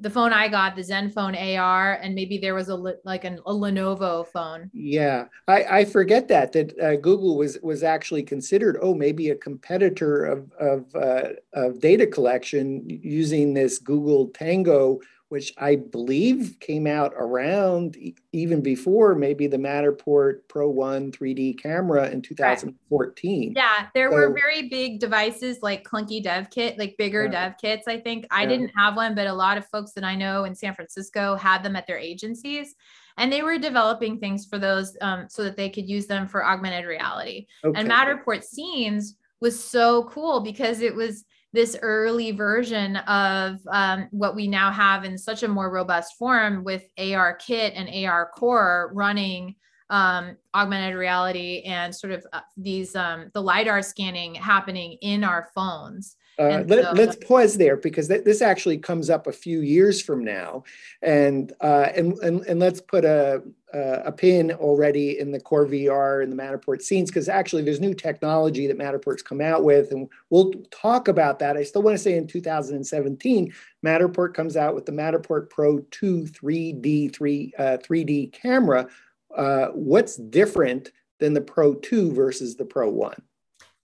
the 0.00 0.10
phone 0.10 0.32
I 0.32 0.48
got, 0.48 0.74
the 0.74 0.82
Zenfone 0.82 1.58
AR, 1.58 1.94
and 1.94 2.14
maybe 2.14 2.38
there 2.38 2.54
was 2.54 2.68
a 2.68 2.76
like 3.04 3.24
an, 3.24 3.38
a 3.46 3.52
Lenovo 3.52 4.26
phone. 4.26 4.70
Yeah, 4.72 5.26
I, 5.48 5.64
I 5.64 5.84
forget 5.84 6.28
that 6.28 6.52
that 6.52 6.78
uh, 6.80 6.96
Google 6.96 7.36
was 7.36 7.58
was 7.62 7.82
actually 7.82 8.22
considered 8.22 8.78
oh 8.80 8.94
maybe 8.94 9.30
a 9.30 9.36
competitor 9.36 10.24
of 10.24 10.50
of, 10.52 10.94
uh, 10.94 11.28
of 11.52 11.80
data 11.80 12.06
collection 12.06 12.84
using 12.88 13.54
this 13.54 13.78
Google 13.78 14.28
Tango 14.28 15.00
which 15.32 15.54
I 15.56 15.76
believe 15.76 16.58
came 16.60 16.86
out 16.86 17.14
around 17.16 17.96
even 18.32 18.60
before 18.60 19.14
maybe 19.14 19.46
the 19.46 19.56
Matterport 19.56 20.40
Pro 20.46 20.68
1 20.68 21.10
3D 21.10 21.58
camera 21.58 22.10
in 22.10 22.20
2014. 22.20 23.54
Yeah, 23.56 23.86
there 23.94 24.10
so, 24.10 24.14
were 24.14 24.34
very 24.34 24.68
big 24.68 25.00
devices 25.00 25.62
like 25.62 25.84
clunky 25.84 26.22
dev 26.22 26.50
kit, 26.50 26.78
like 26.78 26.98
bigger 26.98 27.28
dev 27.28 27.54
kits, 27.56 27.88
I 27.88 27.98
think. 27.98 28.26
I 28.30 28.42
yeah. 28.42 28.48
didn't 28.50 28.72
have 28.76 28.94
one, 28.94 29.14
but 29.14 29.26
a 29.26 29.32
lot 29.32 29.56
of 29.56 29.66
folks 29.68 29.92
that 29.92 30.04
I 30.04 30.16
know 30.16 30.44
in 30.44 30.54
San 30.54 30.74
Francisco 30.74 31.34
had 31.34 31.62
them 31.62 31.76
at 31.76 31.86
their 31.86 31.96
agencies. 31.96 32.74
And 33.16 33.32
they 33.32 33.40
were 33.40 33.56
developing 33.56 34.18
things 34.18 34.44
for 34.44 34.58
those 34.58 34.98
um, 35.00 35.28
so 35.30 35.44
that 35.44 35.56
they 35.56 35.70
could 35.70 35.88
use 35.88 36.04
them 36.04 36.28
for 36.28 36.44
augmented 36.44 36.84
reality. 36.84 37.46
Okay. 37.64 37.80
And 37.80 37.88
Matterport 37.88 38.44
Scenes 38.44 39.16
was 39.40 39.58
so 39.58 40.04
cool 40.04 40.40
because 40.40 40.82
it 40.82 40.94
was 40.94 41.24
this 41.52 41.76
early 41.82 42.32
version 42.32 42.96
of 42.96 43.60
um, 43.68 44.08
what 44.10 44.34
we 44.34 44.46
now 44.46 44.70
have 44.70 45.04
in 45.04 45.18
such 45.18 45.42
a 45.42 45.48
more 45.48 45.70
robust 45.70 46.16
form 46.18 46.64
with 46.64 46.84
AR 46.98 47.34
Kit 47.34 47.74
and 47.76 48.06
AR 48.06 48.30
Core 48.34 48.90
running 48.94 49.54
um, 49.90 50.36
augmented 50.54 50.96
reality 50.96 51.62
and 51.66 51.94
sort 51.94 52.14
of 52.14 52.26
uh, 52.32 52.40
these 52.56 52.96
um, 52.96 53.30
the 53.34 53.42
lidar 53.42 53.82
scanning 53.82 54.34
happening 54.34 54.96
in 55.02 55.22
our 55.22 55.50
phones. 55.54 56.16
Uh, 56.42 56.64
let, 56.66 57.08
us 57.08 57.16
pause 57.16 57.56
there 57.56 57.76
because 57.76 58.08
th- 58.08 58.24
this 58.24 58.42
actually 58.42 58.78
comes 58.78 59.10
up 59.10 59.26
a 59.26 59.32
few 59.32 59.60
years 59.60 60.02
from 60.02 60.24
now, 60.24 60.64
and 61.02 61.52
uh, 61.60 61.88
and, 61.94 62.18
and 62.18 62.40
and 62.46 62.58
let's 62.58 62.80
put 62.80 63.04
a 63.04 63.42
a 63.74 64.12
pin 64.12 64.52
already 64.52 65.18
in 65.18 65.32
the 65.32 65.40
core 65.40 65.66
VR 65.66 66.22
and 66.22 66.30
the 66.30 66.36
Matterport 66.36 66.82
scenes 66.82 67.10
because 67.10 67.28
actually 67.28 67.62
there's 67.62 67.80
new 67.80 67.94
technology 67.94 68.66
that 68.66 68.78
Matterport's 68.78 69.22
come 69.22 69.40
out 69.40 69.64
with, 69.64 69.92
and 69.92 70.08
we'll 70.30 70.52
talk 70.70 71.08
about 71.08 71.38
that. 71.38 71.56
I 71.56 71.62
still 71.62 71.82
want 71.82 71.96
to 71.96 72.02
say 72.02 72.16
in 72.16 72.26
2017, 72.26 73.52
Matterport 73.84 74.34
comes 74.34 74.56
out 74.56 74.74
with 74.74 74.84
the 74.84 74.92
Matterport 74.92 75.48
Pro 75.48 75.78
2 75.90 76.24
3D 76.24 77.14
3 77.14 77.52
uh, 77.58 77.76
3D 77.82 78.32
camera. 78.32 78.88
Uh, 79.34 79.68
what's 79.68 80.16
different 80.16 80.92
than 81.18 81.32
the 81.32 81.40
Pro 81.40 81.74
2 81.74 82.12
versus 82.12 82.56
the 82.56 82.64
Pro 82.64 82.90
1? 82.90 83.14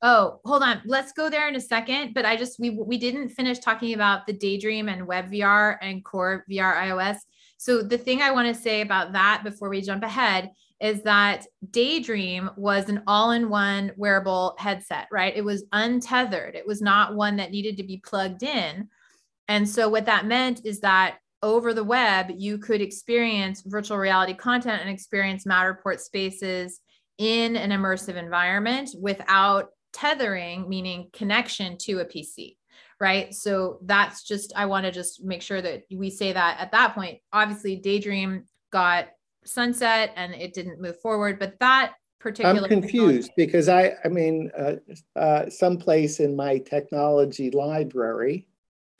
Oh, 0.00 0.40
hold 0.44 0.62
on. 0.62 0.80
Let's 0.84 1.12
go 1.12 1.28
there 1.28 1.48
in 1.48 1.56
a 1.56 1.60
second. 1.60 2.14
But 2.14 2.24
I 2.24 2.36
just 2.36 2.60
we 2.60 2.70
we 2.70 2.98
didn't 2.98 3.30
finish 3.30 3.58
talking 3.58 3.94
about 3.94 4.26
the 4.26 4.32
Daydream 4.32 4.88
and 4.88 5.06
Web 5.06 5.30
VR 5.30 5.76
and 5.82 6.04
Core 6.04 6.44
VR 6.50 6.76
iOS. 6.76 7.18
So 7.56 7.82
the 7.82 7.98
thing 7.98 8.22
I 8.22 8.30
want 8.30 8.54
to 8.54 8.60
say 8.60 8.80
about 8.80 9.12
that 9.12 9.42
before 9.42 9.68
we 9.68 9.80
jump 9.80 10.04
ahead 10.04 10.50
is 10.80 11.02
that 11.02 11.44
Daydream 11.70 12.50
was 12.56 12.88
an 12.88 13.02
all-in-one 13.08 13.92
wearable 13.96 14.54
headset, 14.58 15.08
right? 15.10 15.36
It 15.36 15.44
was 15.44 15.64
untethered. 15.72 16.54
It 16.54 16.66
was 16.66 16.80
not 16.80 17.16
one 17.16 17.36
that 17.36 17.50
needed 17.50 17.76
to 17.78 17.82
be 17.82 18.00
plugged 18.04 18.44
in. 18.44 18.88
And 19.48 19.68
so 19.68 19.88
what 19.88 20.06
that 20.06 20.26
meant 20.26 20.64
is 20.64 20.80
that 20.80 21.16
over 21.42 21.74
the 21.74 21.82
web, 21.82 22.30
you 22.36 22.58
could 22.58 22.80
experience 22.80 23.62
virtual 23.66 23.98
reality 23.98 24.34
content 24.34 24.80
and 24.80 24.90
experience 24.90 25.44
Matterport 25.44 25.98
spaces 25.98 26.80
in 27.18 27.56
an 27.56 27.70
immersive 27.70 28.14
environment 28.14 28.90
without 29.00 29.70
tethering, 29.92 30.68
meaning 30.68 31.08
connection 31.12 31.76
to 31.78 32.00
a 32.00 32.04
PC, 32.04 32.56
right? 33.00 33.34
So 33.34 33.78
that's 33.82 34.22
just, 34.22 34.52
I 34.56 34.66
want 34.66 34.86
to 34.86 34.92
just 34.92 35.22
make 35.22 35.42
sure 35.42 35.60
that 35.62 35.84
we 35.90 36.10
say 36.10 36.32
that 36.32 36.60
at 36.60 36.72
that 36.72 36.94
point. 36.94 37.18
Obviously, 37.32 37.76
Daydream 37.76 38.44
got 38.70 39.08
sunset 39.44 40.12
and 40.16 40.34
it 40.34 40.54
didn't 40.54 40.80
move 40.80 41.00
forward, 41.00 41.38
but 41.38 41.58
that 41.60 41.94
particular. 42.20 42.62
I'm 42.62 42.68
confused 42.68 43.32
because 43.36 43.68
I, 43.68 43.92
I 44.04 44.08
mean, 44.08 44.50
uh, 44.56 44.76
uh, 45.16 45.48
someplace 45.50 46.20
in 46.20 46.36
my 46.36 46.58
technology 46.58 47.50
library, 47.50 48.46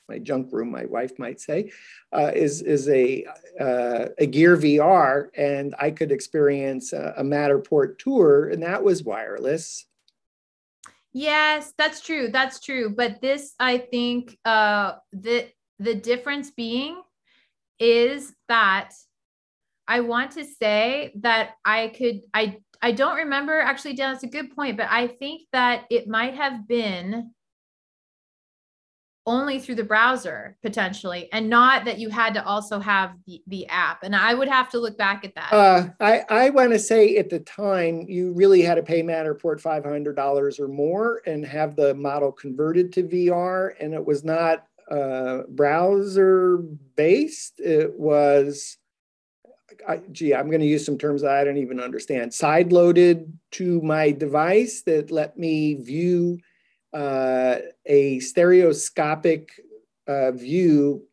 my 0.08 0.18
junk 0.18 0.52
room, 0.52 0.70
my 0.70 0.86
wife 0.86 1.18
might 1.18 1.40
say, 1.40 1.70
uh, 2.12 2.32
is 2.34 2.62
is 2.62 2.88
a 2.88 3.26
uh, 3.60 4.06
a 4.18 4.26
Gear 4.26 4.56
VR, 4.56 5.28
and 5.36 5.74
I 5.78 5.90
could 5.90 6.12
experience 6.12 6.92
a, 6.92 7.14
a 7.18 7.22
Matterport 7.22 7.98
tour, 7.98 8.48
and 8.48 8.62
that 8.62 8.82
was 8.82 9.02
wireless. 9.02 9.86
Yes, 11.12 11.72
that's 11.78 12.00
true. 12.00 12.28
That's 12.28 12.60
true. 12.60 12.90
But 12.90 13.20
this, 13.20 13.54
I 13.58 13.78
think, 13.78 14.38
uh, 14.44 14.94
the 15.12 15.48
the 15.78 15.94
difference 15.94 16.50
being 16.50 17.00
is 17.80 18.34
that 18.48 18.90
I 19.88 20.00
want 20.00 20.32
to 20.32 20.44
say 20.44 21.12
that 21.20 21.52
I 21.64 21.88
could 21.96 22.22
I 22.34 22.58
I 22.82 22.92
don't 22.92 23.16
remember 23.16 23.60
actually, 23.60 23.94
Dan, 23.94 24.12
that's 24.14 24.24
a 24.24 24.28
good 24.28 24.54
point, 24.54 24.76
but 24.76 24.88
I 24.90 25.08
think 25.08 25.42
that 25.52 25.86
it 25.90 26.08
might 26.08 26.34
have 26.34 26.68
been 26.68 27.32
only 29.28 29.58
through 29.58 29.74
the 29.74 29.84
browser 29.84 30.56
potentially 30.62 31.28
and 31.32 31.48
not 31.48 31.84
that 31.84 31.98
you 31.98 32.08
had 32.08 32.32
to 32.32 32.44
also 32.44 32.80
have 32.80 33.12
the, 33.26 33.42
the 33.46 33.66
app. 33.68 34.02
And 34.02 34.16
i 34.16 34.32
would 34.32 34.48
have 34.48 34.70
to 34.70 34.78
look 34.78 34.96
back 34.96 35.24
at 35.24 35.34
that. 35.34 35.52
Uh, 35.52 35.88
i, 36.00 36.24
I 36.28 36.50
want 36.50 36.72
to 36.72 36.78
say 36.78 37.16
at 37.16 37.28
the 37.28 37.40
time 37.40 38.06
you 38.08 38.32
really 38.32 38.62
had 38.62 38.76
to 38.76 38.82
pay 38.82 39.02
matterport 39.02 39.62
$500 39.62 40.60
or 40.60 40.68
more 40.68 41.20
and 41.26 41.44
have 41.44 41.76
the 41.76 41.94
model 41.94 42.32
converted 42.32 42.92
to 42.94 43.02
vr 43.02 43.72
and 43.80 43.92
it 43.92 44.04
was 44.04 44.24
not 44.24 44.64
uh, 44.90 45.42
browser 45.50 46.58
based 46.96 47.60
it 47.60 47.92
was 47.98 48.78
I, 49.86 50.00
gee, 50.10 50.34
I'm 50.34 50.48
going 50.48 50.60
to 50.60 50.66
use 50.66 50.84
some 50.84 50.98
terms 50.98 51.22
that 51.22 51.30
I 51.30 51.44
don't 51.44 51.58
even 51.58 51.78
understand. 51.78 52.34
Side 52.34 52.72
loaded 52.72 53.32
to 53.52 53.80
my 53.82 54.10
device 54.10 54.82
that 54.82 55.10
let 55.10 55.38
me 55.38 55.74
view 55.74 56.38
a 56.94 58.18
stereoscopic 58.20 59.50
uh, 60.06 60.32
view 60.32 61.04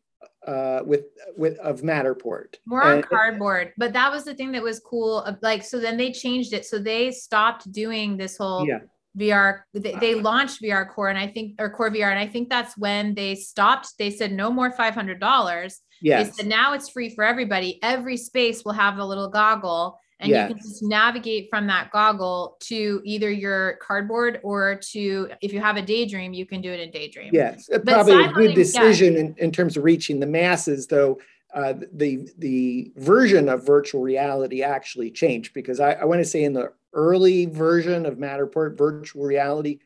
uh, 0.46 0.80
with 0.84 1.04
with 1.36 1.58
of 1.58 1.82
Matterport. 1.82 2.54
More 2.66 2.82
on 2.82 2.94
and, 2.96 3.06
cardboard, 3.06 3.72
but 3.76 3.92
that 3.92 4.10
was 4.10 4.24
the 4.24 4.34
thing 4.34 4.52
that 4.52 4.62
was 4.62 4.80
cool. 4.80 5.22
Of, 5.22 5.36
like, 5.42 5.64
so 5.64 5.78
then 5.78 5.96
they 5.96 6.12
changed 6.12 6.52
it. 6.52 6.64
So 6.64 6.78
they 6.78 7.10
stopped 7.10 7.70
doing 7.72 8.16
this 8.16 8.36
whole 8.36 8.66
yeah. 8.66 8.80
VR. 9.18 9.62
They, 9.74 9.94
they, 9.94 10.14
launched 10.14 10.62
VR 10.62 10.88
Core, 10.88 11.08
and 11.08 11.18
I 11.18 11.26
think 11.26 11.56
or 11.58 11.70
Core 11.70 11.90
VR, 11.90 12.10
and 12.10 12.18
I 12.18 12.26
think 12.26 12.48
that's 12.48 12.78
when 12.78 13.14
they 13.14 13.34
stopped. 13.34 13.98
They 13.98 14.10
said 14.10 14.32
no 14.32 14.50
more 14.50 14.70
five 14.70 14.94
hundred 14.94 15.20
dollars. 15.20 15.80
Yes. 16.00 16.28
They 16.28 16.32
said 16.32 16.46
now 16.46 16.74
it's 16.74 16.90
free 16.90 17.14
for 17.14 17.24
everybody. 17.24 17.80
Every 17.82 18.16
space 18.16 18.64
will 18.64 18.72
have 18.72 18.98
a 18.98 19.04
little 19.04 19.28
goggle 19.28 19.98
and 20.20 20.30
yes. 20.30 20.48
you 20.48 20.54
can 20.54 20.62
just 20.62 20.82
navigate 20.82 21.48
from 21.50 21.66
that 21.66 21.90
goggle 21.90 22.56
to 22.60 23.02
either 23.04 23.30
your 23.30 23.74
cardboard 23.82 24.40
or 24.42 24.76
to 24.76 25.28
if 25.42 25.52
you 25.52 25.60
have 25.60 25.76
a 25.76 25.82
daydream 25.82 26.32
you 26.32 26.46
can 26.46 26.60
do 26.60 26.72
it 26.72 26.80
in 26.80 26.90
daydream 26.90 27.30
yes 27.32 27.68
but 27.70 27.84
probably 27.84 28.24
a 28.24 28.32
good 28.32 28.54
decision 28.54 29.14
yeah. 29.14 29.20
in, 29.20 29.34
in 29.38 29.52
terms 29.52 29.76
of 29.76 29.84
reaching 29.84 30.20
the 30.20 30.26
masses 30.26 30.86
though 30.86 31.18
uh, 31.54 31.74
the 31.92 32.28
the 32.38 32.92
version 32.96 33.48
of 33.48 33.64
virtual 33.64 34.02
reality 34.02 34.62
actually 34.62 35.10
changed 35.10 35.54
because 35.54 35.80
I, 35.80 35.92
I 35.92 36.04
want 36.04 36.20
to 36.20 36.24
say 36.24 36.44
in 36.44 36.52
the 36.52 36.72
early 36.92 37.46
version 37.46 38.04
of 38.04 38.16
Matterport 38.16 38.76
virtual 38.76 39.24
reality, 39.24 39.78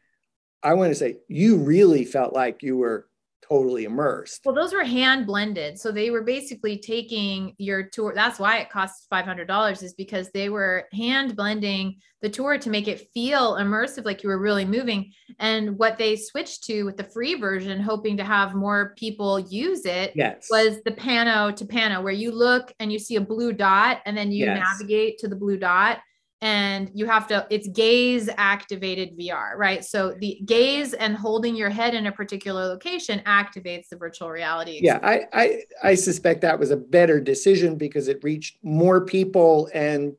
I 0.63 0.75
want 0.75 0.91
to 0.91 0.95
say 0.95 1.19
you 1.29 1.57
really 1.57 2.05
felt 2.05 2.33
like 2.33 2.63
you 2.63 2.77
were 2.77 3.07
totally 3.51 3.85
immersed. 3.85 4.43
Well, 4.45 4.55
those 4.55 4.73
were 4.73 4.85
hand 4.85 5.27
blended. 5.27 5.79
So 5.79 5.91
they 5.91 6.11
were 6.11 6.23
basically 6.23 6.79
taking 6.79 7.55
your 7.59 7.83
tour. 7.83 8.13
That's 8.15 8.39
why 8.39 8.59
it 8.59 8.71
costs 8.71 9.07
$500 9.13 9.83
is 9.83 9.95
because 9.95 10.31
they 10.31 10.49
were 10.49 10.87
hand 10.93 11.35
blending 11.35 11.97
the 12.23 12.29
tour 12.29 12.59
to 12.59 12.71
make 12.71 12.87
it 12.87 13.09
feel 13.13 13.55
immersive, 13.55 14.05
like 14.05 14.23
you 14.23 14.29
were 14.29 14.39
really 14.39 14.65
moving. 14.65 15.13
And 15.39 15.79
what 15.79 15.99
they 15.99 16.17
switched 16.17 16.65
to 16.65 16.85
with 16.85 16.97
the 16.97 17.05
free 17.05 17.35
version, 17.35 17.81
hoping 17.81 18.17
to 18.19 18.25
have 18.25 18.55
more 18.55 18.95
people 18.97 19.41
use 19.41 19.85
it, 19.85 20.13
yes. 20.15 20.47
was 20.51 20.81
the 20.85 20.93
pano 20.93 21.55
to 21.57 21.65
pano, 21.65 22.03
where 22.03 22.13
you 22.13 22.31
look 22.31 22.73
and 22.79 22.93
you 22.93 22.99
see 22.99 23.17
a 23.17 23.21
blue 23.21 23.53
dot 23.53 24.01
and 24.05 24.17
then 24.17 24.31
you 24.31 24.45
yes. 24.45 24.59
navigate 24.59 25.19
to 25.19 25.29
the 25.29 25.37
blue 25.37 25.57
dot 25.57 25.99
and 26.43 26.91
you 26.95 27.07
have 27.07 27.27
to 27.29 27.47
it's 27.51 27.69
gaze 27.69 28.31
activated 28.37 29.17
VR, 29.19 29.57
right? 29.57 29.85
So 29.85 30.15
the 30.19 30.41
gaze 30.47 30.95
and 30.95 31.17
holding 31.17 31.55
your 31.55 31.71
head 31.71 31.95
in 31.95 32.07
a 32.07 32.13
particular 32.13 32.67
location 32.67 33.21
activates 33.27 33.89
the 33.89 33.97
virtual 33.97 34.31
reality. 34.31 34.79
Experience. 34.79 35.01
Yeah, 35.03 35.27
I, 35.35 35.43
I 35.43 35.91
I 35.91 35.95
suspect 35.95 36.41
that 36.41 36.59
was 36.59 36.71
a 36.71 36.77
better 36.77 37.21
decision 37.21 37.77
because 37.77 38.09
it 38.09 38.23
reached 38.23 38.59
more 38.63 39.05
people 39.05 39.69
and 39.75 40.15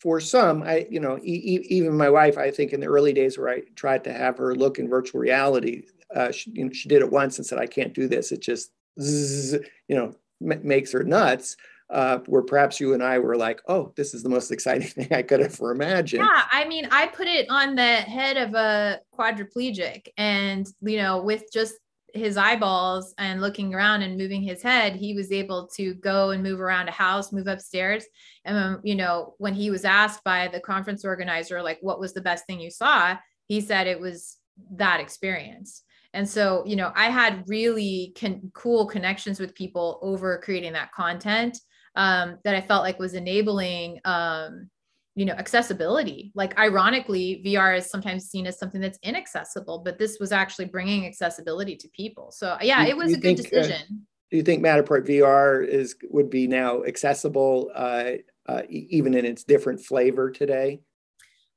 for 0.00 0.20
some, 0.20 0.62
I 0.62 0.86
you 0.90 1.00
know 1.00 1.18
e- 1.18 1.66
even 1.68 1.96
my 1.96 2.08
wife, 2.10 2.38
I 2.38 2.50
think 2.50 2.72
in 2.72 2.80
the 2.80 2.86
early 2.86 3.12
days 3.12 3.38
where 3.38 3.48
I 3.48 3.62
tried 3.74 4.04
to 4.04 4.12
have 4.12 4.38
her 4.38 4.54
look 4.54 4.78
in 4.78 4.88
virtual 4.88 5.20
reality, 5.20 5.82
uh, 6.14 6.30
she, 6.30 6.50
you 6.52 6.64
know, 6.64 6.72
she 6.72 6.88
did 6.88 7.02
it 7.02 7.10
once 7.10 7.38
and 7.38 7.46
said, 7.46 7.58
"I 7.58 7.66
can't 7.66 7.92
do 7.94 8.06
this." 8.06 8.32
It 8.32 8.40
just 8.40 8.70
zzz, 9.00 9.54
you 9.88 9.96
know 9.96 10.14
m- 10.42 10.60
makes 10.66 10.92
her 10.92 11.02
nuts 11.02 11.56
uh, 11.90 12.18
where 12.26 12.42
perhaps 12.42 12.80
you 12.80 12.94
and 12.94 13.02
I 13.02 13.18
were 13.18 13.36
like, 13.36 13.60
oh, 13.68 13.92
this 13.96 14.14
is 14.14 14.22
the 14.22 14.28
most 14.28 14.50
exciting 14.50 14.88
thing 14.88 15.12
I 15.12 15.22
could 15.22 15.40
ever 15.40 15.70
imagine. 15.70 16.20
Yeah, 16.20 16.42
I 16.50 16.66
mean, 16.66 16.88
I 16.90 17.06
put 17.06 17.26
it 17.26 17.46
on 17.48 17.74
the 17.74 17.96
head 17.96 18.36
of 18.36 18.54
a 18.54 19.00
quadriplegic, 19.16 20.08
and 20.16 20.66
you 20.80 20.98
know, 20.98 21.22
with 21.22 21.44
just 21.52 21.74
his 22.12 22.36
eyeballs 22.36 23.14
and 23.18 23.40
looking 23.40 23.74
around 23.74 24.02
and 24.02 24.16
moving 24.16 24.42
his 24.42 24.62
head, 24.62 24.96
he 24.96 25.14
was 25.14 25.30
able 25.30 25.68
to 25.76 25.94
go 25.94 26.30
and 26.30 26.42
move 26.42 26.60
around 26.60 26.88
a 26.88 26.92
house, 26.92 27.32
move 27.32 27.46
upstairs. 27.46 28.04
And 28.44 28.56
um, 28.56 28.80
you 28.82 28.94
know, 28.94 29.34
when 29.38 29.54
he 29.54 29.70
was 29.70 29.84
asked 29.84 30.24
by 30.24 30.48
the 30.48 30.60
conference 30.60 31.04
organizer, 31.04 31.62
like, 31.62 31.78
what 31.82 32.00
was 32.00 32.14
the 32.14 32.20
best 32.20 32.46
thing 32.46 32.60
you 32.60 32.70
saw? 32.70 33.16
He 33.46 33.60
said 33.60 33.86
it 33.86 34.00
was 34.00 34.38
that 34.72 35.00
experience. 35.00 35.82
And 36.14 36.26
so, 36.26 36.64
you 36.66 36.76
know, 36.76 36.92
I 36.94 37.10
had 37.10 37.44
really 37.46 38.14
con- 38.18 38.50
cool 38.54 38.86
connections 38.86 39.38
with 39.38 39.54
people 39.54 39.98
over 40.00 40.38
creating 40.38 40.72
that 40.72 40.92
content 40.92 41.58
um, 41.96 42.38
that 42.44 42.54
I 42.54 42.60
felt 42.60 42.82
like 42.82 42.98
was 42.98 43.14
enabling 43.14 44.00
um, 44.04 44.70
you 45.16 45.24
know 45.24 45.32
accessibility. 45.32 46.30
Like 46.34 46.56
ironically 46.58 47.42
vr 47.44 47.78
is 47.78 47.90
sometimes 47.90 48.26
seen 48.26 48.46
as 48.46 48.58
something 48.58 48.80
that's 48.80 48.98
inaccessible 49.02 49.80
but 49.84 49.98
this 49.98 50.18
was 50.20 50.30
actually 50.30 50.66
bringing 50.66 51.06
accessibility 51.06 51.74
to 51.76 51.88
people. 51.88 52.30
So 52.30 52.56
yeah 52.60 52.84
it 52.84 52.96
was 52.96 53.12
a 53.12 53.16
good 53.16 53.36
think, 53.36 53.40
uh, 53.40 53.42
decision. 53.42 53.82
uh, 53.82 53.94
do 54.30 54.36
you 54.36 54.42
think 54.42 54.62
matterport 54.62 55.06
vr 55.06 55.66
is 55.66 55.96
would 56.10 56.30
be 56.30 56.46
now 56.46 56.84
accessible 56.84 57.70
uh, 57.74 58.12
uh, 58.46 58.62
even 58.68 59.14
in 59.14 59.24
its 59.24 59.42
different 59.42 59.80
flavor 59.80 60.30
today? 60.30 60.80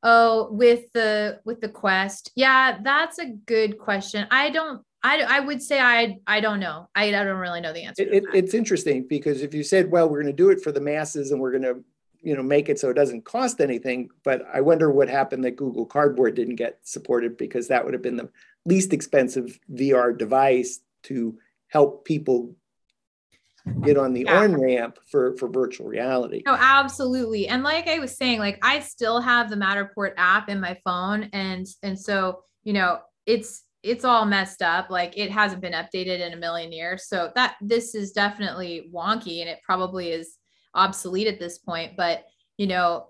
Oh 0.01 0.47
with 0.51 0.91
the 0.93 1.41
with 1.43 1.59
the 1.59 1.69
quest? 1.69 2.31
Yeah 2.35 2.79
that's 2.81 3.19
a 3.19 3.27
good 3.45 3.77
question. 3.77 4.25
I 4.31 4.49
don't 4.51 4.81
I, 5.01 5.21
I 5.21 5.39
would 5.39 5.61
say 5.61 5.79
I 5.79 6.17
I 6.27 6.41
don't 6.41 6.59
know. 6.59 6.89
I, 6.93 7.07
I 7.07 7.23
don't 7.23 7.37
really 7.37 7.61
know 7.61 7.73
the 7.73 7.83
answer. 7.83 8.03
It, 8.03 8.25
it's 8.33 8.53
interesting 8.53 9.07
because 9.07 9.41
if 9.41 9.53
you 9.53 9.63
said, 9.63 9.89
well, 9.91 10.09
we're 10.09 10.21
going 10.21 10.35
to 10.35 10.43
do 10.43 10.49
it 10.49 10.61
for 10.61 10.71
the 10.71 10.81
masses 10.81 11.31
and 11.31 11.39
we're 11.39 11.51
going 11.51 11.63
to 11.63 11.83
you 12.21 12.35
know 12.35 12.43
make 12.43 12.69
it 12.69 12.79
so 12.79 12.89
it 12.89 12.95
doesn't 12.95 13.23
cost 13.25 13.61
anything 13.61 14.09
but 14.23 14.41
i 14.53 14.59
wonder 14.59 14.91
what 14.91 15.09
happened 15.09 15.43
that 15.43 15.55
google 15.55 15.85
cardboard 15.85 16.35
didn't 16.35 16.55
get 16.55 16.79
supported 16.83 17.37
because 17.37 17.67
that 17.67 17.83
would 17.83 17.93
have 17.93 18.03
been 18.03 18.17
the 18.17 18.29
least 18.65 18.93
expensive 18.93 19.57
vr 19.71 20.17
device 20.17 20.81
to 21.03 21.37
help 21.67 22.05
people 22.05 22.55
get 23.83 23.97
on 23.97 24.13
the 24.13 24.23
yeah. 24.23 24.39
on 24.39 24.59
ramp 24.59 24.97
for 25.09 25.35
for 25.37 25.47
virtual 25.47 25.87
reality 25.87 26.41
Oh, 26.45 26.57
absolutely 26.59 27.47
and 27.47 27.63
like 27.63 27.87
i 27.87 27.99
was 27.99 28.17
saying 28.17 28.39
like 28.39 28.59
i 28.63 28.79
still 28.79 29.21
have 29.21 29.49
the 29.49 29.55
matterport 29.55 30.13
app 30.17 30.49
in 30.49 30.59
my 30.59 30.77
phone 30.83 31.29
and 31.33 31.67
and 31.83 31.99
so 31.99 32.43
you 32.63 32.73
know 32.73 32.99
it's 33.25 33.63
it's 33.81 34.03
all 34.03 34.25
messed 34.25 34.61
up 34.61 34.89
like 34.89 35.17
it 35.17 35.31
hasn't 35.31 35.61
been 35.61 35.73
updated 35.73 36.19
in 36.19 36.33
a 36.33 36.37
million 36.37 36.71
years 36.71 37.07
so 37.07 37.31
that 37.35 37.55
this 37.61 37.95
is 37.95 38.11
definitely 38.11 38.89
wonky 38.93 39.39
and 39.39 39.49
it 39.49 39.59
probably 39.63 40.09
is 40.09 40.37
obsolete 40.73 41.27
at 41.27 41.39
this 41.39 41.57
point, 41.57 41.93
but 41.95 42.25
you 42.57 42.67
know, 42.67 43.07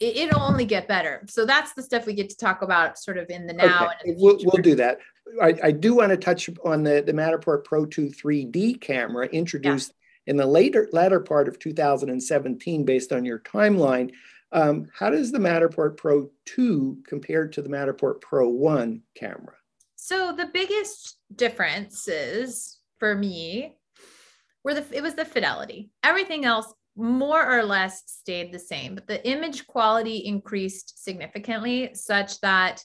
it, 0.00 0.32
will 0.32 0.42
only 0.42 0.64
get 0.64 0.86
better. 0.86 1.24
So 1.28 1.44
that's 1.44 1.72
the 1.72 1.82
stuff 1.82 2.06
we 2.06 2.14
get 2.14 2.30
to 2.30 2.36
talk 2.36 2.62
about 2.62 2.98
sort 2.98 3.18
of 3.18 3.30
in 3.30 3.46
the 3.46 3.52
now. 3.52 3.86
Okay. 3.86 4.12
The 4.12 4.16
we'll, 4.18 4.38
we'll, 4.42 4.62
do 4.62 4.74
that. 4.76 4.98
I, 5.42 5.54
I, 5.64 5.70
do 5.72 5.94
want 5.94 6.10
to 6.10 6.16
touch 6.16 6.48
on 6.64 6.84
the, 6.84 7.02
the 7.04 7.12
Matterport 7.12 7.64
Pro 7.64 7.84
2 7.84 8.08
3D 8.08 8.80
camera 8.80 9.26
introduced 9.26 9.92
yeah. 10.26 10.32
in 10.32 10.36
the 10.36 10.46
later 10.46 10.88
latter 10.92 11.20
part 11.20 11.48
of 11.48 11.58
2017 11.58 12.84
based 12.84 13.12
on 13.12 13.24
your 13.24 13.40
timeline. 13.40 14.12
Um, 14.52 14.86
how 14.96 15.10
does 15.10 15.32
the 15.32 15.38
Matterport 15.38 15.96
Pro 15.96 16.30
2 16.46 16.98
compare 17.06 17.48
to 17.48 17.60
the 17.60 17.68
Matterport 17.68 18.20
Pro 18.20 18.48
1 18.48 19.02
camera? 19.14 19.57
So 20.00 20.32
the 20.32 20.46
biggest 20.46 21.18
differences 21.34 22.78
for 22.98 23.16
me 23.16 23.76
were 24.62 24.74
the 24.74 24.84
it 24.92 25.02
was 25.02 25.14
the 25.14 25.24
fidelity. 25.24 25.90
Everything 26.04 26.44
else 26.44 26.72
more 26.96 27.44
or 27.44 27.64
less 27.64 28.04
stayed 28.06 28.52
the 28.52 28.58
same, 28.60 28.94
but 28.94 29.08
the 29.08 29.26
image 29.28 29.66
quality 29.66 30.18
increased 30.18 31.02
significantly, 31.02 31.90
such 31.94 32.40
that 32.40 32.82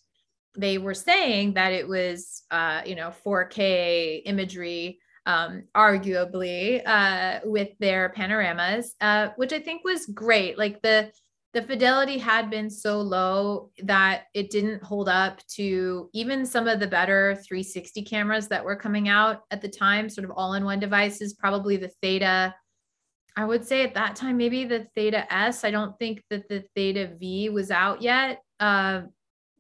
they 0.58 0.80
were 0.80 0.94
saying 0.94 1.54
that 1.54 1.72
it 1.72 1.88
was, 1.88 2.44
uh, 2.52 2.82
you 2.86 2.96
know, 2.96 3.12
4K 3.26 4.24
imagery, 4.26 5.00
um, 5.26 5.64
arguably, 5.76 6.82
uh, 6.86 7.40
with 7.44 7.70
their 7.80 8.10
panoramas, 8.10 8.96
uh, 9.02 9.30
which 9.36 9.54
I 9.54 9.60
think 9.60 9.84
was 9.84 10.08
great. 10.08 10.58
Like 10.58 10.82
the 10.82 11.12
the 11.54 11.62
fidelity 11.62 12.18
had 12.18 12.50
been 12.50 12.70
so 12.70 13.00
low 13.00 13.70
that 13.84 14.24
it 14.34 14.50
didn't 14.50 14.84
hold 14.84 15.08
up 15.08 15.46
to 15.48 16.10
even 16.14 16.46
some 16.46 16.68
of 16.68 16.80
the 16.80 16.88
better 16.88 17.36
360 17.36 18.04
cameras 18.04 18.48
that 18.48 18.66
were 18.66 18.76
coming 18.76 19.08
out 19.08 19.42
at 19.52 19.62
the 19.62 19.70
time, 19.70 20.10
sort 20.10 20.26
of 20.26 20.32
all-in-one 20.36 20.80
devices, 20.80 21.34
probably 21.34 21.78
the 21.78 21.92
Theta 22.02 22.54
I 23.36 23.46
would 23.46 23.66
say 23.66 23.84
at 23.84 23.96
that 23.96 24.16
time, 24.16 24.38
maybe 24.38 24.66
the 24.66 24.88
Theta 24.96 25.32
S. 25.34 25.64
I 25.64 25.72
don't 25.72 25.98
think 25.98 26.24
that 26.30 26.48
the 26.50 26.64
Theta 26.76 27.16
V 27.20 27.50
was 27.50 27.72
out 27.72 28.02
yet. 28.02 28.44
Uh, 28.60 29.02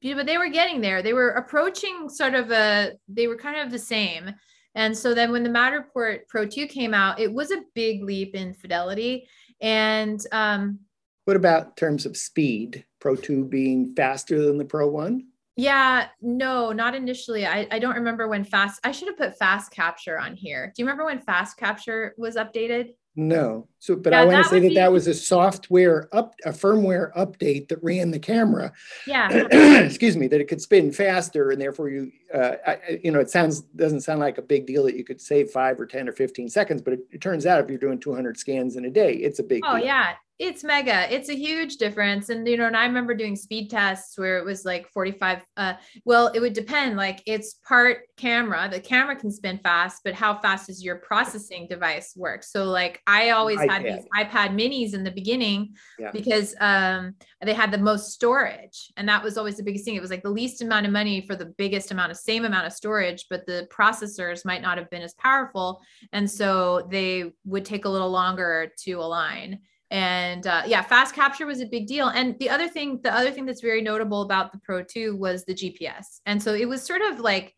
but 0.01 0.25
they 0.25 0.37
were 0.37 0.49
getting 0.49 0.81
there. 0.81 1.01
They 1.01 1.13
were 1.13 1.29
approaching 1.29 2.09
sort 2.09 2.35
of 2.35 2.51
a, 2.51 2.91
they 3.07 3.27
were 3.27 3.37
kind 3.37 3.59
of 3.59 3.71
the 3.71 3.79
same. 3.79 4.31
And 4.75 4.95
so 4.97 5.13
then 5.13 5.31
when 5.31 5.43
the 5.43 5.49
Matterport 5.49 6.27
Pro 6.27 6.45
2 6.45 6.67
came 6.67 6.93
out, 6.93 7.19
it 7.19 7.31
was 7.31 7.51
a 7.51 7.63
big 7.73 8.03
leap 8.03 8.35
in 8.35 8.53
fidelity. 8.53 9.27
And 9.61 10.19
um, 10.31 10.79
what 11.25 11.35
about 11.35 11.77
terms 11.77 12.05
of 12.05 12.17
speed? 12.17 12.85
Pro 12.99 13.15
2 13.15 13.45
being 13.45 13.93
faster 13.95 14.41
than 14.45 14.57
the 14.57 14.65
Pro 14.65 14.87
1? 14.87 15.25
Yeah, 15.55 16.07
no, 16.21 16.71
not 16.71 16.95
initially. 16.95 17.45
I, 17.45 17.67
I 17.69 17.79
don't 17.79 17.95
remember 17.95 18.27
when 18.27 18.43
fast, 18.43 18.79
I 18.83 18.91
should 18.91 19.07
have 19.07 19.17
put 19.17 19.37
fast 19.37 19.71
capture 19.71 20.19
on 20.19 20.35
here. 20.35 20.73
Do 20.75 20.81
you 20.81 20.85
remember 20.85 21.05
when 21.05 21.19
fast 21.19 21.57
capture 21.57 22.15
was 22.17 22.35
updated? 22.35 22.93
No. 23.15 23.67
So, 23.77 23.95
but 23.95 24.13
yeah, 24.13 24.21
I 24.21 24.25
want 24.25 24.43
to 24.43 24.49
say 24.49 24.59
that 24.59 24.69
be... 24.69 24.75
that 24.75 24.91
was 24.91 25.05
a 25.05 25.13
software 25.13 26.09
up, 26.11 26.33
a 26.45 26.49
firmware 26.49 27.13
update 27.15 27.67
that 27.67 27.83
ran 27.83 28.09
the 28.09 28.17
camera. 28.17 28.73
Yeah. 29.05 29.29
excuse 29.85 30.17
me, 30.17 30.27
that 30.27 30.41
it 30.41 30.45
could 30.45 30.61
spin 30.61 30.91
faster, 30.91 31.51
and 31.51 31.61
therefore 31.61 31.89
you, 31.89 32.11
uh, 32.33 32.55
I, 32.65 32.99
you 33.03 33.11
know, 33.11 33.19
it 33.19 33.29
sounds 33.29 33.61
doesn't 33.61 34.01
sound 34.01 34.19
like 34.19 34.37
a 34.37 34.41
big 34.41 34.65
deal 34.65 34.83
that 34.83 34.95
you 34.95 35.03
could 35.03 35.21
save 35.21 35.51
five 35.51 35.79
or 35.79 35.85
ten 35.85 36.09
or 36.09 36.11
fifteen 36.11 36.49
seconds, 36.49 36.81
but 36.81 36.93
it, 36.93 36.99
it 37.11 37.21
turns 37.21 37.45
out 37.45 37.61
if 37.61 37.69
you're 37.69 37.77
doing 37.77 37.99
200 37.99 38.37
scans 38.37 38.75
in 38.75 38.85
a 38.85 38.89
day, 38.89 39.13
it's 39.13 39.39
a 39.39 39.43
big. 39.43 39.63
Oh 39.65 39.77
deal. 39.77 39.85
yeah, 39.85 40.15
it's 40.39 40.63
mega 40.63 41.13
it's 41.13 41.29
a 41.29 41.35
huge 41.35 41.77
difference 41.77 42.29
and 42.29 42.47
you 42.47 42.57
know 42.57 42.65
and 42.65 42.75
i 42.75 42.85
remember 42.85 43.13
doing 43.13 43.35
speed 43.35 43.69
tests 43.69 44.17
where 44.17 44.39
it 44.39 44.45
was 44.45 44.65
like 44.65 44.89
45 44.89 45.45
uh 45.57 45.73
well 46.05 46.31
it 46.33 46.39
would 46.39 46.53
depend 46.53 46.97
like 46.97 47.21
it's 47.27 47.53
part 47.65 47.99
camera 48.17 48.67
the 48.71 48.79
camera 48.79 49.15
can 49.15 49.31
spin 49.31 49.59
fast 49.59 50.01
but 50.03 50.15
how 50.15 50.39
fast 50.39 50.67
does 50.67 50.83
your 50.83 50.95
processing 50.97 51.67
device 51.69 52.13
work 52.17 52.43
so 52.43 52.65
like 52.65 52.99
i 53.05 53.29
always 53.29 53.59
iPad. 53.59 53.69
had 53.69 53.83
these 53.83 54.05
ipad 54.17 54.49
minis 54.59 54.95
in 54.95 55.03
the 55.03 55.11
beginning 55.11 55.75
yeah. 55.99 56.09
because 56.11 56.55
um 56.59 57.13
they 57.43 57.53
had 57.53 57.71
the 57.71 57.77
most 57.77 58.11
storage 58.11 58.91
and 58.97 59.07
that 59.07 59.23
was 59.23 59.37
always 59.37 59.57
the 59.57 59.63
biggest 59.63 59.85
thing 59.85 59.95
it 59.95 60.01
was 60.01 60.11
like 60.11 60.23
the 60.23 60.29
least 60.29 60.63
amount 60.63 60.85
of 60.85 60.91
money 60.91 61.21
for 61.21 61.35
the 61.35 61.53
biggest 61.57 61.91
amount 61.91 62.11
of 62.11 62.17
same 62.23 62.45
amount 62.45 62.65
of 62.65 62.73
storage 62.73 63.25
but 63.29 63.45
the 63.45 63.67
processors 63.71 64.45
might 64.45 64.61
not 64.61 64.77
have 64.77 64.89
been 64.89 65.01
as 65.01 65.13
powerful. 65.15 65.81
And 66.11 66.29
so 66.29 66.87
they 66.89 67.33
would 67.45 67.65
take 67.65 67.85
a 67.85 67.89
little 67.89 68.11
longer 68.11 68.71
to 68.83 68.93
align. 68.93 69.59
And 69.91 70.47
uh, 70.47 70.63
yeah 70.65 70.81
fast 70.81 71.13
capture 71.13 71.45
was 71.45 71.61
a 71.61 71.65
big 71.65 71.87
deal. 71.87 72.07
And 72.07 72.37
the 72.39 72.49
other 72.49 72.67
thing 72.67 72.99
the 73.03 73.13
other 73.13 73.31
thing 73.31 73.45
that's 73.45 73.61
very 73.61 73.81
notable 73.81 74.21
about 74.21 74.51
the 74.51 74.59
pro 74.59 74.83
2 74.83 75.15
was 75.15 75.43
the 75.45 75.53
gps 75.53 76.21
and 76.25 76.41
so 76.41 76.53
it 76.53 76.67
was 76.67 76.81
sort 76.83 77.01
of 77.01 77.19
like 77.19 77.53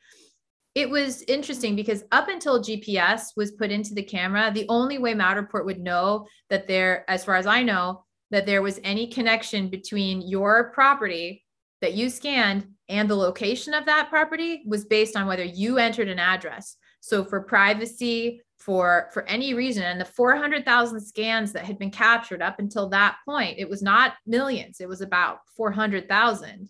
it 0.74 0.90
was 0.90 1.22
interesting 1.24 1.76
because 1.76 2.04
up 2.12 2.28
until 2.28 2.62
gps 2.62 3.30
was 3.38 3.52
put 3.52 3.72
into 3.72 3.94
the 3.94 4.04
camera 4.04 4.52
the 4.54 4.66
only 4.70 4.98
way 4.98 5.14
matterport 5.14 5.66
would 5.66 5.80
know 5.80 6.28
that 6.50 6.68
there 6.68 7.10
as 7.10 7.24
far 7.24 7.36
as 7.36 7.48
i 7.48 7.64
know 7.64 8.04
that 8.32 8.46
there 8.46 8.62
was 8.62 8.80
any 8.84 9.08
connection 9.08 9.70
between 9.70 10.22
your 10.22 10.72
property 10.74 11.44
that 11.82 11.94
you 11.94 12.10
scanned 12.10 12.68
and 12.88 13.10
the 13.10 13.16
location 13.16 13.74
of 13.74 13.86
that 13.86 14.10
property 14.10 14.64
was 14.66 14.86
based 14.86 15.16
on 15.16 15.28
whether 15.28 15.44
you 15.44 15.78
entered 15.78 16.08
an 16.08 16.20
address. 16.20 16.78
So 17.00 17.24
for 17.24 17.42
privacy 17.42 18.42
for 18.58 19.10
for 19.14 19.24
any 19.28 19.54
reason 19.54 19.84
and 19.84 20.00
the 20.00 20.06
400,000 20.06 21.00
scans 21.02 21.52
that 21.54 21.66
had 21.66 21.78
been 21.78 21.92
captured 21.92 22.42
up 22.42 22.58
until 22.60 22.88
that 22.90 23.18
point 23.26 23.60
it 23.60 23.70
was 23.70 23.82
not 23.82 24.14
millions 24.26 24.80
it 24.80 24.88
was 24.88 25.02
about 25.02 25.40
400,000 25.58 26.70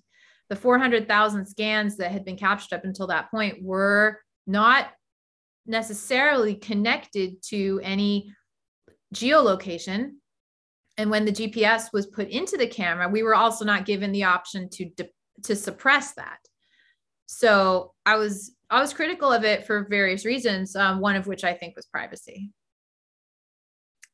the 0.49 0.55
400,000 0.55 1.45
scans 1.45 1.97
that 1.97 2.11
had 2.11 2.25
been 2.25 2.37
captured 2.37 2.75
up 2.75 2.85
until 2.85 3.07
that 3.07 3.31
point 3.31 3.63
were 3.63 4.19
not 4.45 4.89
necessarily 5.65 6.55
connected 6.55 7.41
to 7.41 7.79
any 7.83 8.31
geolocation. 9.13 10.11
And 10.97 11.09
when 11.09 11.25
the 11.25 11.31
GPS 11.31 11.91
was 11.91 12.05
put 12.05 12.29
into 12.29 12.57
the 12.57 12.67
camera 12.67 13.09
we 13.09 13.23
were 13.23 13.35
also 13.35 13.65
not 13.65 13.85
given 13.85 14.11
the 14.11 14.23
option 14.23 14.69
to 14.69 14.89
to 15.43 15.55
suppress 15.55 16.13
that 16.13 16.39
so 17.25 17.93
I 18.05 18.15
was 18.17 18.55
I 18.69 18.79
was 18.79 18.93
critical 18.93 19.31
of 19.31 19.43
it 19.43 19.65
for 19.65 19.85
various 19.89 20.25
reasons. 20.25 20.75
Um, 20.75 20.99
one 20.99 21.15
of 21.15 21.27
which 21.27 21.43
I 21.43 21.53
think 21.53 21.75
was 21.75 21.85
privacy. 21.85 22.51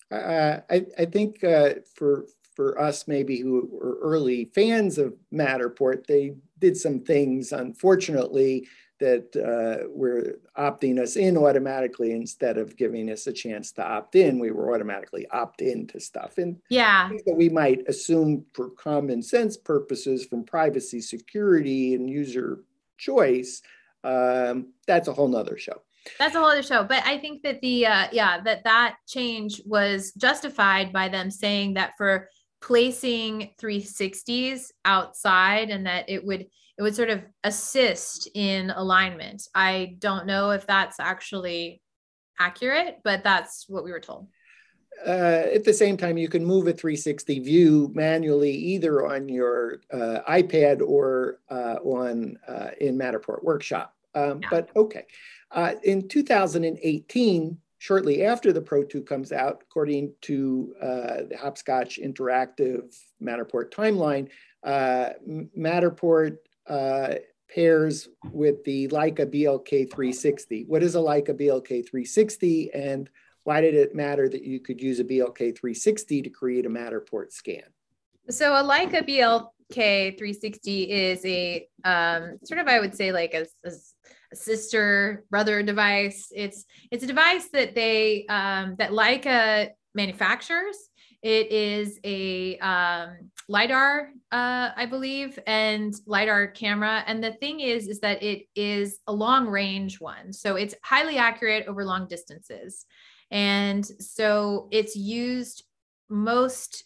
Uh, 0.10 0.60
I 0.70 0.86
I 0.98 1.06
think 1.06 1.44
uh, 1.44 1.76
for 1.96 2.26
for 2.56 2.80
us 2.80 3.08
maybe 3.08 3.40
who 3.40 3.70
were 3.72 3.98
early 4.02 4.46
fans 4.54 4.98
of 4.98 5.14
Matterport, 5.34 6.06
they 6.06 6.34
did 6.62 6.78
some 6.78 7.02
things 7.02 7.52
unfortunately 7.52 8.68
that 9.02 9.36
uh, 9.36 9.88
were 9.90 10.40
opting 10.58 11.00
us 11.00 11.16
in 11.16 11.36
automatically 11.36 12.12
instead 12.12 12.60
of 12.60 12.78
giving 12.78 13.10
us 13.10 13.26
a 13.26 13.34
chance 13.34 13.72
to 13.72 13.84
opt 13.84 14.16
in. 14.16 14.38
We 14.38 14.52
were 14.52 14.74
automatically 14.74 15.28
opt 15.32 15.62
in 15.62 15.88
to 15.88 16.00
stuff, 16.00 16.38
and 16.38 16.58
yeah, 16.70 17.10
that 17.26 17.36
we 17.36 17.50
might 17.50 17.88
assume 17.90 18.46
for 18.54 18.70
common 18.70 19.24
sense 19.24 19.58
purposes 19.58 20.26
from 20.26 20.44
privacy, 20.44 21.02
security, 21.02 21.96
and 21.96 22.08
user 22.08 22.60
choice, 22.98 23.64
um, 24.04 24.68
that's 24.88 25.08
a 25.08 25.14
whole 25.14 25.28
nother 25.28 25.58
show. 25.58 25.82
That's 26.18 26.36
a 26.36 26.40
whole 26.40 26.50
other 26.50 26.64
show. 26.64 26.84
But 26.84 27.04
I 27.06 27.18
think 27.18 27.44
that 27.44 27.62
the 27.62 27.86
uh, 27.88 28.08
yeah 28.12 28.42
that 28.42 28.64
that 28.64 28.98
change 29.08 29.62
was 29.66 30.14
justified 30.14 30.94
by 30.94 31.10
them 31.10 31.30
saying 31.32 31.74
that 31.74 31.94
for 31.98 32.30
placing 32.62 33.52
360s 33.60 34.72
outside 34.86 35.70
and 35.70 35.86
that 35.86 36.10
it 36.10 36.24
would 36.24 36.48
it 36.78 36.84
would 36.84 36.96
sort 36.96 37.10
of 37.10 37.22
assist 37.44 38.30
in 38.34 38.72
alignment. 38.72 39.48
I 39.54 39.98
don't 40.00 40.26
know 40.26 40.52
if 40.52 40.66
that's 40.66 41.00
actually 41.00 41.82
accurate, 42.40 43.00
but 43.04 43.24
that's 43.24 43.66
what 43.68 43.84
we 43.84 43.92
were 43.92 44.00
told. 44.00 44.28
Uh, 45.06 45.44
at 45.54 45.64
the 45.64 45.74
same 45.74 45.98
time, 45.98 46.18
you 46.18 46.28
can 46.28 46.46
move 46.46 46.68
a 46.68 46.74
360 46.74 47.40
view 47.40 47.92
manually 47.94 48.54
either 48.54 49.06
on 49.06 49.28
your 49.30 49.82
uh, 49.92 50.20
iPad 50.30 50.82
or 50.82 51.40
uh, 51.50 51.76
on 51.84 52.38
uh, 52.48 52.70
in 52.80 52.98
Matterport 52.98 53.44
Workshop. 53.44 53.94
Um, 54.14 54.40
yeah. 54.42 54.48
But 54.50 54.70
okay, 54.76 55.06
uh, 55.52 55.74
in 55.84 56.08
2018, 56.08 57.58
shortly 57.82 58.24
after 58.24 58.54
the 58.54 58.62
Pro 58.62 58.84
2 58.84 59.02
comes 59.02 59.32
out, 59.32 59.64
according 59.64 60.14
to 60.22 60.72
uh, 60.80 61.24
the 61.28 61.36
Hopscotch 61.36 61.98
Interactive 61.98 62.96
Matterport 63.20 63.72
timeline, 63.72 64.30
Matterport 65.58 66.38
pairs 67.50 68.08
with 68.32 68.64
the 68.66 68.88
Leica 68.90 69.26
BLK 69.26 69.92
360. 69.92 70.66
What 70.68 70.84
is 70.84 70.94
a 70.94 71.00
Leica 71.00 71.30
BLK 71.30 71.90
360 71.90 72.72
and 72.72 73.10
why 73.46 73.62
did 73.62 73.74
it 73.74 73.96
matter 73.96 74.30
that 74.30 74.44
you 74.44 74.60
could 74.60 74.80
use 74.80 75.00
a 75.00 75.04
BLK 75.04 75.58
360 75.58 76.22
to 76.22 76.30
create 76.30 76.68
a 76.68 76.70
Matterport 76.70 77.32
scan? 77.32 77.64
So 78.30 78.54
a 78.54 78.64
Leica 78.64 79.02
BLK 79.10 79.48
360 79.74 80.92
is 80.92 81.26
a 81.26 81.68
um, 81.84 82.38
sort 82.44 82.60
of, 82.60 82.68
I 82.68 82.80
would 82.80 82.96
say, 82.96 83.12
like 83.12 83.34
a, 83.34 83.46
a, 83.66 83.72
sister 84.34 85.26
brother 85.30 85.62
device. 85.62 86.32
It's 86.34 86.64
it's 86.90 87.04
a 87.04 87.08
device 87.08 87.50
that 87.52 87.76
they 87.76 88.26
um, 88.28 88.76
that 88.78 88.92
Leica 88.92 89.72
manufactures. 89.94 90.78
It 91.22 91.52
is 91.52 92.00
a 92.06 92.58
um, 92.60 93.30
lidar, 93.50 94.10
uh, 94.32 94.70
I 94.76 94.88
believe, 94.90 95.38
and 95.46 95.94
lidar 96.08 96.48
camera. 96.48 97.04
And 97.06 97.22
the 97.22 97.34
thing 97.34 97.60
is, 97.60 97.88
is 97.88 98.00
that 98.00 98.24
it 98.24 98.48
is 98.56 99.00
a 99.06 99.12
long 99.14 99.48
range 99.48 100.00
one, 100.00 100.32
so 100.32 100.56
it's 100.56 100.76
highly 100.84 101.18
accurate 101.18 101.68
over 101.68 101.84
long 101.84 102.08
distances. 102.08 102.86
And 103.32 103.86
so 103.86 104.68
it's 104.72 104.96
used 104.96 105.64
most 106.10 106.86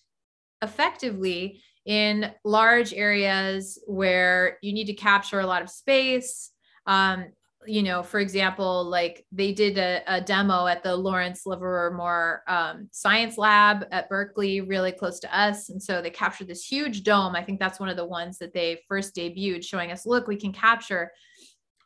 effectively 0.62 1.62
in 1.86 2.32
large 2.44 2.94
areas 2.94 3.80
where 3.86 4.58
you 4.62 4.74
need 4.74 4.88
to 4.88 4.94
capture 4.94 5.40
a 5.40 5.46
lot 5.46 5.62
of 5.62 5.70
space. 5.70 6.52
Um, 6.88 7.26
you 7.68 7.82
know, 7.82 8.04
for 8.04 8.20
example, 8.20 8.84
like 8.84 9.26
they 9.32 9.52
did 9.52 9.80
a, 9.80 10.02
a 10.08 10.22
demo 10.22 10.68
at 10.68 10.84
the 10.84 10.96
Lawrence 10.96 11.48
Livermore 11.48 12.44
um, 12.48 12.88
Science 12.92 13.40
Lab 13.40 13.88
at 13.92 14.08
Berkeley, 14.08 14.62
really 14.62 14.92
close 14.92 15.20
to 15.22 15.38
us. 15.38 15.70
And 15.70 15.82
so 15.82 16.02
they 16.02 16.12
captured 16.12 16.48
this 16.48 16.64
huge 16.64 17.04
dome. 17.04 17.36
I 17.36 17.44
think 17.44 17.60
that's 17.60 17.80
one 17.80 17.90
of 17.90 17.98
the 17.98 18.06
ones 18.06 18.38
that 18.38 18.54
they 18.54 18.82
first 18.88 19.16
debuted, 19.16 19.64
showing 19.64 19.92
us, 19.92 20.06
look, 20.06 20.28
we 20.28 20.36
can 20.36 20.54
capture 20.54 21.12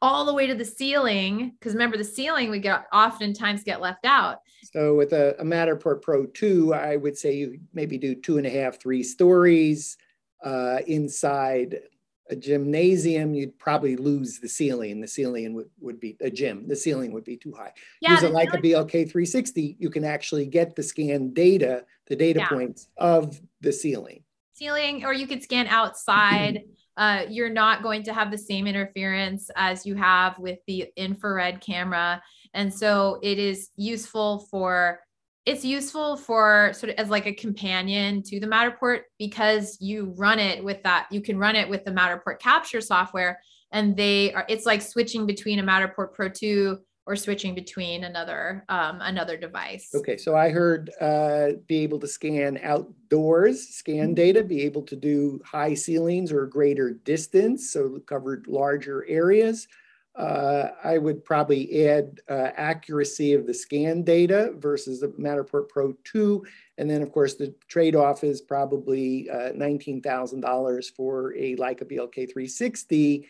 all 0.02 0.26
the 0.26 0.34
way 0.34 0.48
to 0.48 0.56
the 0.56 0.66
ceiling 0.66 1.54
because 1.60 1.74
remember 1.74 1.98
the 1.98 2.04
ceiling 2.04 2.50
we 2.50 2.60
get 2.60 2.86
oftentimes 2.94 3.64
get 3.64 3.82
left 3.82 4.06
out. 4.06 4.40
So 4.64 4.96
with 4.96 5.14
a, 5.14 5.36
a 5.40 5.44
matterport 5.44 6.02
pro 6.02 6.26
2 6.26 6.74
i 6.74 6.96
would 6.96 7.18
say 7.18 7.34
you 7.34 7.60
maybe 7.74 7.98
do 7.98 8.16
two 8.16 8.38
and 8.38 8.48
a 8.48 8.50
half 8.50 8.80
three 8.80 9.04
stories 9.04 9.98
uh, 10.44 10.80
inside 10.88 11.80
a 12.30 12.36
gymnasium 12.36 13.34
you'd 13.34 13.58
probably 13.58 13.96
lose 13.96 14.40
the 14.40 14.48
ceiling. 14.48 15.02
The 15.02 15.08
ceiling 15.08 15.54
would, 15.56 15.70
would 15.82 16.00
be 16.00 16.16
a 16.22 16.30
gym 16.30 16.68
the 16.68 16.76
ceiling 16.76 17.12
would 17.12 17.24
be 17.24 17.36
too 17.36 17.52
high. 17.52 17.74
Yeah, 18.02 18.24
it 18.24 18.32
like 18.32 18.54
a 18.54 18.58
blk 18.58 18.92
360 18.92 19.78
you 19.80 19.90
can 19.90 20.06
actually 20.06 20.46
get 20.46 20.76
the 20.76 20.84
scan 20.84 21.34
data 21.34 21.86
the 22.08 22.16
data 22.16 22.40
yeah. 22.40 22.48
points 22.48 22.88
of 22.98 23.40
the 23.62 23.74
ceiling. 23.74 24.24
Ceiling 24.54 25.04
or 25.04 25.14
you 25.14 25.28
could 25.28 25.44
scan 25.44 25.68
outside 25.68 26.64
uh, 27.00 27.24
you're 27.30 27.50
not 27.50 27.82
going 27.82 28.04
to 28.04 28.14
have 28.14 28.30
the 28.30 28.38
same 28.38 28.68
interference 28.68 29.50
as 29.56 29.86
you 29.86 29.96
have 29.96 30.38
with 30.38 30.60
the 30.68 30.86
infrared 30.98 31.62
camera. 31.62 32.22
And 32.54 32.72
so 32.72 33.20
it 33.24 33.40
is 33.40 33.70
useful 33.78 34.46
for 34.52 35.00
it's 35.46 35.64
useful 35.64 36.18
for 36.18 36.72
sort 36.74 36.92
of 36.92 36.98
as 36.98 37.10
like 37.10 37.26
a 37.26 37.34
companion 37.34 38.22
to 38.24 38.42
the 38.42 38.46
Matterport 38.46 39.04
because 39.18 39.78
you 39.80 40.14
run 40.18 40.38
it 40.40 40.62
with 40.62 40.84
that 40.84 41.08
you 41.10 41.22
can 41.22 41.40
run 41.40 41.56
it 41.56 41.70
with 41.70 41.86
the 41.86 41.92
Matterport 41.92 42.40
capture 42.40 42.82
software 42.82 43.40
and 43.72 43.96
they 43.96 44.34
are 44.34 44.46
it's 44.50 44.66
like 44.66 44.82
switching 44.82 45.26
between 45.26 45.60
a 45.60 45.64
Matterport 45.64 46.14
Pro 46.14 46.28
2 46.28 46.78
or 47.10 47.16
switching 47.16 47.56
between 47.56 48.04
another 48.04 48.64
um, 48.70 49.00
another 49.02 49.36
device. 49.36 49.90
Okay, 49.96 50.16
so 50.16 50.36
I 50.36 50.50
heard 50.50 50.92
uh, 51.02 51.54
be 51.66 51.80
able 51.80 52.00
to 52.02 52.08
scan 52.08 52.60
outdoors, 52.62 53.68
scan 53.68 54.10
mm-hmm. 54.10 54.14
data, 54.14 54.44
be 54.44 54.62
able 54.62 54.84
to 54.84 54.96
do 54.96 55.42
high 55.44 55.74
ceilings 55.74 56.32
or 56.32 56.46
greater 56.46 56.92
distance, 56.92 57.72
so 57.72 58.00
covered 58.06 58.46
larger 58.48 59.06
areas. 59.10 59.68
Uh, 60.16 60.70
I 60.84 61.00
would 61.00 61.26
probably 61.26 61.88
add 61.88 62.20
uh, 62.30 62.50
accuracy 62.56 63.34
of 63.34 63.48
the 63.48 63.54
scan 63.56 64.04
data 64.04 64.54
versus 64.58 65.00
the 65.00 65.08
Matterport 65.08 65.70
Pro 65.70 65.94
2. 66.04 66.46
And 66.78 66.90
then, 66.90 67.02
of 67.02 67.12
course, 67.12 67.36
the 67.36 67.56
trade 67.70 67.96
off 67.96 68.24
is 68.24 68.42
probably 68.42 69.30
uh, 69.30 69.54
$19,000 69.54 70.96
for 70.96 71.34
a 71.36 71.56
Leica 71.56 71.86
BLK 71.86 72.14
360. 72.14 73.30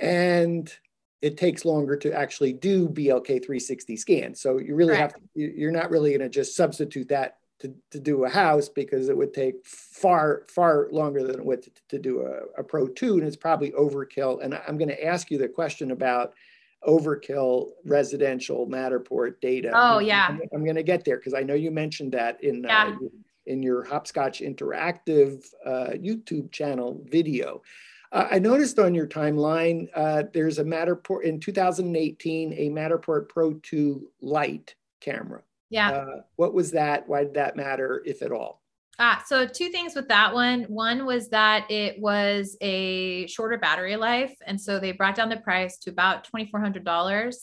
And 0.00 0.74
it 1.22 1.36
takes 1.36 1.64
longer 1.64 1.96
to 1.96 2.12
actually 2.12 2.52
do 2.52 2.88
BLK 2.88 3.26
360 3.26 3.96
scans. 3.96 4.40
So 4.40 4.58
you 4.58 4.74
really 4.74 4.96
have 4.96 5.14
to, 5.14 5.20
you're 5.34 5.70
not 5.70 5.90
really 5.90 6.10
going 6.10 6.20
to 6.20 6.28
just 6.28 6.56
substitute 6.56 7.08
that 7.08 7.38
to, 7.60 7.72
to 7.92 8.00
do 8.00 8.24
a 8.24 8.28
house 8.28 8.68
because 8.68 9.08
it 9.08 9.16
would 9.16 9.32
take 9.32 9.64
far, 9.64 10.42
far 10.48 10.88
longer 10.90 11.22
than 11.24 11.38
it 11.38 11.44
would 11.44 11.62
to, 11.62 11.70
to 11.90 11.98
do 12.00 12.22
a, 12.22 12.60
a 12.60 12.64
Pro 12.64 12.88
2. 12.88 13.18
And 13.18 13.26
it's 13.26 13.36
probably 13.36 13.70
overkill. 13.70 14.42
And 14.42 14.60
I'm 14.66 14.76
going 14.76 14.88
to 14.88 15.04
ask 15.04 15.30
you 15.30 15.38
the 15.38 15.48
question 15.48 15.92
about 15.92 16.34
overkill 16.84 17.68
residential 17.84 18.66
Matterport 18.66 19.40
data. 19.40 19.70
Oh, 19.72 20.00
yeah. 20.00 20.26
I'm, 20.28 20.40
I'm 20.52 20.64
going 20.64 20.74
to 20.74 20.82
get 20.82 21.04
there 21.04 21.18
because 21.18 21.34
I 21.34 21.42
know 21.42 21.54
you 21.54 21.70
mentioned 21.70 22.10
that 22.12 22.42
in, 22.42 22.64
yeah. 22.64 22.96
uh, 23.00 23.06
in 23.46 23.62
your 23.62 23.84
Hopscotch 23.84 24.40
Interactive 24.40 25.44
uh, 25.64 25.90
YouTube 25.90 26.50
channel 26.50 27.00
video. 27.08 27.62
Uh, 28.12 28.28
I 28.30 28.38
noticed 28.38 28.78
on 28.78 28.94
your 28.94 29.06
timeline, 29.06 29.88
uh, 29.94 30.24
there's 30.34 30.58
a 30.58 30.64
Matterport 30.64 31.22
in 31.22 31.40
2018, 31.40 32.52
a 32.52 32.68
Matterport 32.68 33.28
Pro 33.28 33.54
2 33.54 34.06
Lite 34.20 34.74
camera. 35.00 35.42
Yeah. 35.70 35.90
Uh, 35.90 36.20
what 36.36 36.52
was 36.52 36.72
that? 36.72 37.08
Why 37.08 37.24
did 37.24 37.34
that 37.34 37.56
matter, 37.56 38.02
if 38.04 38.20
at 38.20 38.30
all? 38.30 38.60
Ah, 38.98 39.22
so 39.26 39.46
two 39.46 39.70
things 39.70 39.94
with 39.94 40.08
that 40.08 40.34
one. 40.34 40.64
One 40.64 41.06
was 41.06 41.30
that 41.30 41.68
it 41.70 41.98
was 41.98 42.58
a 42.60 43.26
shorter 43.26 43.56
battery 43.56 43.96
life. 43.96 44.36
And 44.46 44.60
so 44.60 44.78
they 44.78 44.92
brought 44.92 45.16
down 45.16 45.30
the 45.30 45.38
price 45.38 45.78
to 45.78 45.90
about 45.90 46.28
$2,400. 46.30 47.34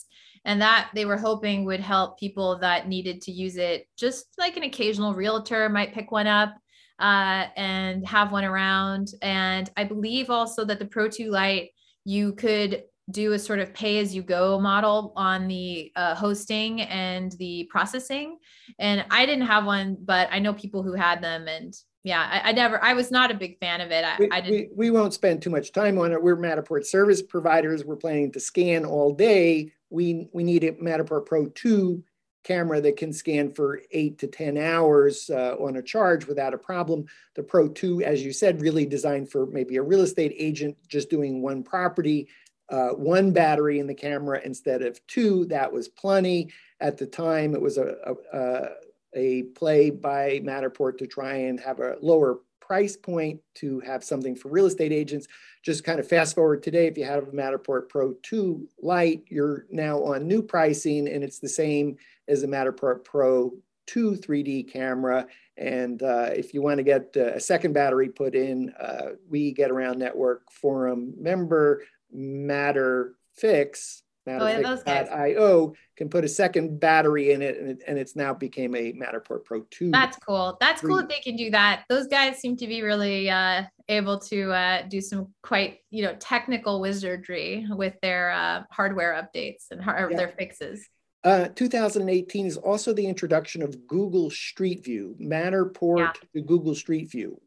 And 0.44 0.62
that 0.62 0.90
they 0.94 1.04
were 1.04 1.18
hoping 1.18 1.64
would 1.64 1.80
help 1.80 2.18
people 2.18 2.56
that 2.60 2.88
needed 2.88 3.20
to 3.22 3.32
use 3.32 3.56
it, 3.56 3.88
just 3.98 4.26
like 4.38 4.56
an 4.56 4.62
occasional 4.62 5.14
realtor 5.14 5.68
might 5.68 5.92
pick 5.92 6.12
one 6.12 6.28
up 6.28 6.54
uh, 7.00 7.46
and 7.56 8.06
have 8.06 8.30
one 8.30 8.44
around. 8.44 9.08
And 9.22 9.70
I 9.76 9.84
believe 9.84 10.30
also 10.30 10.64
that 10.66 10.78
the 10.78 10.84
Pro 10.84 11.08
2 11.08 11.30
Lite, 11.30 11.70
you 12.04 12.32
could 12.34 12.84
do 13.10 13.32
a 13.32 13.38
sort 13.38 13.58
of 13.58 13.74
pay 13.74 13.98
as 13.98 14.14
you 14.14 14.22
go 14.22 14.60
model 14.60 15.12
on 15.16 15.48
the 15.48 15.90
uh, 15.96 16.14
hosting 16.14 16.82
and 16.82 17.32
the 17.32 17.68
processing. 17.70 18.38
And 18.78 19.04
I 19.10 19.26
didn't 19.26 19.46
have 19.46 19.64
one, 19.64 19.96
but 20.00 20.28
I 20.30 20.38
know 20.38 20.52
people 20.54 20.82
who 20.82 20.92
had 20.92 21.22
them. 21.22 21.48
And 21.48 21.74
yeah, 22.04 22.28
I, 22.30 22.50
I 22.50 22.52
never, 22.52 22.82
I 22.82 22.92
was 22.92 23.10
not 23.10 23.30
a 23.30 23.34
big 23.34 23.58
fan 23.58 23.80
of 23.80 23.90
it. 23.90 24.04
I, 24.04 24.16
we, 24.18 24.30
I 24.30 24.40
didn't. 24.40 24.70
We, 24.76 24.90
we 24.90 24.90
won't 24.90 25.14
spend 25.14 25.42
too 25.42 25.50
much 25.50 25.72
time 25.72 25.98
on 25.98 26.12
it. 26.12 26.22
We're 26.22 26.36
Matterport 26.36 26.84
service 26.84 27.22
providers. 27.22 27.84
We're 27.84 27.96
planning 27.96 28.30
to 28.32 28.40
scan 28.40 28.84
all 28.84 29.12
day. 29.12 29.72
We, 29.90 30.28
we 30.32 30.44
need 30.44 30.64
a 30.64 30.72
Matterport 30.72 31.26
Pro 31.26 31.46
2 31.46 32.04
camera 32.44 32.80
that 32.80 32.96
can 32.96 33.12
scan 33.12 33.50
for 33.50 33.80
eight 33.90 34.18
to 34.18 34.26
10 34.26 34.56
hours 34.56 35.30
uh, 35.30 35.56
on 35.58 35.76
a 35.76 35.82
charge 35.82 36.26
without 36.26 36.54
a 36.54 36.58
problem. 36.58 37.04
The 37.34 37.42
Pro 37.42 37.68
2, 37.68 38.02
as 38.02 38.24
you 38.24 38.32
said, 38.32 38.60
really 38.60 38.86
designed 38.86 39.30
for 39.30 39.46
maybe 39.46 39.76
a 39.76 39.82
real 39.82 40.00
estate 40.00 40.34
agent 40.36 40.76
just 40.88 41.10
doing 41.10 41.42
one 41.42 41.62
property, 41.62 42.28
uh, 42.70 42.90
one 42.90 43.32
battery 43.32 43.78
in 43.78 43.86
the 43.86 43.94
camera 43.94 44.40
instead 44.44 44.82
of 44.82 45.04
two. 45.06 45.44
That 45.46 45.72
was 45.72 45.88
plenty. 45.88 46.50
At 46.80 46.96
the 46.96 47.06
time, 47.06 47.54
it 47.54 47.60
was 47.60 47.78
a, 47.78 48.14
a, 48.32 48.68
a 49.14 49.42
play 49.42 49.90
by 49.90 50.40
Matterport 50.40 50.98
to 50.98 51.06
try 51.06 51.34
and 51.34 51.60
have 51.60 51.80
a 51.80 51.96
lower 52.00 52.40
price 52.70 52.96
point 52.96 53.40
to 53.52 53.80
have 53.80 54.04
something 54.04 54.36
for 54.36 54.48
real 54.48 54.66
estate 54.66 54.92
agents. 54.92 55.26
Just 55.64 55.82
kind 55.82 55.98
of 55.98 56.06
fast 56.06 56.36
forward 56.36 56.62
today, 56.62 56.86
if 56.86 56.96
you 56.96 57.04
have 57.04 57.24
a 57.24 57.32
Matterport 57.32 57.88
Pro 57.88 58.14
2 58.22 58.68
Lite, 58.80 59.24
you're 59.26 59.66
now 59.72 60.00
on 60.04 60.28
new 60.28 60.40
pricing 60.40 61.08
and 61.08 61.24
it's 61.24 61.40
the 61.40 61.48
same 61.48 61.96
as 62.28 62.44
a 62.44 62.46
Matterport 62.46 63.02
Pro 63.02 63.52
2 63.88 64.12
3D 64.12 64.72
camera. 64.72 65.26
And 65.56 66.00
uh, 66.04 66.28
if 66.32 66.54
you 66.54 66.62
want 66.62 66.76
to 66.76 66.84
get 66.84 67.12
uh, 67.16 67.32
a 67.32 67.40
second 67.40 67.72
battery 67.72 68.08
put 68.08 68.36
in, 68.36 68.72
uh, 68.78 69.16
we 69.28 69.50
get 69.50 69.72
around 69.72 69.98
network 69.98 70.48
forum 70.52 71.12
member 71.18 71.82
Matter 72.12 73.14
Fix, 73.34 74.04
Matterport.io 74.38 75.42
oh, 75.42 75.74
can 75.96 76.08
put 76.08 76.24
a 76.24 76.28
second 76.28 76.78
battery 76.78 77.32
in 77.32 77.42
it 77.42 77.58
and, 77.58 77.70
it, 77.70 77.82
and 77.86 77.98
it's 77.98 78.14
now 78.14 78.32
became 78.32 78.74
a 78.74 78.92
Matterport 78.92 79.44
Pro 79.44 79.62
2. 79.70 79.90
That's 79.90 80.16
cool. 80.18 80.56
That's 80.60 80.80
cool 80.80 80.96
that 80.98 81.08
they 81.08 81.20
can 81.20 81.36
do 81.36 81.50
that. 81.50 81.84
Those 81.88 82.06
guys 82.06 82.38
seem 82.38 82.56
to 82.58 82.66
be 82.66 82.82
really 82.82 83.28
uh, 83.28 83.64
able 83.88 84.18
to 84.20 84.52
uh, 84.52 84.82
do 84.88 85.00
some 85.00 85.28
quite, 85.42 85.78
you 85.90 86.02
know, 86.04 86.14
technical 86.20 86.80
wizardry 86.80 87.66
with 87.70 87.94
their 88.02 88.30
uh, 88.30 88.62
hardware 88.70 89.14
updates 89.14 89.70
and 89.70 89.80
hard- 89.80 90.12
yeah. 90.12 90.16
their 90.16 90.28
fixes. 90.28 90.88
Uh, 91.22 91.48
2018 91.54 92.46
is 92.46 92.56
also 92.56 92.94
the 92.94 93.06
introduction 93.06 93.62
of 93.62 93.86
Google 93.86 94.30
Street 94.30 94.84
View, 94.84 95.16
Matterport 95.20 95.98
yeah. 95.98 96.12
to 96.34 96.40
Google 96.40 96.74
Street 96.74 97.10
View. 97.10 97.40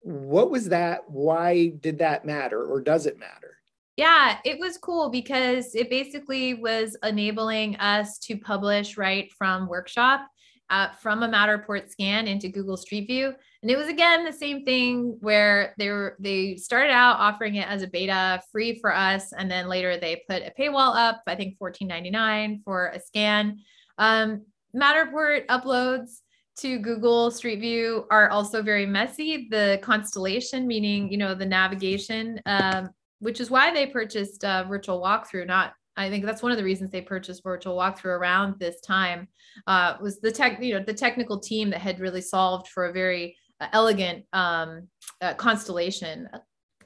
What 0.00 0.50
was 0.50 0.70
that? 0.70 1.08
Why 1.08 1.68
did 1.68 1.98
that 1.98 2.24
matter 2.24 2.64
or 2.64 2.80
does 2.80 3.06
it 3.06 3.18
matter? 3.18 3.55
Yeah, 3.96 4.38
it 4.44 4.58
was 4.58 4.76
cool 4.76 5.08
because 5.08 5.74
it 5.74 5.88
basically 5.88 6.54
was 6.54 6.96
enabling 7.02 7.76
us 7.76 8.18
to 8.20 8.36
publish 8.36 8.98
right 8.98 9.32
from 9.38 9.68
workshop 9.68 10.28
uh, 10.70 10.90
from 10.90 11.22
a 11.22 11.28
Matterport 11.28 11.90
scan 11.90 12.26
into 12.26 12.48
Google 12.48 12.76
Street 12.76 13.06
View. 13.06 13.32
And 13.62 13.70
it 13.70 13.76
was 13.76 13.88
again 13.88 14.24
the 14.24 14.32
same 14.32 14.64
thing 14.64 15.16
where 15.20 15.74
they 15.78 15.88
were 15.90 16.16
they 16.20 16.56
started 16.56 16.90
out 16.90 17.18
offering 17.18 17.56
it 17.56 17.68
as 17.68 17.82
a 17.82 17.86
beta 17.86 18.42
free 18.52 18.78
for 18.78 18.94
us, 18.94 19.32
and 19.32 19.50
then 19.50 19.68
later 19.68 19.96
they 19.96 20.22
put 20.28 20.42
a 20.42 20.52
paywall 20.58 20.94
up, 20.94 21.22
I 21.26 21.34
think 21.34 21.58
$14.99 21.58 22.64
for 22.64 22.88
a 22.88 23.00
scan. 23.00 23.58
Um, 23.98 24.44
Matterport 24.74 25.46
uploads 25.46 26.20
to 26.58 26.78
Google 26.78 27.30
Street 27.30 27.60
View 27.60 28.06
are 28.10 28.30
also 28.30 28.62
very 28.62 28.86
messy. 28.86 29.48
The 29.50 29.78
constellation, 29.82 30.66
meaning 30.66 31.10
you 31.10 31.18
know 31.18 31.34
the 31.34 31.46
navigation, 31.46 32.40
um, 32.46 32.90
which 33.20 33.40
is 33.40 33.50
why 33.50 33.72
they 33.72 33.86
purchased 33.86 34.44
uh, 34.44 34.64
virtual 34.64 35.00
walkthrough, 35.00 35.46
not 35.46 35.72
I 35.96 36.10
think 36.10 36.24
that's 36.24 36.42
one 36.42 36.52
of 36.52 36.58
the 36.58 36.64
reasons 36.64 36.90
they 36.90 37.00
purchased 37.00 37.42
virtual 37.42 37.76
walkthrough 37.76 38.18
around 38.18 38.56
this 38.58 38.80
time 38.80 39.28
uh, 39.66 39.94
was 40.00 40.20
the 40.20 40.30
tech, 40.30 40.62
you 40.62 40.74
know, 40.74 40.84
the 40.84 40.92
technical 40.92 41.40
team 41.40 41.70
that 41.70 41.80
had 41.80 42.00
really 42.00 42.20
solved 42.20 42.68
for 42.68 42.86
a 42.86 42.92
very 42.92 43.36
uh, 43.60 43.68
elegant 43.72 44.24
um, 44.32 44.88
uh, 45.22 45.34
constellation. 45.34 46.28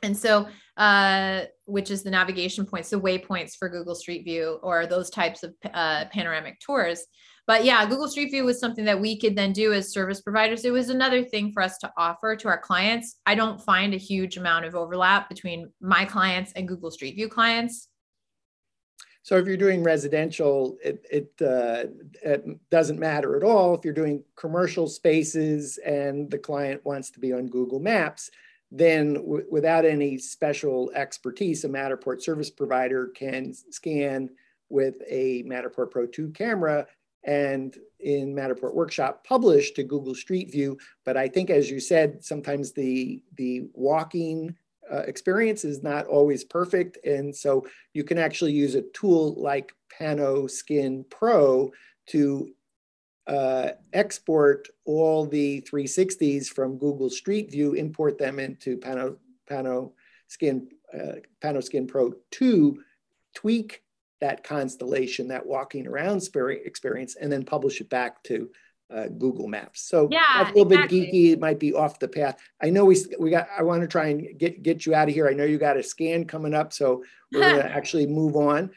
And 0.03 0.17
so, 0.17 0.47
uh, 0.77 1.43
which 1.67 1.91
is 1.91 2.03
the 2.03 2.11
navigation 2.11 2.65
points, 2.65 2.91
the 2.91 3.01
waypoints 3.01 3.57
for 3.59 3.69
Google 3.69 3.95
Street 3.95 4.25
View 4.25 4.59
or 4.63 4.87
those 4.87 5.11
types 5.11 5.43
of 5.43 5.55
panoramic 5.61 6.61
tours. 6.61 7.05
But 7.51 7.65
yeah, 7.65 7.85
Google 7.85 8.07
Street 8.07 8.31
View 8.31 8.45
was 8.45 8.61
something 8.61 8.85
that 8.85 9.01
we 9.01 9.19
could 9.19 9.35
then 9.35 9.53
do 9.53 9.73
as 9.73 9.93
service 9.93 10.21
providers. 10.21 10.65
It 10.65 10.71
was 10.71 10.89
another 10.89 11.25
thing 11.25 11.51
for 11.51 11.65
us 11.65 11.79
to 11.79 11.93
offer 11.97 12.37
to 12.37 12.47
our 12.47 12.59
clients. 12.59 13.17
I 13.27 13.35
don't 13.35 13.61
find 13.61 13.93
a 13.93 13.97
huge 13.97 14.37
amount 14.37 14.67
of 14.67 14.77
overlap 14.77 15.29
between 15.29 15.69
my 15.81 16.05
clients 16.05 16.53
and 16.53 16.69
Google 16.69 16.93
Street 16.93 17.17
View 17.17 17.29
clients. 17.29 17.89
So 19.25 19.37
if 19.37 19.49
you're 19.49 19.57
doing 19.57 19.83
residential, 19.83 20.77
it, 20.81 21.05
it, 21.11 21.33
uh, 21.43 21.91
it, 22.23 22.71
doesn't 22.71 23.01
matter 23.01 23.37
at 23.37 23.43
all. 23.43 23.75
If 23.75 23.85
you're 23.85 23.95
doing 23.95 24.23
commercial 24.37 24.87
spaces 24.87 25.77
and 25.85 26.31
the 26.31 26.39
client 26.39 26.85
wants 26.85 27.11
to 27.11 27.19
be 27.19 27.33
on 27.33 27.49
Google 27.49 27.81
Maps, 27.81 28.31
then 28.71 29.43
without 29.51 29.85
any 29.85 30.19
special 30.19 30.93
expertise, 30.95 31.65
a 31.65 31.69
Matterport 31.69 32.23
service 32.23 32.49
provider 32.49 33.09
can 33.09 33.53
scan 33.73 34.31
with 34.69 35.03
a 35.09 35.43
Matterport 35.43 35.91
Pro 35.91 36.07
2 36.07 36.31
camera 36.31 36.87
and 37.25 37.77
in 38.01 38.35
Matterport 38.35 38.75
Workshop 38.75 39.27
publish 39.27 39.73
to 39.73 39.83
Google 39.83 40.15
Street 40.15 40.51
View. 40.51 40.79
But 41.05 41.17
I 41.17 41.29
think, 41.29 41.51
as 41.51 41.71
you 41.71 41.81
said, 41.81 42.25
sometimes 42.25 42.73
the, 42.73 43.23
the 43.37 43.69
walking 43.75 44.57
uh, 44.91 45.03
experience 45.07 45.65
is 45.65 45.83
not 45.83 46.07
always 46.07 46.45
perfect. 46.45 46.99
And 47.05 47.35
so 47.35 47.67
you 47.93 48.05
can 48.05 48.19
actually 48.19 48.53
use 48.53 48.75
a 48.75 48.83
tool 48.95 49.35
like 49.35 49.73
Panoskin 50.01 51.09
Pro 51.11 51.71
to 52.07 52.51
uh, 53.27 53.69
export 53.93 54.69
all 54.85 55.27
the 55.27 55.61
360s 55.71 56.49
from 56.49 56.79
Google 56.79 57.11
Street 57.11 57.51
View, 57.51 57.75
import 57.75 58.19
them 58.19 58.39
into 58.41 58.79
Pano, 58.79 59.17
Panoskin, 59.49 60.67
uh, 60.93 61.17
Panoskin 61.41 61.87
Pro 61.87 62.13
2, 62.33 62.83
tweak 63.35 63.83
that 64.21 64.45
constellation, 64.45 65.29
that 65.29 65.47
walking 65.47 65.87
around 65.87 66.23
experience, 66.27 67.17
and 67.17 67.33
then 67.33 67.45
publish 67.45 67.81
it 67.81 67.89
back 67.89 68.23
to 68.25 68.51
uh, 68.95 69.07
Google 69.07 69.49
Maps. 69.49 69.83
So 69.83 70.09
yeah, 70.11 70.43
a 70.43 70.53
little 70.53 70.71
exactly. 70.73 71.01
bit 71.01 71.13
geeky. 71.13 71.33
It 71.33 71.41
might 71.41 71.59
be 71.59 71.73
off 71.73 71.99
the 71.99 72.09
path. 72.09 72.39
I 72.63 72.71
know 72.71 72.85
we 72.85 72.97
we 73.19 73.31
got. 73.31 73.49
I 73.57 73.63
want 73.63 73.83
to 73.83 73.89
try 73.89 74.09
and 74.09 74.39
get 74.39 74.63
get 74.63 74.87
you 74.87 74.95
out 74.95 75.09
of 75.09 75.15
here. 75.15 75.29
I 75.29 75.33
know 75.33 75.45
you 75.45 75.59
got 75.59 75.77
a 75.77 75.83
scan 75.83 76.25
coming 76.25 76.55
up, 76.55 76.73
so 76.73 77.05
we're 77.33 77.41
going 77.41 77.57
to 77.63 77.71
actually 77.71 78.07
move 78.07 78.37
on. 78.37 78.71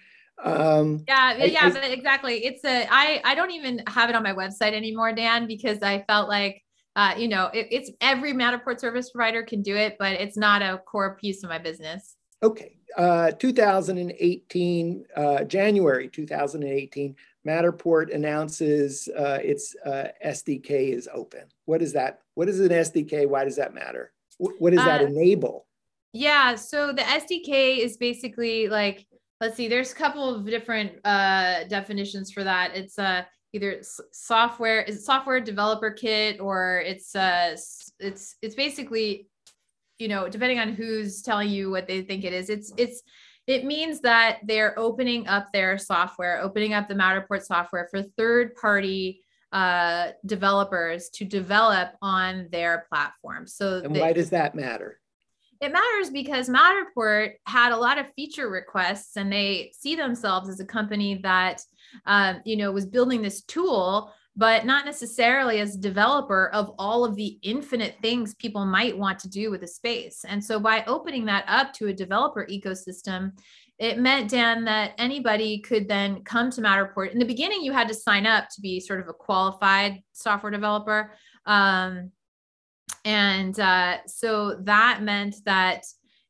Um, 0.44 1.04
yeah, 1.08 1.36
I, 1.38 1.46
yeah, 1.46 1.66
I, 1.66 1.70
but 1.72 1.92
exactly. 1.92 2.46
It's 2.46 2.64
a. 2.64 2.88
I 2.90 3.22
I 3.24 3.36
don't 3.36 3.52
even 3.52 3.84
have 3.88 4.10
it 4.10 4.16
on 4.16 4.24
my 4.24 4.34
website 4.34 4.74
anymore, 4.74 5.14
Dan, 5.14 5.48
because 5.48 5.82
I 5.82 6.04
felt 6.08 6.30
like. 6.30 6.62
Uh, 6.96 7.16
you 7.18 7.28
know, 7.28 7.48
it, 7.48 7.70
it's 7.72 7.90
every 8.02 8.34
Matterport 8.34 8.80
service 8.80 9.10
provider 9.10 9.42
can 9.42 9.64
do 9.64 9.76
it, 9.76 9.96
but 9.98 10.12
it's 10.12 10.38
not 10.38 10.62
a 10.62 10.78
core 10.78 11.18
piece 11.20 11.44
of 11.44 11.50
my 11.50 11.58
business. 11.58 12.16
Okay, 12.44 12.76
uh, 12.98 13.32
2018, 13.32 15.06
uh, 15.16 15.44
January 15.46 16.10
2018, 16.10 17.16
Matterport 17.48 18.14
announces 18.14 19.08
uh, 19.18 19.40
its 19.42 19.76
uh, 19.86 20.10
SDK 20.26 20.94
is 20.94 21.10
open. 21.14 21.44
What 21.66 21.82
is 21.82 21.94
that? 21.94 22.20
What 22.36 22.50
is 22.50 22.60
an 22.60 22.70
SDK? 22.70 23.28
Why 23.28 23.46
does 23.46 23.56
that 23.56 23.74
matter? 23.74 24.12
what 24.38 24.74
does 24.74 24.84
that 24.84 25.02
uh, 25.02 25.06
enable? 25.06 25.68
Yeah, 26.12 26.56
so 26.56 26.92
the 26.92 27.02
SDK 27.04 27.78
is 27.78 27.98
basically 27.98 28.68
like, 28.68 29.06
let's 29.40 29.56
see, 29.56 29.68
there's 29.68 29.92
a 29.92 29.96
couple 29.96 30.34
of 30.34 30.46
different 30.46 30.94
uh, 31.06 31.64
definitions 31.66 32.32
for 32.32 32.44
that. 32.44 32.76
It's 32.76 33.00
uh, 33.00 33.24
either 33.54 33.82
software, 34.12 34.82
is 34.82 34.98
it 34.98 35.04
software 35.04 35.40
developer 35.40 35.92
kit, 35.92 36.40
or 36.40 36.84
it's 36.86 37.16
uh, 37.16 37.56
it's 38.00 38.36
it's 38.42 38.56
basically, 38.56 39.28
you 40.04 40.10
know, 40.10 40.28
depending 40.28 40.60
on 40.60 40.74
who's 40.74 41.22
telling 41.22 41.50
you 41.50 41.72
what 41.72 41.88
they 41.88 42.02
think 42.02 42.26
it 42.26 42.34
is. 42.34 42.50
It's 42.50 42.74
it's 42.76 43.04
it 43.48 43.64
means 43.64 44.02
that 44.02 44.40
they're 44.44 44.78
opening 44.78 45.28
up 45.28 45.48
their 45.54 45.78
software, 45.78 46.42
opening 46.42 46.74
up 46.74 46.90
the 46.90 46.94
Matterport 46.94 47.44
software 47.44 47.88
for 47.90 48.04
third 48.04 48.54
party 48.58 49.22
uh, 49.54 50.10
developers 50.26 51.10
to 51.12 51.24
develop 51.24 51.92
on 52.02 52.50
their 52.52 52.86
platform. 52.90 53.48
So, 53.48 53.82
and 53.82 53.98
why 53.98 54.12
does 54.12 54.30
that 54.32 54.56
matter? 54.56 55.00
It 55.62 55.72
matters 55.72 56.10
because 56.10 56.50
Matterport 56.50 57.36
had 57.46 57.72
a 57.72 57.78
lot 57.78 57.98
of 57.98 58.14
feature 58.14 58.50
requests, 58.50 59.16
and 59.16 59.32
they 59.32 59.72
see 59.74 59.96
themselves 59.96 60.50
as 60.50 60.60
a 60.60 60.66
company 60.66 61.16
that, 61.24 61.62
um, 62.06 62.42
you 62.44 62.58
know, 62.58 62.74
was 62.74 62.86
building 62.86 63.22
this 63.22 63.42
tool 63.44 64.12
but 64.36 64.66
not 64.66 64.86
necessarily 64.86 65.60
as 65.60 65.76
developer 65.76 66.50
of 66.54 66.74
all 66.80 67.06
of 67.06 67.16
the 67.16 67.38
infinite 67.44 67.96
things 68.02 68.34
people 68.34 68.66
might 68.66 68.98
want 68.98 69.20
to 69.20 69.30
do 69.30 69.52
with 69.52 69.62
a 69.64 69.68
space. 69.68 70.26
And 70.28 70.44
so 70.44 70.60
by 70.60 70.84
opening 70.86 71.26
that 71.26 71.46
up 71.48 71.72
to 71.74 71.88
a 71.88 71.94
developer 71.94 72.48
ecosystem, 72.50 73.34
it 73.78 74.00
meant, 74.00 74.30
Dan, 74.30 74.66
that 74.66 74.94
anybody 74.98 75.60
could 75.60 75.88
then 75.88 76.24
come 76.24 76.50
to 76.52 76.62
Matterport. 76.62 77.12
In 77.12 77.20
the 77.20 77.26
beginning, 77.26 77.62
you 77.64 77.74
had 77.74 77.88
to 77.90 77.94
sign 77.94 78.26
up 78.26 78.50
to 78.50 78.62
be 78.62 78.80
sort 78.80 79.00
of 79.00 79.08
a 79.08 79.14
qualified 79.14 80.02
software 80.14 80.52
developer. 80.52 81.14
Um, 81.46 82.12
and 83.06 83.60
uh, 83.60 83.98
so 84.08 84.58
that 84.64 85.02
meant 85.02 85.36
that 85.46 85.84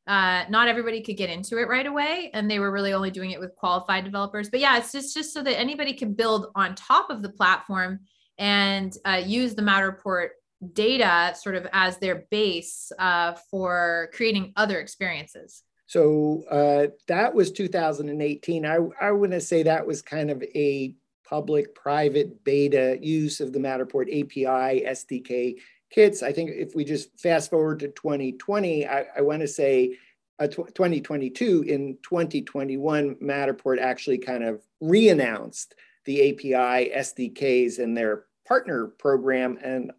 uh, 0.06 0.44
not 0.50 0.68
everybody 0.68 1.00
could 1.00 1.16
get 1.16 1.30
into 1.30 1.58
it 1.58 1.68
right 1.68 1.86
away 1.86 2.30
and 2.34 2.50
they 2.50 2.58
were 2.58 2.70
really 2.70 2.92
only 2.92 3.10
doing 3.10 3.30
it 3.30 3.40
with 3.40 3.54
qualified 3.56 4.04
developers. 4.04 4.50
But 4.50 4.60
yeah 4.60 4.76
it's 4.76 4.92
just 4.92 5.14
just 5.14 5.32
so 5.32 5.42
that 5.42 5.58
anybody 5.58 5.94
can 5.94 6.12
build 6.12 6.46
on 6.54 6.74
top 6.74 7.10
of 7.10 7.22
the 7.22 7.30
platform 7.30 8.00
and 8.38 8.94
uh, 9.04 9.22
use 9.24 9.54
the 9.54 9.62
matterport 9.62 10.30
data 10.72 11.34
sort 11.38 11.54
of 11.54 11.66
as 11.72 11.98
their 11.98 12.26
base 12.30 12.90
uh, 12.98 13.34
for 13.50 14.10
creating 14.14 14.52
other 14.56 14.80
experiences. 14.80 15.62
So 15.86 16.44
uh, 16.50 16.86
that 17.08 17.34
was 17.34 17.52
2018 17.52 18.66
i, 18.66 18.78
I 19.00 19.12
want 19.12 19.32
to 19.32 19.40
say 19.40 19.62
that 19.62 19.86
was 19.86 20.02
kind 20.02 20.30
of 20.30 20.42
a 20.54 20.94
public 21.28 21.74
private 21.74 22.42
beta 22.44 22.98
use 23.00 23.40
of 23.40 23.52
the 23.52 23.58
matterport 23.58 24.08
api 24.08 24.84
sdk 24.84 25.56
kits. 25.94 26.22
I 26.22 26.32
think 26.32 26.50
if 26.50 26.74
we 26.74 26.84
just 26.84 27.16
fast 27.18 27.50
forward 27.50 27.78
to 27.80 27.88
2020, 27.88 28.86
I, 28.86 29.06
I 29.16 29.20
want 29.20 29.42
to 29.42 29.48
say 29.48 29.96
uh, 30.40 30.48
2022, 30.48 31.62
in 31.68 31.96
2021, 32.02 33.14
Matterport 33.16 33.78
actually 33.78 34.18
kind 34.18 34.42
of 34.42 34.60
re-announced 34.80 35.76
the 36.04 36.30
API 36.30 36.90
SDKs 36.90 37.78
and 37.78 37.96
their 37.96 38.24
partner 38.46 38.88
program. 38.88 39.56
And 39.62 39.92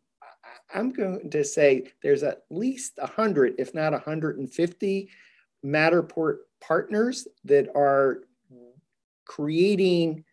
I'm 0.74 0.92
going 0.92 1.30
to 1.30 1.46
say 1.46 1.92
there's 2.04 2.24
at 2.24 2.44
least 2.50 2.98
100, 2.98 3.56
if 3.58 3.74
not 3.74 3.94
150 3.94 5.10
Matterport 5.66 6.38
partners 6.60 7.28
that 7.46 7.70
are 7.74 8.20
creating 9.24 10.26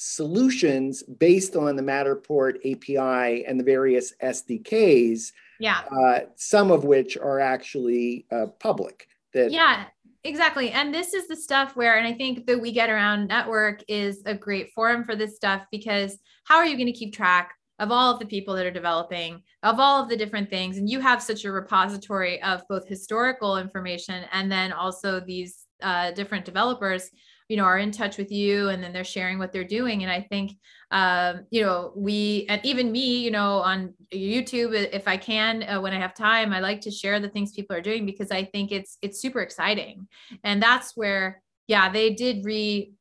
solutions 0.00 1.02
based 1.02 1.56
on 1.56 1.74
the 1.74 1.82
Matterport 1.82 2.58
API 2.58 3.44
and 3.44 3.58
the 3.58 3.64
various 3.64 4.14
SDKs. 4.22 5.32
Yeah. 5.58 5.80
Uh, 5.90 6.20
some 6.36 6.70
of 6.70 6.84
which 6.84 7.16
are 7.16 7.40
actually 7.40 8.24
uh, 8.30 8.46
public. 8.60 9.08
that 9.34 9.50
yeah 9.50 9.86
exactly 10.24 10.70
and 10.70 10.94
this 10.94 11.14
is 11.14 11.28
the 11.28 11.36
stuff 11.36 11.76
where 11.76 11.96
and 11.96 12.06
i 12.06 12.12
think 12.12 12.46
the 12.46 12.58
we 12.58 12.72
get 12.72 12.90
around 12.90 13.28
network 13.28 13.82
is 13.88 14.22
a 14.26 14.34
great 14.34 14.72
forum 14.72 15.04
for 15.04 15.14
this 15.14 15.36
stuff 15.36 15.62
because 15.70 16.18
how 16.44 16.56
are 16.56 16.66
you 16.66 16.76
going 16.76 16.92
to 16.92 16.92
keep 16.92 17.14
track 17.14 17.54
of 17.78 17.92
all 17.92 18.12
of 18.12 18.18
the 18.18 18.26
people 18.26 18.54
that 18.54 18.66
are 18.66 18.70
developing 18.70 19.40
of 19.62 19.78
all 19.78 20.02
of 20.02 20.08
the 20.08 20.16
different 20.16 20.50
things 20.50 20.76
and 20.76 20.90
you 20.90 20.98
have 21.00 21.22
such 21.22 21.44
a 21.44 21.52
repository 21.52 22.42
of 22.42 22.62
both 22.68 22.88
historical 22.88 23.58
information 23.58 24.24
and 24.32 24.50
then 24.50 24.72
also 24.72 25.20
these 25.20 25.66
uh, 25.82 26.10
different 26.12 26.44
developers 26.44 27.10
you 27.48 27.56
know 27.56 27.64
are 27.64 27.78
in 27.78 27.90
touch 27.90 28.18
with 28.18 28.30
you 28.30 28.68
and 28.68 28.82
then 28.82 28.92
they're 28.92 29.04
sharing 29.04 29.38
what 29.38 29.52
they're 29.52 29.64
doing. 29.64 30.02
And 30.02 30.12
i 30.12 30.20
think 30.20 30.52
um, 30.90 31.46
you 31.50 31.62
know 31.62 31.92
we 31.96 32.46
and 32.48 32.60
even 32.64 32.90
me 32.90 33.18
you 33.18 33.30
know 33.30 33.58
on 33.58 33.92
youtube 34.12 34.72
if 34.72 35.06
i 35.06 35.16
can 35.16 35.62
uh, 35.64 35.80
when 35.80 35.92
i 35.92 35.98
have 35.98 36.14
time 36.14 36.52
i 36.52 36.60
like 36.60 36.80
to 36.80 36.90
share 36.90 37.20
the 37.20 37.28
things 37.28 37.52
people 37.52 37.76
are 37.76 37.82
doing 37.82 38.06
because 38.06 38.30
i 38.30 38.42
think 38.42 38.72
it's 38.72 38.96
it's 39.02 39.20
super 39.20 39.40
exciting. 39.40 40.08
And 40.44 40.62
that's 40.62 40.96
where 40.96 41.42
yeah 41.66 41.90
they 41.90 42.14
did 42.14 42.44
re 42.44 42.92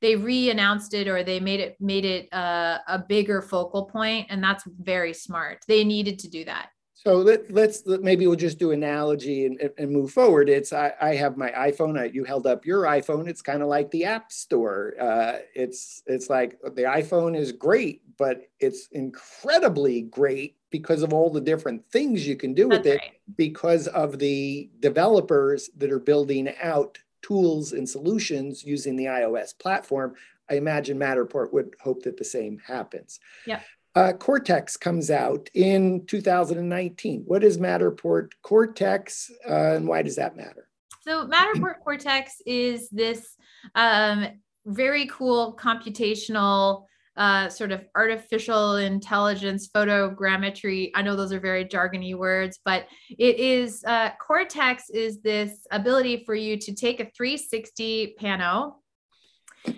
they 0.00 0.16
re-announced 0.16 0.94
it 0.94 1.06
or 1.06 1.22
they 1.22 1.38
made 1.38 1.60
it 1.60 1.76
made 1.80 2.04
it 2.04 2.28
uh, 2.32 2.78
a 2.88 2.98
bigger 2.98 3.40
focal 3.40 3.86
point 3.86 4.26
and 4.30 4.42
that's 4.42 4.64
very 4.80 5.14
smart. 5.14 5.58
They 5.68 5.84
needed 5.84 6.18
to 6.20 6.28
do 6.28 6.44
that 6.44 6.70
so 7.04 7.16
let, 7.16 7.50
let's 7.50 7.82
let, 7.84 8.00
maybe 8.02 8.28
we'll 8.28 8.36
just 8.36 8.60
do 8.60 8.70
analogy 8.70 9.46
and, 9.46 9.70
and 9.76 9.90
move 9.90 10.12
forward. 10.12 10.48
It's 10.48 10.72
I, 10.72 10.92
I 11.00 11.16
have 11.16 11.36
my 11.36 11.50
iPhone. 11.50 11.98
I, 11.98 12.04
you 12.04 12.22
held 12.22 12.46
up 12.46 12.64
your 12.64 12.82
iPhone. 12.82 13.26
It's 13.26 13.42
kind 13.42 13.60
of 13.60 13.68
like 13.68 13.90
the 13.90 14.04
App 14.04 14.30
Store. 14.30 14.94
Uh, 15.00 15.38
it's 15.52 16.04
it's 16.06 16.30
like 16.30 16.60
the 16.62 16.82
iPhone 16.82 17.36
is 17.36 17.50
great, 17.50 18.02
but 18.18 18.42
it's 18.60 18.86
incredibly 18.92 20.02
great 20.02 20.56
because 20.70 21.02
of 21.02 21.12
all 21.12 21.28
the 21.28 21.40
different 21.40 21.84
things 21.90 22.24
you 22.24 22.36
can 22.36 22.54
do 22.54 22.68
with 22.68 22.86
it. 22.86 23.00
Right. 23.00 23.12
Because 23.36 23.88
of 23.88 24.20
the 24.20 24.70
developers 24.78 25.70
that 25.78 25.90
are 25.90 25.98
building 25.98 26.54
out 26.62 26.98
tools 27.20 27.72
and 27.72 27.88
solutions 27.88 28.62
using 28.62 28.94
the 28.94 29.06
iOS 29.06 29.58
platform. 29.58 30.14
I 30.48 30.54
imagine 30.54 30.98
Matterport 30.98 31.52
would 31.52 31.74
hope 31.80 32.02
that 32.04 32.16
the 32.16 32.24
same 32.24 32.58
happens. 32.64 33.18
Yeah. 33.44 33.60
Uh, 33.94 34.12
Cortex 34.12 34.76
comes 34.76 35.10
out 35.10 35.50
in 35.54 36.06
2019. 36.06 37.24
What 37.26 37.44
is 37.44 37.58
Matterport 37.58 38.30
Cortex 38.42 39.30
uh, 39.48 39.74
and 39.74 39.86
why 39.86 40.02
does 40.02 40.16
that 40.16 40.36
matter? 40.36 40.68
So, 41.02 41.26
Matterport 41.26 41.80
Cortex 41.84 42.36
is 42.46 42.88
this 42.88 43.36
um, 43.74 44.28
very 44.64 45.06
cool 45.06 45.56
computational 45.60 46.86
uh, 47.16 47.48
sort 47.50 47.72
of 47.72 47.84
artificial 47.94 48.76
intelligence 48.76 49.68
photogrammetry. 49.68 50.90
I 50.94 51.02
know 51.02 51.14
those 51.14 51.32
are 51.32 51.40
very 51.40 51.64
jargony 51.66 52.16
words, 52.16 52.60
but 52.64 52.86
it 53.10 53.38
is 53.38 53.84
uh, 53.84 54.10
Cortex 54.26 54.88
is 54.88 55.20
this 55.20 55.66
ability 55.70 56.24
for 56.24 56.34
you 56.34 56.56
to 56.56 56.74
take 56.74 57.00
a 57.00 57.10
360 57.14 58.16
pano 58.18 58.74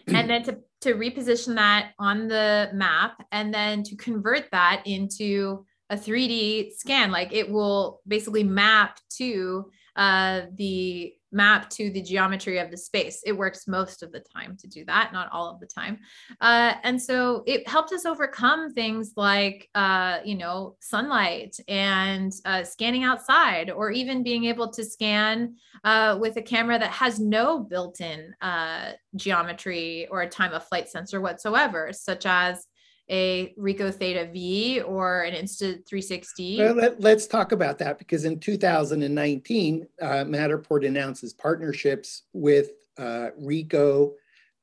and 0.07 0.31
then 0.31 0.45
to 0.45 0.59
to 0.85 0.95
reposition 0.95 1.55
that 1.55 1.93
on 1.99 2.29
the 2.29 2.71
map 2.73 3.27
and 3.33 3.53
then 3.53 3.83
to 3.83 3.97
convert 3.97 4.51
that 4.53 4.83
into 4.85 5.65
a 5.91 5.97
3D 5.97 6.73
scan. 6.77 7.11
Like 7.11 7.33
it 7.33 7.51
will 7.51 8.01
basically 8.07 8.45
map 8.45 8.99
to 9.17 9.71
uh, 9.97 10.43
the 10.57 11.15
map 11.35 11.69
to 11.71 11.91
the 11.91 12.01
geometry 12.01 12.59
of 12.59 12.71
the 12.71 12.77
space. 12.77 13.23
It 13.27 13.33
works 13.33 13.67
most 13.67 14.03
of 14.03 14.13
the 14.13 14.21
time 14.21 14.57
to 14.59 14.67
do 14.67 14.85
that, 14.87 15.13
not 15.13 15.29
all 15.33 15.51
of 15.51 15.61
the 15.61 15.67
time. 15.67 15.99
Uh, 16.41 16.75
and 16.83 17.01
so 17.01 17.43
it 17.47 17.69
helped 17.69 17.93
us 17.93 18.07
overcome 18.07 18.73
things 18.73 19.13
like, 19.17 19.69
uh, 19.75 20.19
you 20.25 20.37
know, 20.37 20.77
sunlight 20.81 21.57
and 21.69 22.33
uh, 22.45 22.63
scanning 22.63 23.05
outside, 23.05 23.71
or 23.71 23.91
even 23.91 24.23
being 24.23 24.45
able 24.45 24.71
to 24.73 24.85
scan 24.85 25.57
uh, 25.83 26.17
with 26.21 26.37
a 26.37 26.43
camera 26.43 26.79
that 26.79 26.91
has 26.91 27.19
no 27.19 27.59
built 27.59 28.01
in 28.01 28.33
uh, 28.41 28.93
geometry 29.17 30.07
or 30.11 30.23
a 30.23 30.29
time 30.29 30.53
of 30.53 30.67
flight 30.67 30.89
sensor 30.89 31.21
whatsoever, 31.21 31.93
such 31.93 32.27
as 32.27 32.67
a 33.11 33.55
Ricoh 33.59 33.95
Theta 33.95 34.29
V 34.33 34.81
or 34.81 35.23
an 35.23 35.35
Insta360? 35.35 36.59
Well, 36.59 36.75
let, 36.75 37.17
us 37.17 37.27
talk 37.27 37.53
about 37.53 37.79
that 37.79 37.99
because 37.99 38.25
in 38.25 38.41
2019, 38.41 39.87
uh, 40.01 40.07
Matterport 40.07 40.87
announces 40.87 41.33
partnerships 41.33 42.23
with 42.33 42.71
uh, 42.99 43.29
Ricoh, 43.41 44.13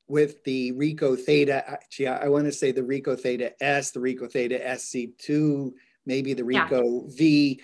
with 0.08 0.44
the 0.44 0.72
Ricoh 0.74 1.20
Theta. 1.20 1.70
Actually, 1.70 2.08
I, 2.08 2.26
I 2.26 2.28
want 2.30 2.46
to 2.46 2.52
say 2.52 2.72
the 2.72 2.82
Ricoh 2.82 3.20
Theta 3.20 3.54
S, 3.64 3.92
the 3.92 4.00
Ricoh 4.00 4.32
Theta 4.32 4.60
SC2, 4.60 5.72
maybe 6.06 6.34
the 6.34 6.44
Ricoh 6.44 7.04
yeah. 7.06 7.16
V. 7.16 7.62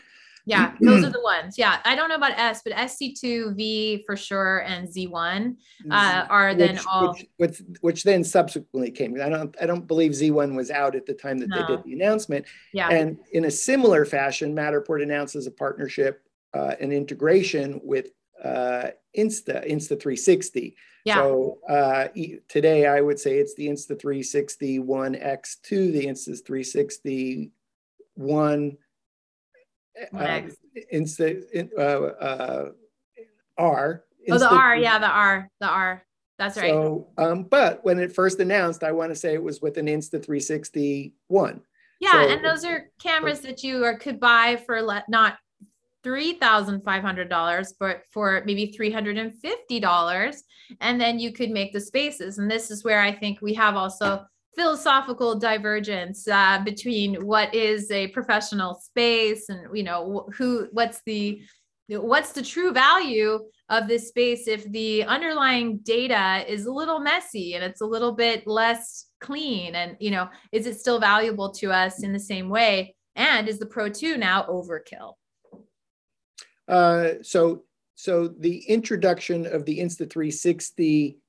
Yeah, 0.48 0.72
those 0.82 1.04
are 1.04 1.10
the 1.10 1.22
ones. 1.22 1.58
Yeah, 1.58 1.80
I 1.84 1.96
don't 1.96 2.08
know 2.08 2.16
about 2.16 2.32
S, 2.40 2.62
but 2.64 2.74
SC2V 2.74 4.06
for 4.06 4.16
sure 4.16 4.60
and 4.60 4.88
Z1 4.88 5.56
uh, 5.92 6.26
are 6.30 6.50
which, 6.50 6.58
then 6.58 6.80
all 6.90 7.10
which, 7.10 7.26
which, 7.38 7.62
which, 7.82 8.04
then 8.04 8.24
subsequently 8.24 8.90
came. 8.90 9.20
I 9.22 9.28
don't 9.28 9.56
I 9.62 9.66
don't 9.66 9.86
believe 9.86 10.14
Z1 10.14 10.56
was 10.56 10.72
out 10.72 10.96
at 10.96 11.06
the 11.06 11.14
time 11.14 11.38
that 11.40 11.50
no. 11.50 11.60
they 11.60 11.68
did 11.68 11.84
the 11.84 11.94
announcement. 11.94 12.46
Yeah. 12.74 12.88
And 12.90 13.20
in 13.34 13.46
a 13.46 13.52
similar 13.52 14.06
fashion, 14.06 14.56
Matterport 14.56 15.04
announces 15.04 15.48
a 15.48 15.52
partnership 15.52 16.24
uh, 16.54 16.76
and 16.80 16.94
integration 16.94 17.82
with 17.84 18.08
uh, 18.42 18.92
Insta 19.18 19.70
Insta 19.70 20.00
360. 20.00 20.78
Yeah. 21.04 21.16
So 21.16 21.60
uh, 21.68 22.08
today 22.48 22.86
I 22.86 23.02
would 23.02 23.20
say 23.20 23.38
it's 23.38 23.56
the 23.56 23.68
Insta 23.68 24.00
360 24.00 24.80
One 24.80 25.14
X2, 25.14 25.70
the 25.92 26.06
Insta 26.06 26.46
360 26.46 27.52
One 28.16 28.78
uh, 30.18 30.42
instead 30.92 31.44
uh, 31.78 31.82
uh, 31.82 32.70
R. 33.58 34.04
Oh, 34.30 34.38
the 34.38 34.50
R, 34.50 34.76
yeah, 34.76 35.00
the 35.00 35.08
R, 35.08 35.50
the 35.60 35.68
R. 35.68 36.04
That's 36.38 36.58
right. 36.58 36.70
So, 36.70 37.08
um, 37.18 37.44
but 37.44 37.84
when 37.84 38.00
it 38.00 38.14
first 38.14 38.40
announced, 38.40 38.84
I 38.84 38.92
want 38.92 39.12
to 39.12 39.16
say 39.16 39.34
it 39.34 39.42
was 39.42 39.62
with 39.62 39.78
an 39.78 39.88
Insta 39.88 40.24
360 40.24 41.14
one. 41.28 41.62
Yeah, 42.00 42.12
so, 42.12 42.30
and 42.30 42.46
those 42.46 42.64
are 42.64 42.92
cameras 43.02 43.40
that 43.42 43.64
you 43.64 43.84
are, 43.84 43.98
could 43.98 44.20
buy 44.20 44.62
for 44.66 44.82
le- 44.84 45.04
not 45.10 45.38
three 46.04 46.34
thousand 46.34 46.82
five 46.82 47.02
hundred 47.02 47.30
dollars, 47.30 47.74
but 47.80 48.04
for 48.12 48.44
maybe 48.46 48.68
three 48.68 48.92
hundred 48.92 49.18
and 49.18 49.34
fifty 49.42 49.80
dollars, 49.80 50.44
and 50.80 51.02
then 51.02 51.18
you 51.18 51.32
could 51.32 51.50
make 51.50 51.74
the 51.74 51.82
spaces. 51.82 52.38
And 52.38 52.50
this 52.50 52.70
is 52.70 52.84
where 52.84 53.02
I 53.02 53.12
think 53.12 53.42
we 53.42 53.54
have 53.56 53.76
also 53.76 54.26
philosophical 54.58 55.38
divergence 55.38 56.28
uh, 56.28 56.60
between 56.64 57.26
what 57.26 57.54
is 57.54 57.92
a 57.92 58.08
professional 58.08 58.76
space 58.76 59.50
and 59.50 59.78
you 59.78 59.84
know 59.84 60.28
who 60.36 60.68
what's 60.72 61.02
the 61.06 61.42
what's 61.90 62.34
the 62.34 62.42
true 62.42 62.74
value 62.74 63.40
of 63.70 63.88
this 63.88 64.10
space 64.10 64.48
if 64.48 64.70
the 64.72 65.04
underlying 65.04 65.78
data 65.84 66.44
is 66.52 66.66
a 66.66 66.72
little 66.72 67.00
messy 67.00 67.54
and 67.54 67.64
it's 67.64 67.82
a 67.82 67.86
little 67.86 68.14
bit 68.14 68.48
less 68.48 69.06
clean? 69.22 69.76
And 69.76 69.96
you 70.00 70.12
know 70.12 70.28
is 70.52 70.66
it 70.66 70.80
still 70.80 71.00
valuable 71.00 71.52
to 71.54 71.72
us 71.72 72.04
in 72.04 72.12
the 72.12 72.20
same 72.20 72.50
way? 72.50 72.96
And 73.16 73.48
is 73.48 73.60
the 73.60 73.66
pro 73.66 73.90
2 73.90 74.18
now 74.18 74.44
overkill? 74.44 75.14
Uh, 76.68 77.22
so 77.22 77.64
so 77.96 78.28
the 78.28 78.58
introduction 78.68 79.46
of 79.46 79.66
the 79.66 79.80
insta 79.80 80.10
360 80.10 81.20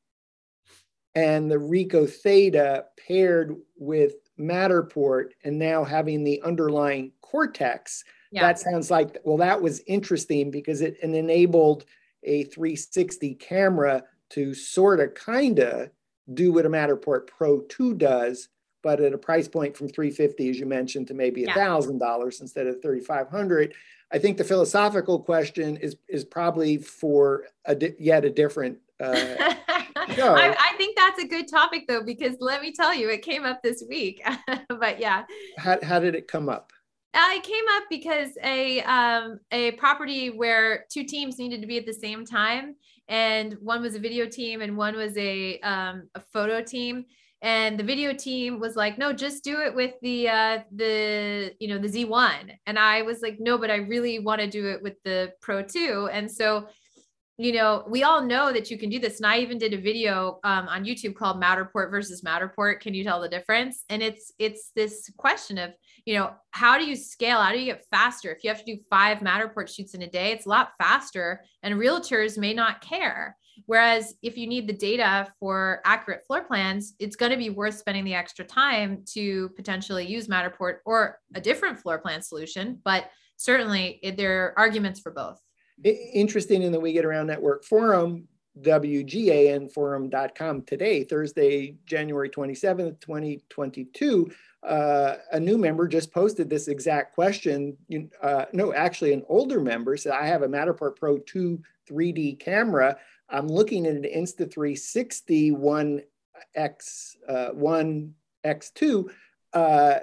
and 1.18 1.50
the 1.50 1.56
Ricoh 1.56 2.08
Theta 2.08 2.84
paired 3.08 3.56
with 3.76 4.14
Matterport 4.38 5.30
and 5.42 5.58
now 5.58 5.82
having 5.82 6.22
the 6.22 6.40
underlying 6.42 7.10
cortex, 7.22 8.04
yeah. 8.30 8.42
that 8.42 8.60
sounds 8.60 8.88
like, 8.88 9.18
well, 9.24 9.36
that 9.38 9.60
was 9.60 9.80
interesting 9.88 10.52
because 10.52 10.80
it, 10.80 10.96
it 11.02 11.10
enabled 11.12 11.86
a 12.22 12.44
360 12.44 13.34
camera 13.34 14.04
to 14.30 14.54
sort 14.54 15.00
of 15.00 15.14
kind 15.14 15.58
of 15.58 15.90
do 16.34 16.52
what 16.52 16.66
a 16.66 16.70
Matterport 16.70 17.26
Pro 17.26 17.62
2 17.62 17.94
does, 17.94 18.48
but 18.84 19.00
at 19.00 19.12
a 19.12 19.18
price 19.18 19.48
point 19.48 19.76
from 19.76 19.88
350, 19.88 20.50
as 20.50 20.60
you 20.60 20.66
mentioned, 20.66 21.08
to 21.08 21.14
maybe 21.14 21.44
a 21.44 21.52
thousand 21.52 21.98
dollars 21.98 22.40
instead 22.40 22.68
of 22.68 22.80
3,500. 22.80 23.74
I 24.12 24.18
think 24.20 24.36
the 24.36 24.44
philosophical 24.44 25.18
question 25.18 25.76
is 25.78 25.96
is 26.08 26.24
probably 26.24 26.78
for 26.78 27.44
a 27.64 27.74
di- 27.74 27.94
yet 27.98 28.24
a 28.24 28.30
different 28.30 28.78
uh, 29.00 29.54
I, 30.34 30.56
I, 30.57 30.57
think 30.78 30.96
that's 30.96 31.22
a 31.22 31.26
good 31.26 31.48
topic 31.48 31.84
though, 31.86 32.02
because 32.02 32.36
let 32.40 32.62
me 32.62 32.72
tell 32.72 32.94
you, 32.94 33.10
it 33.10 33.22
came 33.22 33.44
up 33.44 33.62
this 33.62 33.84
week. 33.86 34.22
but 34.68 34.98
yeah. 34.98 35.24
How, 35.58 35.78
how 35.82 35.98
did 35.98 36.14
it 36.14 36.28
come 36.28 36.48
up? 36.48 36.72
Uh, 37.14 37.30
it 37.32 37.42
came 37.42 37.64
up 37.72 37.84
because 37.90 38.30
a 38.44 38.80
um, 38.82 39.40
a 39.50 39.72
property 39.72 40.30
where 40.30 40.84
two 40.90 41.04
teams 41.04 41.38
needed 41.38 41.60
to 41.60 41.66
be 41.66 41.78
at 41.78 41.86
the 41.86 41.92
same 41.92 42.24
time, 42.24 42.76
and 43.08 43.54
one 43.60 43.82
was 43.82 43.94
a 43.94 43.98
video 43.98 44.26
team 44.26 44.60
and 44.60 44.76
one 44.76 44.94
was 44.94 45.16
a 45.16 45.58
um, 45.60 46.08
a 46.14 46.20
photo 46.32 46.62
team. 46.62 47.04
And 47.40 47.78
the 47.78 47.84
video 47.84 48.12
team 48.12 48.60
was 48.60 48.76
like, 48.76 48.98
"No, 48.98 49.12
just 49.12 49.42
do 49.44 49.60
it 49.60 49.74
with 49.74 49.94
the 50.02 50.28
uh, 50.28 50.58
the 50.74 51.54
you 51.58 51.68
know 51.68 51.78
the 51.78 51.88
Z1." 51.88 52.52
And 52.66 52.78
I 52.78 53.02
was 53.02 53.20
like, 53.22 53.38
"No, 53.38 53.56
but 53.56 53.70
I 53.70 53.76
really 53.76 54.18
want 54.18 54.40
to 54.40 54.46
do 54.46 54.68
it 54.68 54.82
with 54.82 54.94
the 55.04 55.32
Pro 55.40 55.62
2." 55.62 56.10
And 56.12 56.30
so 56.30 56.68
you 57.40 57.52
know, 57.52 57.84
we 57.88 58.02
all 58.02 58.20
know 58.20 58.52
that 58.52 58.68
you 58.68 58.76
can 58.76 58.90
do 58.90 58.98
this. 58.98 59.18
And 59.18 59.26
I 59.26 59.38
even 59.38 59.58
did 59.58 59.72
a 59.72 59.80
video 59.80 60.40
um, 60.42 60.66
on 60.66 60.84
YouTube 60.84 61.14
called 61.14 61.40
Matterport 61.40 61.88
versus 61.88 62.22
Matterport. 62.22 62.80
Can 62.80 62.94
you 62.94 63.04
tell 63.04 63.20
the 63.20 63.28
difference? 63.28 63.84
And 63.88 64.02
it's 64.02 64.32
it's 64.40 64.72
this 64.74 65.08
question 65.16 65.56
of, 65.56 65.70
you 66.04 66.14
know, 66.14 66.32
how 66.50 66.76
do 66.76 66.84
you 66.84 66.96
scale? 66.96 67.40
How 67.40 67.52
do 67.52 67.60
you 67.60 67.66
get 67.66 67.86
faster? 67.92 68.32
If 68.32 68.42
you 68.42 68.50
have 68.50 68.64
to 68.64 68.74
do 68.74 68.82
five 68.90 69.18
Matterport 69.18 69.72
shoots 69.72 69.94
in 69.94 70.02
a 70.02 70.10
day, 70.10 70.32
it's 70.32 70.46
a 70.46 70.48
lot 70.48 70.72
faster, 70.78 71.42
and 71.62 71.76
realtors 71.76 72.36
may 72.36 72.52
not 72.52 72.80
care. 72.80 73.36
Whereas 73.66 74.14
if 74.22 74.36
you 74.36 74.48
need 74.48 74.66
the 74.66 74.72
data 74.72 75.32
for 75.38 75.80
accurate 75.84 76.24
floor 76.26 76.42
plans, 76.42 76.94
it's 76.98 77.16
going 77.16 77.32
to 77.32 77.38
be 77.38 77.50
worth 77.50 77.74
spending 77.74 78.04
the 78.04 78.14
extra 78.14 78.44
time 78.44 79.04
to 79.12 79.50
potentially 79.50 80.06
use 80.06 80.26
Matterport 80.26 80.78
or 80.84 81.20
a 81.34 81.40
different 81.40 81.78
floor 81.78 81.98
plan 81.98 82.20
solution. 82.20 82.80
But 82.84 83.10
certainly, 83.36 84.00
there 84.16 84.46
are 84.46 84.58
arguments 84.58 84.98
for 84.98 85.12
both. 85.12 85.40
Interesting 85.84 86.62
in 86.62 86.72
the 86.72 86.80
We 86.80 86.92
Get 86.92 87.04
Around 87.04 87.28
Network 87.28 87.64
forum, 87.64 88.26
WGANforum.com 88.60 90.62
today, 90.62 91.04
Thursday, 91.04 91.76
January 91.86 92.30
27th, 92.30 93.00
2022 93.00 94.32
uh, 94.62 95.16
a 95.32 95.38
new 95.38 95.56
member 95.56 95.86
just 95.86 96.12
posted 96.12 96.50
this 96.50 96.68
exact 96.68 97.14
question. 97.14 97.76
Uh, 98.20 98.46
no, 98.52 98.72
actually, 98.72 99.12
an 99.12 99.22
older 99.28 99.60
member 99.60 99.96
said, 99.96 100.12
I 100.12 100.26
have 100.26 100.42
a 100.42 100.48
Matterport 100.48 100.96
Pro 100.96 101.18
2 101.18 101.62
3D 101.88 102.40
camera. 102.40 102.96
I'm 103.28 103.46
looking 103.46 103.86
at 103.86 103.94
an 103.94 104.02
Insta360 104.02 105.52
1X, 105.52 107.16
uh, 107.28 107.50
1X2. 107.52 109.10
Uh, 109.52 109.98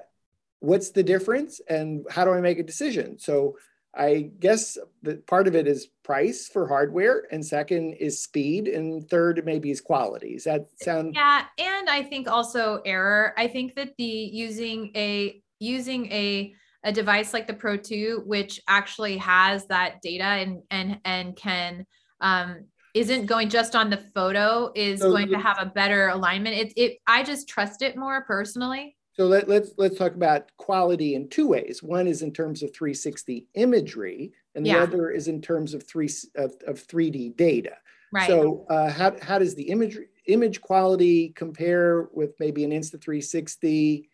what's 0.60 0.92
the 0.92 1.04
difference 1.04 1.60
and 1.68 2.06
how 2.10 2.24
do 2.24 2.32
I 2.32 2.40
make 2.40 2.60
a 2.60 2.64
decision? 2.64 3.20
So 3.20 3.58
I 3.98 4.30
guess 4.40 4.78
that 5.04 5.26
part 5.26 5.48
of 5.48 5.56
it 5.56 5.68
is 5.68 5.88
price 6.04 6.48
for 6.48 6.68
hardware, 6.68 7.28
and 7.32 7.46
second 7.46 7.94
is 7.94 8.22
speed, 8.22 8.68
and 8.68 9.08
third 9.10 9.44
maybe 9.46 9.72
is 9.72 9.82
quality. 9.82 10.34
Does 10.34 10.44
that 10.44 10.68
sound? 10.82 11.16
Yeah, 11.16 11.46
and 11.58 11.90
I 11.90 12.04
think 12.04 12.28
also 12.28 12.82
error. 12.86 13.34
I 13.38 13.48
think 13.48 13.76
that 13.76 13.94
the 13.98 14.04
using 14.04 14.92
a 14.96 15.42
using 15.60 16.12
a 16.12 16.54
a 16.84 16.92
device 16.92 17.34
like 17.34 17.48
the 17.48 17.54
Pro 17.54 17.78
2, 17.78 18.24
which 18.26 18.62
actually 18.68 19.18
has 19.18 19.66
that 19.68 20.02
data 20.02 20.24
and 20.24 20.62
and 20.70 21.00
and 21.06 21.36
can 21.36 21.86
um, 22.22 22.66
isn't 22.94 23.26
going 23.26 23.50
just 23.50 23.76
on 23.76 23.90
the 23.90 23.98
photo, 23.98 24.72
is 24.76 25.02
so 25.02 25.10
going 25.10 25.30
to 25.30 25.40
have 25.40 25.58
a 25.60 25.66
better 25.66 26.10
alignment. 26.10 26.56
It 26.56 26.74
it 26.76 26.98
I 27.08 27.24
just 27.24 27.48
trust 27.48 27.82
it 27.82 27.98
more 27.98 28.24
personally. 28.26 28.95
So 29.16 29.28
let, 29.28 29.48
let's 29.48 29.72
let's 29.78 29.98
talk 29.98 30.14
about 30.14 30.52
quality 30.58 31.16
in 31.16 31.30
two 31.30 31.48
ways. 31.48 31.82
One 31.82 32.06
is 32.06 32.22
in 32.22 32.34
terms 32.34 32.62
of 32.62 32.74
360 32.74 33.48
imagery, 33.54 34.34
and 34.56 34.66
the 34.66 34.72
yeah. 34.72 34.84
other 34.84 35.10
is 35.10 35.30
in 35.30 35.42
terms 35.42 35.74
of 35.74 35.84
three 35.84 36.10
of, 36.36 36.54
of 36.68 36.86
3D 36.86 37.38
data. 37.38 37.78
Right. 38.12 38.28
So 38.28 38.66
uh, 38.70 38.90
how 38.92 39.16
how 39.22 39.40
does 39.40 39.56
the 39.56 39.70
image 39.70 39.98
image 40.28 40.62
quality 40.62 41.30
compare 41.30 42.10
with 42.14 42.34
maybe 42.40 42.66
an 42.66 42.72
Insta360 42.72 44.08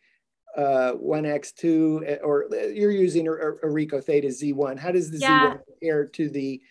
uh, 0.57 0.93
1x2 1.01 2.03
eh, 2.07 2.17
or 2.23 2.45
uh, 2.53 2.67
you're 2.67 2.91
using 2.91 3.27
a, 3.27 3.31
a 3.31 3.67
Ricoh 3.67 4.03
Theta 4.03 4.27
Z1? 4.27 4.77
How 4.77 4.91
does 4.91 5.09
the 5.09 5.17
yeah. 5.17 5.53
Z1 5.53 5.59
compare 5.65 6.05
to 6.05 6.29
the 6.29 6.61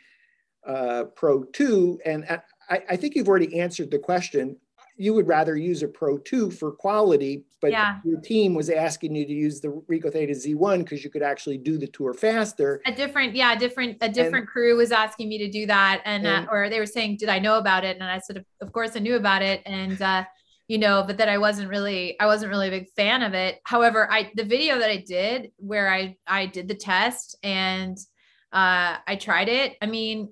uh, 0.66 1.04
Pro 1.16 1.44
2? 1.44 2.00
And 2.04 2.24
I, 2.68 2.82
I 2.90 2.96
think 2.96 3.16
you've 3.16 3.28
already 3.28 3.58
answered 3.58 3.90
the 3.90 3.98
question 3.98 4.56
you 5.00 5.14
would 5.14 5.26
rather 5.26 5.56
use 5.56 5.82
a 5.82 5.88
Pro 5.88 6.18
2 6.18 6.50
for 6.50 6.72
quality, 6.72 7.46
but 7.62 7.70
yeah. 7.70 8.00
your 8.04 8.20
team 8.20 8.52
was 8.52 8.68
asking 8.68 9.14
you 9.14 9.24
to 9.24 9.32
use 9.32 9.58
the 9.58 9.68
Ricoh 9.90 10.12
Theta 10.12 10.34
Z1 10.34 10.80
because 10.80 11.02
you 11.02 11.08
could 11.08 11.22
actually 11.22 11.56
do 11.56 11.78
the 11.78 11.86
tour 11.86 12.12
faster. 12.12 12.82
A 12.84 12.92
different, 12.92 13.34
yeah, 13.34 13.56
different, 13.56 13.96
a 14.02 14.10
different 14.10 14.42
and, 14.42 14.48
crew 14.48 14.76
was 14.76 14.92
asking 14.92 15.30
me 15.30 15.38
to 15.38 15.50
do 15.50 15.64
that, 15.64 16.02
and, 16.04 16.26
uh, 16.26 16.30
and 16.30 16.48
uh, 16.48 16.52
or 16.52 16.68
they 16.68 16.78
were 16.78 16.84
saying, 16.84 17.16
"Did 17.16 17.30
I 17.30 17.38
know 17.38 17.56
about 17.56 17.82
it?" 17.82 17.96
And 17.96 18.04
I 18.04 18.18
said, 18.18 18.44
"Of 18.60 18.72
course, 18.72 18.94
I 18.94 18.98
knew 18.98 19.16
about 19.16 19.40
it." 19.40 19.62
And 19.64 20.00
uh, 20.02 20.24
you 20.68 20.76
know, 20.76 21.02
but 21.06 21.16
that 21.16 21.30
I 21.30 21.38
wasn't 21.38 21.70
really, 21.70 22.20
I 22.20 22.26
wasn't 22.26 22.50
really 22.50 22.68
a 22.68 22.70
big 22.70 22.90
fan 22.90 23.22
of 23.22 23.32
it. 23.32 23.58
However, 23.64 24.06
I 24.12 24.30
the 24.34 24.44
video 24.44 24.78
that 24.78 24.90
I 24.90 24.98
did 24.98 25.50
where 25.56 25.90
I 25.90 26.18
I 26.26 26.44
did 26.44 26.68
the 26.68 26.74
test 26.74 27.36
and 27.42 27.96
uh, 28.52 28.98
I 29.06 29.16
tried 29.18 29.48
it. 29.48 29.78
I 29.80 29.86
mean, 29.86 30.30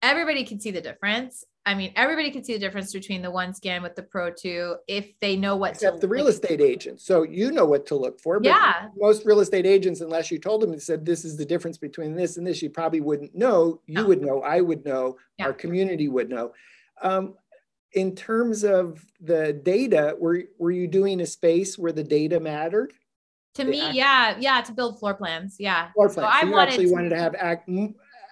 everybody 0.00 0.44
can 0.44 0.60
see 0.60 0.70
the 0.70 0.80
difference 0.80 1.44
I 1.66 1.74
mean, 1.74 1.92
everybody 1.94 2.30
can 2.30 2.42
see 2.42 2.54
the 2.54 2.58
difference 2.58 2.92
between 2.92 3.20
the 3.20 3.30
one 3.30 3.52
scan 3.52 3.82
with 3.82 3.94
the 3.94 4.02
Pro 4.02 4.30
2 4.30 4.76
if 4.88 5.12
they 5.20 5.36
know 5.36 5.56
what 5.56 5.72
Except 5.72 5.96
to 5.96 6.00
the 6.00 6.08
real 6.08 6.28
estate 6.28 6.60
agents. 6.60 7.04
So 7.04 7.22
you 7.22 7.52
know 7.52 7.66
what 7.66 7.84
to 7.86 7.96
look 7.96 8.18
for. 8.18 8.40
yeah. 8.42 8.88
Most 8.96 9.26
real 9.26 9.40
estate 9.40 9.66
agents, 9.66 10.00
unless 10.00 10.30
you 10.30 10.38
told 10.38 10.62
them 10.62 10.72
and 10.72 10.82
said, 10.82 11.04
this 11.04 11.24
is 11.24 11.36
the 11.36 11.44
difference 11.44 11.76
between 11.76 12.14
this 12.14 12.38
and 12.38 12.46
this, 12.46 12.62
you 12.62 12.70
probably 12.70 13.02
wouldn't 13.02 13.34
know. 13.34 13.80
You 13.86 13.96
no. 13.96 14.06
would 14.06 14.22
know. 14.22 14.40
I 14.40 14.62
would 14.62 14.86
know. 14.86 15.18
Yeah. 15.38 15.46
Our 15.46 15.52
community 15.52 16.08
would 16.08 16.30
know. 16.30 16.52
Um, 17.02 17.34
in 17.92 18.14
terms 18.14 18.64
of 18.64 19.04
the 19.20 19.52
data, 19.52 20.16
were, 20.18 20.44
were 20.58 20.70
you 20.70 20.86
doing 20.86 21.20
a 21.20 21.26
space 21.26 21.76
where 21.76 21.92
the 21.92 22.04
data 22.04 22.40
mattered? 22.40 22.92
To 23.54 23.64
me, 23.64 23.90
yeah, 23.90 24.36
yeah, 24.38 24.60
to 24.60 24.72
build 24.72 25.00
floor 25.00 25.12
plans, 25.14 25.56
yeah. 25.58 25.90
Floor 25.92 26.08
plans. 26.08 26.14
So, 26.14 26.22
so 26.22 26.26
I 26.26 26.48
wanted 26.48 26.70
actually 26.70 26.86
to, 26.86 26.92
wanted 26.92 27.08
to 27.10 27.18
have 27.18 27.34
act, 27.34 27.68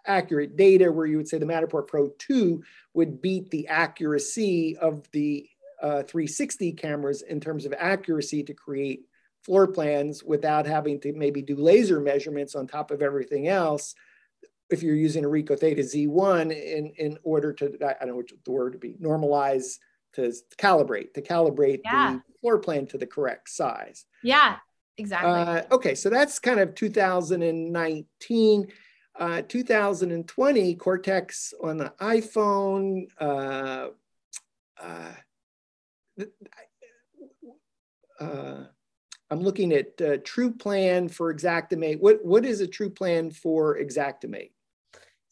accurate 0.09 0.57
data 0.57 0.91
where 0.91 1.07
you 1.07 1.17
would 1.17 1.29
say 1.29 1.39
the 1.39 1.47
Matterport 1.47 1.87
Pro 1.87 2.09
2 2.19 2.63
would 2.95 3.21
beat 3.23 3.51
the 3.51 3.69
accuracy 3.69 4.77
of 4.79 5.09
the 5.13 5.49
uh, 5.83 6.03
360 6.03 6.73
cameras 6.73 7.23
in 7.23 7.41
terms 7.41 7.65
of 7.65 7.75
accuracy 7.79 8.43
to 8.43 8.55
create 8.55 9.03
floor 9.45 9.69
plans 9.69 10.25
without 10.25 10.67
having 10.67 10.99
to 11.01 11.13
maybe 11.13 11.41
do 11.41 11.55
laser 11.55 12.01
measurements 12.01 12.55
on 12.55 12.67
top 12.67 12.91
of 12.91 13.03
everything 13.03 13.47
else 13.47 13.95
if 14.71 14.83
you're 14.83 14.95
using 14.95 15.25
a 15.25 15.29
Ricoh 15.29 15.59
Theta 15.59 15.83
Z1 15.83 16.53
in, 16.53 16.93
in 16.97 17.19
order 17.23 17.53
to, 17.55 17.67
I 17.83 18.05
don't 18.05 18.09
know 18.09 18.17
what 18.17 18.29
the 18.45 18.51
word 18.51 18.75
would 18.75 18.81
be, 18.81 18.95
normalize 19.01 19.79
to 20.15 20.33
calibrate, 20.59 21.15
to 21.15 21.23
calibrate 21.23 21.81
yeah. 21.85 22.15
the 22.15 22.23
floor 22.41 22.59
plan 22.59 22.87
to 22.89 22.99
the 22.99 23.07
correct 23.07 23.49
size. 23.49 24.05
Yeah, 24.23 24.57
exactly. 24.97 25.31
Uh, 25.31 25.63
okay, 25.73 25.95
so 25.95 26.11
that's 26.11 26.39
kind 26.39 26.61
of 26.61 26.75
2019. 26.75 28.69
Uh, 29.19 29.43
2020, 29.49 30.77
Cortex 30.77 31.53
on 31.61 31.77
the 31.77 31.93
iPhone. 32.01 33.09
Uh, 33.19 33.89
uh, 34.81 35.13
uh, 38.21 38.65
I'm 39.31 39.41
looking 39.41 39.73
at 39.73 40.01
uh, 40.01 40.19
True 40.25 40.53
Plan 40.53 41.09
for 41.09 41.35
Xactimate. 41.35 41.99
What, 41.99 42.25
what 42.25 42.45
is 42.45 42.61
a 42.61 42.67
True 42.67 42.91
Plan 42.91 43.33
for 43.33 43.79
Xactimate? 43.81 44.53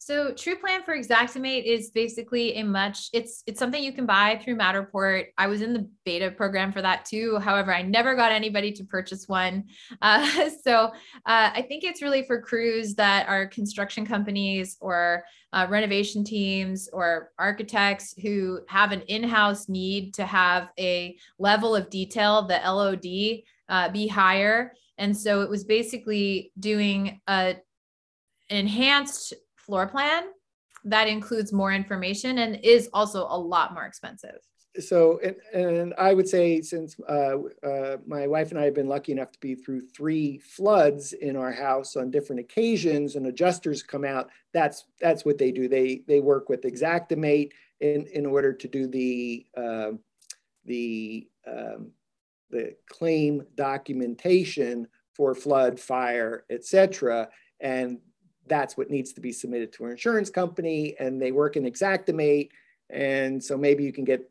So 0.07 0.31
True 0.31 0.55
Plan 0.55 0.83
for 0.83 0.97
Xactimate 0.97 1.65
is 1.65 1.91
basically 1.91 2.53
a 2.53 2.63
much 2.63 3.09
it's 3.11 3.43
it's 3.45 3.59
something 3.59 3.83
you 3.83 3.91
can 3.91 4.05
buy 4.05 4.39
through 4.41 4.55
Matterport. 4.55 5.25
I 5.37 5.47
was 5.47 5.61
in 5.61 5.73
the 5.73 5.89
beta 6.05 6.31
program 6.31 6.71
for 6.71 6.81
that 6.81 7.03
too. 7.03 7.39
However, 7.39 7.73
I 7.73 7.81
never 7.81 8.15
got 8.15 8.31
anybody 8.31 8.71
to 8.71 8.85
purchase 8.85 9.27
one. 9.27 9.65
Uh, 10.01 10.49
so 10.63 10.85
uh, 11.25 11.49
I 11.53 11.65
think 11.67 11.83
it's 11.83 12.01
really 12.01 12.23
for 12.23 12.39
crews 12.39 12.95
that 12.95 13.27
are 13.27 13.47
construction 13.47 14.05
companies 14.05 14.77
or 14.79 15.23
uh, 15.51 15.65
renovation 15.69 16.23
teams 16.23 16.87
or 16.93 17.31
architects 17.39 18.13
who 18.21 18.59
have 18.69 18.91
an 18.91 19.01
in-house 19.01 19.67
need 19.67 20.13
to 20.13 20.25
have 20.25 20.71
a 20.79 21.17
level 21.39 21.75
of 21.75 21.89
detail, 21.89 22.43
the 22.43 22.61
LOD, 22.63 23.43
uh, 23.69 23.91
be 23.91 24.07
higher. 24.07 24.73
And 24.97 25.17
so 25.17 25.41
it 25.41 25.49
was 25.49 25.63
basically 25.63 26.51
doing 26.59 27.19
a 27.27 27.55
enhanced 28.49 29.33
floor 29.67 29.85
plan 29.85 30.23
that 30.85 31.07
includes 31.07 31.51
more 31.51 31.73
information 31.73 32.39
and 32.39 32.59
is 32.63 32.89
also 32.93 33.27
a 33.29 33.37
lot 33.37 33.73
more 33.73 33.85
expensive. 33.85 34.39
So, 34.79 35.19
and, 35.23 35.35
and 35.53 35.93
I 35.97 36.13
would 36.13 36.27
say 36.27 36.61
since 36.61 36.95
uh, 37.09 37.37
uh, 37.65 37.97
my 38.05 38.27
wife 38.27 38.51
and 38.51 38.59
I 38.59 38.65
have 38.65 38.75
been 38.75 38.87
lucky 38.87 39.11
enough 39.11 39.31
to 39.31 39.39
be 39.39 39.55
through 39.55 39.81
three 39.81 40.37
floods 40.37 41.13
in 41.13 41.35
our 41.35 41.51
house 41.51 41.95
on 41.95 42.11
different 42.11 42.41
occasions, 42.41 43.15
and 43.15 43.25
adjusters 43.25 43.81
come 43.81 44.05
out. 44.05 44.29
That's 44.53 44.85
that's 45.01 45.25
what 45.25 45.39
they 45.39 45.51
do. 45.51 45.67
They 45.67 46.03
they 46.07 46.19
work 46.19 46.47
with 46.47 46.61
Xactimate 46.61 47.53
in 47.79 48.05
in 48.13 48.25
order 48.27 48.53
to 48.53 48.67
do 48.67 48.87
the 48.87 49.47
uh, 49.57 49.91
the 50.65 51.27
um, 51.47 51.91
the 52.51 52.75
claim 52.87 53.43
documentation 53.55 54.87
for 55.15 55.33
flood, 55.33 55.79
fire, 55.79 56.45
etc. 56.51 57.29
And 57.59 57.97
that's 58.47 58.77
what 58.77 58.89
needs 58.89 59.13
to 59.13 59.21
be 59.21 59.31
submitted 59.31 59.73
to 59.73 59.85
an 59.85 59.91
insurance 59.91 60.29
company 60.29 60.95
and 60.99 61.21
they 61.21 61.31
work 61.31 61.55
in 61.55 61.63
Xactimate. 61.63 62.49
And 62.89 63.43
so 63.43 63.57
maybe 63.57 63.83
you 63.83 63.91
can 63.91 64.05
get 64.05 64.29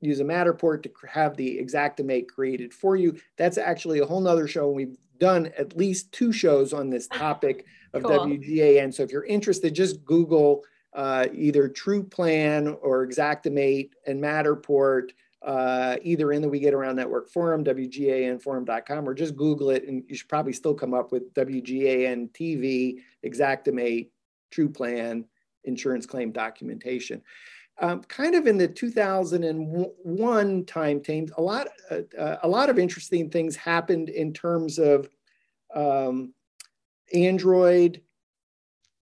use 0.00 0.20
a 0.20 0.24
Matterport 0.24 0.82
to 0.82 0.90
have 1.08 1.36
the 1.36 1.58
Xactimate 1.64 2.28
created 2.28 2.74
for 2.74 2.96
you. 2.96 3.18
That's 3.36 3.58
actually 3.58 4.00
a 4.00 4.06
whole 4.06 4.20
nother 4.20 4.46
show. 4.46 4.66
And 4.66 4.76
We've 4.76 4.98
done 5.18 5.50
at 5.56 5.76
least 5.76 6.12
two 6.12 6.32
shows 6.32 6.72
on 6.72 6.90
this 6.90 7.06
topic 7.08 7.64
of 7.92 8.02
cool. 8.02 8.12
WGAN. 8.12 8.92
So 8.92 9.02
if 9.02 9.10
you're 9.10 9.24
interested, 9.24 9.74
just 9.74 10.04
Google 10.04 10.62
uh, 10.94 11.26
either 11.32 11.68
True 11.68 12.04
Plan 12.04 12.68
or 12.82 13.06
Xactimate 13.06 13.90
and 14.06 14.22
Matterport 14.22 15.10
uh, 15.44 15.96
either 16.02 16.32
in 16.32 16.40
the 16.40 16.48
We 16.48 16.58
Get 16.58 16.74
Around 16.74 16.96
Network 16.96 17.28
forum, 17.28 17.64
WGANforum.com, 17.64 19.08
or 19.08 19.14
just 19.14 19.36
Google 19.36 19.70
it, 19.70 19.86
and 19.86 20.02
you 20.08 20.16
should 20.16 20.28
probably 20.28 20.54
still 20.54 20.74
come 20.74 20.94
up 20.94 21.12
with 21.12 21.32
WGAN 21.34 22.30
TV, 22.32 23.00
Xactimate, 23.24 24.08
True 24.50 24.70
Plan, 24.70 25.26
insurance 25.64 26.06
claim 26.06 26.32
documentation. 26.32 27.22
Um, 27.80 28.02
kind 28.04 28.34
of 28.36 28.46
in 28.46 28.56
the 28.56 28.68
2001 28.68 30.64
time 30.64 31.02
frame, 31.02 31.28
a 31.36 31.42
lot, 31.42 31.68
uh, 31.90 32.36
a 32.42 32.48
lot 32.48 32.70
of 32.70 32.78
interesting 32.78 33.28
things 33.28 33.56
happened 33.56 34.08
in 34.08 34.32
terms 34.32 34.78
of 34.78 35.08
um, 35.74 36.32
Android, 37.12 38.00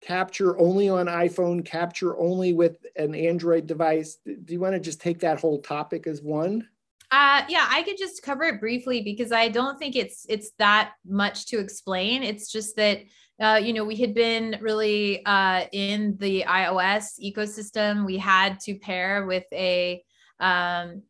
capture 0.01 0.59
only 0.59 0.89
on 0.89 1.07
iPhone, 1.07 1.65
capture 1.65 2.19
only 2.19 2.53
with 2.53 2.85
an 2.97 3.15
Android 3.15 3.67
device. 3.67 4.17
Do 4.25 4.53
you 4.53 4.61
want 4.61 4.75
to 4.75 4.81
just 4.81 5.01
take 5.01 5.21
that 5.21 5.41
whole 5.41 5.61
topic 5.61 6.07
as 6.07 6.23
one? 6.23 6.69
Uh, 7.11 7.43
yeah, 7.49 7.67
I 7.69 7.83
could 7.83 7.99
just 7.99 8.23
cover 8.23 8.45
it 8.45 8.61
briefly 8.61 9.03
because 9.03 9.33
I 9.33 9.49
don't 9.49 9.79
think 9.79 9.97
it's 9.97 10.27
it's 10.29 10.53
that 10.59 10.93
much 11.05 11.47
to 11.47 11.59
explain. 11.59 12.23
It's 12.23 12.53
just 12.53 12.77
that 12.77 13.01
uh, 13.41 13.61
you 13.63 13.73
know 13.73 13.85
we 13.85 13.97
had 13.97 14.15
been 14.15 14.59
really 14.61 15.25
uh, 15.27 15.65
in 15.73 16.17
the 16.19 16.45
iOS 16.47 17.19
ecosystem. 17.21 18.07
We 18.07 18.17
had 18.17 18.61
to 18.61 18.79
pair 18.79 19.27
with 19.27 19.45
a 19.53 20.05
um, 20.39 21.03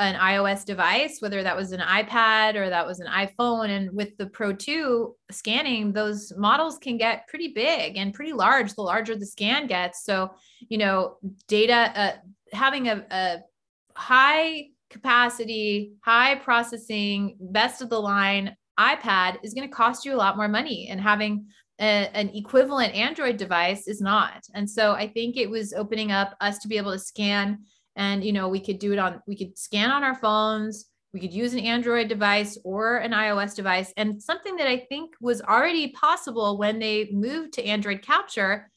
an 0.00 0.14
iOS 0.14 0.64
device, 0.64 1.18
whether 1.20 1.42
that 1.42 1.56
was 1.56 1.72
an 1.72 1.80
iPad 1.80 2.54
or 2.54 2.70
that 2.70 2.86
was 2.86 3.00
an 3.00 3.06
iPhone. 3.06 3.68
And 3.68 3.94
with 3.94 4.16
the 4.16 4.26
Pro 4.26 4.52
2 4.52 5.14
scanning, 5.30 5.92
those 5.92 6.32
models 6.36 6.78
can 6.78 6.96
get 6.96 7.28
pretty 7.28 7.48
big 7.48 7.98
and 7.98 8.14
pretty 8.14 8.32
large 8.32 8.74
the 8.74 8.80
larger 8.80 9.14
the 9.14 9.26
scan 9.26 9.66
gets. 9.66 10.04
So, 10.04 10.30
you 10.68 10.78
know, 10.78 11.18
data, 11.48 11.92
uh, 11.94 12.12
having 12.52 12.88
a, 12.88 13.04
a 13.10 13.38
high 13.94 14.68
capacity, 14.88 15.92
high 16.02 16.36
processing, 16.36 17.36
best 17.38 17.82
of 17.82 17.90
the 17.90 18.00
line 18.00 18.56
iPad 18.78 19.36
is 19.42 19.52
going 19.52 19.68
to 19.68 19.74
cost 19.74 20.06
you 20.06 20.14
a 20.14 20.16
lot 20.16 20.38
more 20.38 20.48
money. 20.48 20.88
And 20.90 20.98
having 20.98 21.44
a, 21.78 22.10
an 22.14 22.30
equivalent 22.30 22.94
Android 22.94 23.36
device 23.36 23.86
is 23.86 24.00
not. 24.00 24.44
And 24.54 24.68
so 24.68 24.92
I 24.92 25.08
think 25.08 25.36
it 25.36 25.50
was 25.50 25.74
opening 25.74 26.10
up 26.10 26.34
us 26.40 26.58
to 26.60 26.68
be 26.68 26.78
able 26.78 26.92
to 26.92 26.98
scan 26.98 27.58
and 27.96 28.24
you 28.24 28.32
know 28.32 28.48
we 28.48 28.60
could 28.60 28.78
do 28.78 28.92
it 28.92 28.98
on 28.98 29.20
we 29.26 29.36
could 29.36 29.56
scan 29.58 29.90
on 29.90 30.04
our 30.04 30.14
phones 30.14 30.86
we 31.12 31.20
could 31.20 31.32
use 31.32 31.52
an 31.52 31.60
android 31.60 32.08
device 32.08 32.56
or 32.64 32.98
an 32.98 33.10
ios 33.10 33.54
device. 33.54 33.92
And 33.96 34.22
something 34.22 34.56
that 34.56 34.68
i 34.68 34.78
think 34.78 35.14
was 35.20 35.42
already 35.42 35.88
possible 35.88 36.58
when 36.58 36.78
they 36.78 37.10
moved 37.12 37.54
to 37.54 37.64
android 37.64 38.02
capture 38.02 38.70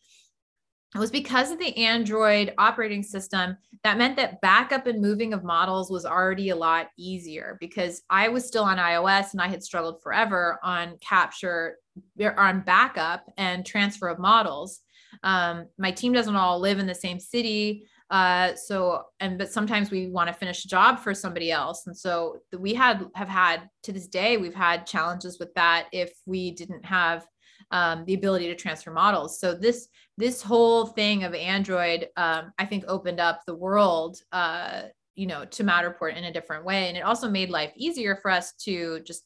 was 0.95 1.09
because 1.09 1.49
of 1.51 1.59
the 1.59 1.75
android 1.77 2.53
operating 2.57 3.03
system 3.03 3.57
that 3.83 3.97
meant 3.97 4.15
that 4.15 4.41
backup 4.41 4.87
and 4.87 5.01
moving 5.01 5.33
of 5.33 5.43
models 5.43 5.89
was 5.89 6.05
already 6.05 6.49
a 6.49 6.55
lot 6.55 6.89
easier 6.97 7.57
because 7.59 8.01
i 8.09 8.27
was 8.27 8.45
still 8.45 8.63
on 8.63 8.77
ios 8.77 9.31
and 9.31 9.41
i 9.41 9.47
had 9.47 9.63
struggled 9.63 10.01
forever 10.01 10.59
on 10.63 10.97
capture 10.99 11.77
or 12.19 12.39
on 12.39 12.61
backup 12.61 13.25
and 13.37 13.65
transfer 13.65 14.07
of 14.07 14.19
models. 14.19 14.81
Um, 15.23 15.67
my 15.77 15.91
team 15.91 16.13
doesn't 16.13 16.35
all 16.35 16.59
live 16.59 16.79
in 16.79 16.87
the 16.87 16.95
same 16.95 17.19
city 17.19 17.85
uh, 18.13 18.53
so, 18.53 19.05
and 19.19 19.39
but 19.39 19.51
sometimes 19.51 19.89
we 19.89 20.07
want 20.07 20.27
to 20.27 20.33
finish 20.35 20.63
a 20.63 20.67
job 20.67 20.99
for 20.99 21.15
somebody 21.15 21.51
else, 21.51 21.87
and 21.87 21.97
so 21.97 22.37
we 22.59 22.75
had 22.75 23.07
have 23.15 23.27
had 23.27 23.67
to 23.81 23.91
this 23.91 24.07
day 24.07 24.37
we've 24.37 24.53
had 24.53 24.85
challenges 24.85 25.39
with 25.39 25.51
that 25.55 25.87
if 25.91 26.11
we 26.27 26.51
didn't 26.51 26.85
have 26.85 27.25
um, 27.71 28.05
the 28.05 28.13
ability 28.13 28.45
to 28.49 28.55
transfer 28.55 28.91
models. 28.91 29.39
So 29.39 29.55
this 29.55 29.87
this 30.15 30.43
whole 30.43 30.85
thing 30.85 31.23
of 31.23 31.33
Android, 31.33 32.09
um, 32.15 32.53
I 32.59 32.67
think, 32.67 32.83
opened 32.87 33.19
up 33.19 33.41
the 33.47 33.55
world, 33.55 34.19
uh, 34.31 34.83
you 35.15 35.25
know, 35.25 35.45
to 35.45 35.63
Matterport 35.63 36.15
in 36.15 36.25
a 36.25 36.31
different 36.31 36.65
way, 36.65 36.89
and 36.89 36.95
it 36.95 37.01
also 37.01 37.27
made 37.27 37.49
life 37.49 37.71
easier 37.75 38.15
for 38.21 38.29
us 38.29 38.53
to 38.65 38.99
just 38.99 39.23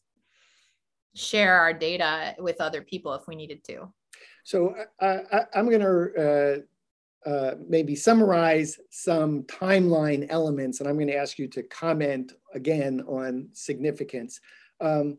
share 1.13 1.59
our 1.59 1.73
data 1.73 2.35
with 2.39 2.61
other 2.61 2.83
people 2.83 3.13
if 3.15 3.23
we 3.27 3.35
needed 3.35 3.65
to. 3.65 3.91
So 4.45 4.75
uh, 5.01 5.17
I, 5.29 5.59
am 5.59 5.69
going 5.69 5.81
to 5.81 6.61
uh, 6.61 6.61
maybe 7.67 7.95
summarize 7.95 8.79
some 8.89 9.43
timeline 9.43 10.27
elements, 10.29 10.79
and 10.79 10.87
I'm 10.87 10.95
going 10.95 11.07
to 11.07 11.17
ask 11.17 11.37
you 11.37 11.47
to 11.49 11.63
comment 11.63 12.33
again 12.53 13.01
on 13.01 13.49
significance. 13.51 14.39
Um, 14.79 15.17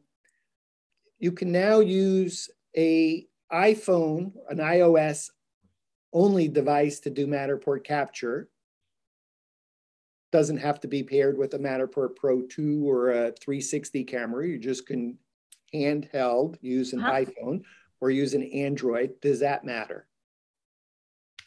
you 1.18 1.32
can 1.32 1.52
now 1.52 1.80
use 1.80 2.48
a 2.76 3.26
iPhone, 3.52 4.32
an 4.48 4.58
iOS 4.58 5.30
only 6.12 6.48
device 6.48 7.00
to 7.00 7.10
do 7.10 7.26
Matterport 7.26 7.84
capture. 7.84 8.48
Doesn't 10.32 10.58
have 10.58 10.80
to 10.80 10.88
be 10.88 11.02
paired 11.02 11.36
with 11.36 11.54
a 11.54 11.58
Matterport 11.58 12.16
Pro 12.16 12.42
2 12.42 12.88
or 12.88 13.10
a 13.10 13.32
360 13.32 14.04
camera. 14.04 14.46
You 14.46 14.58
just 14.58 14.86
can 14.86 15.18
handheld 15.74 16.56
use 16.62 16.94
an 16.94 17.00
huh? 17.00 17.12
iPhone 17.12 17.62
or 18.00 18.10
use 18.10 18.32
an 18.32 18.44
Android. 18.44 19.20
Does 19.20 19.40
that 19.40 19.64
matter? 19.64 20.07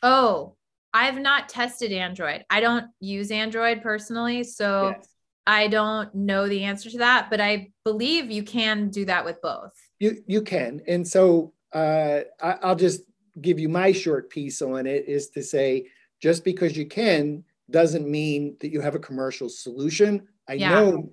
Oh, 0.03 0.55
I've 0.93 1.19
not 1.19 1.49
tested 1.49 1.91
Android. 1.91 2.45
I 2.49 2.59
don't 2.59 2.85
use 2.99 3.31
Android 3.31 3.81
personally, 3.81 4.43
so 4.43 4.93
yes. 4.95 5.07
I 5.47 5.67
don't 5.67 6.13
know 6.13 6.47
the 6.47 6.63
answer 6.63 6.89
to 6.91 6.97
that, 6.99 7.29
but 7.29 7.39
I 7.39 7.71
believe 7.85 8.29
you 8.29 8.43
can 8.43 8.89
do 8.89 9.05
that 9.05 9.23
with 9.23 9.41
both. 9.41 9.71
You 9.99 10.17
you 10.27 10.41
can, 10.41 10.81
and 10.87 11.07
so 11.07 11.53
uh, 11.73 12.21
I, 12.41 12.57
I'll 12.63 12.75
just 12.75 13.01
give 13.39 13.59
you 13.59 13.69
my 13.69 13.91
short 13.91 14.29
piece 14.29 14.61
on 14.61 14.85
it. 14.85 15.07
Is 15.07 15.29
to 15.29 15.43
say, 15.43 15.87
just 16.21 16.43
because 16.43 16.75
you 16.75 16.85
can 16.85 17.43
doesn't 17.69 18.07
mean 18.07 18.57
that 18.59 18.71
you 18.71 18.81
have 18.81 18.95
a 18.95 18.99
commercial 18.99 19.47
solution. 19.47 20.27
I 20.47 20.53
yeah. 20.53 20.69
know 20.69 21.11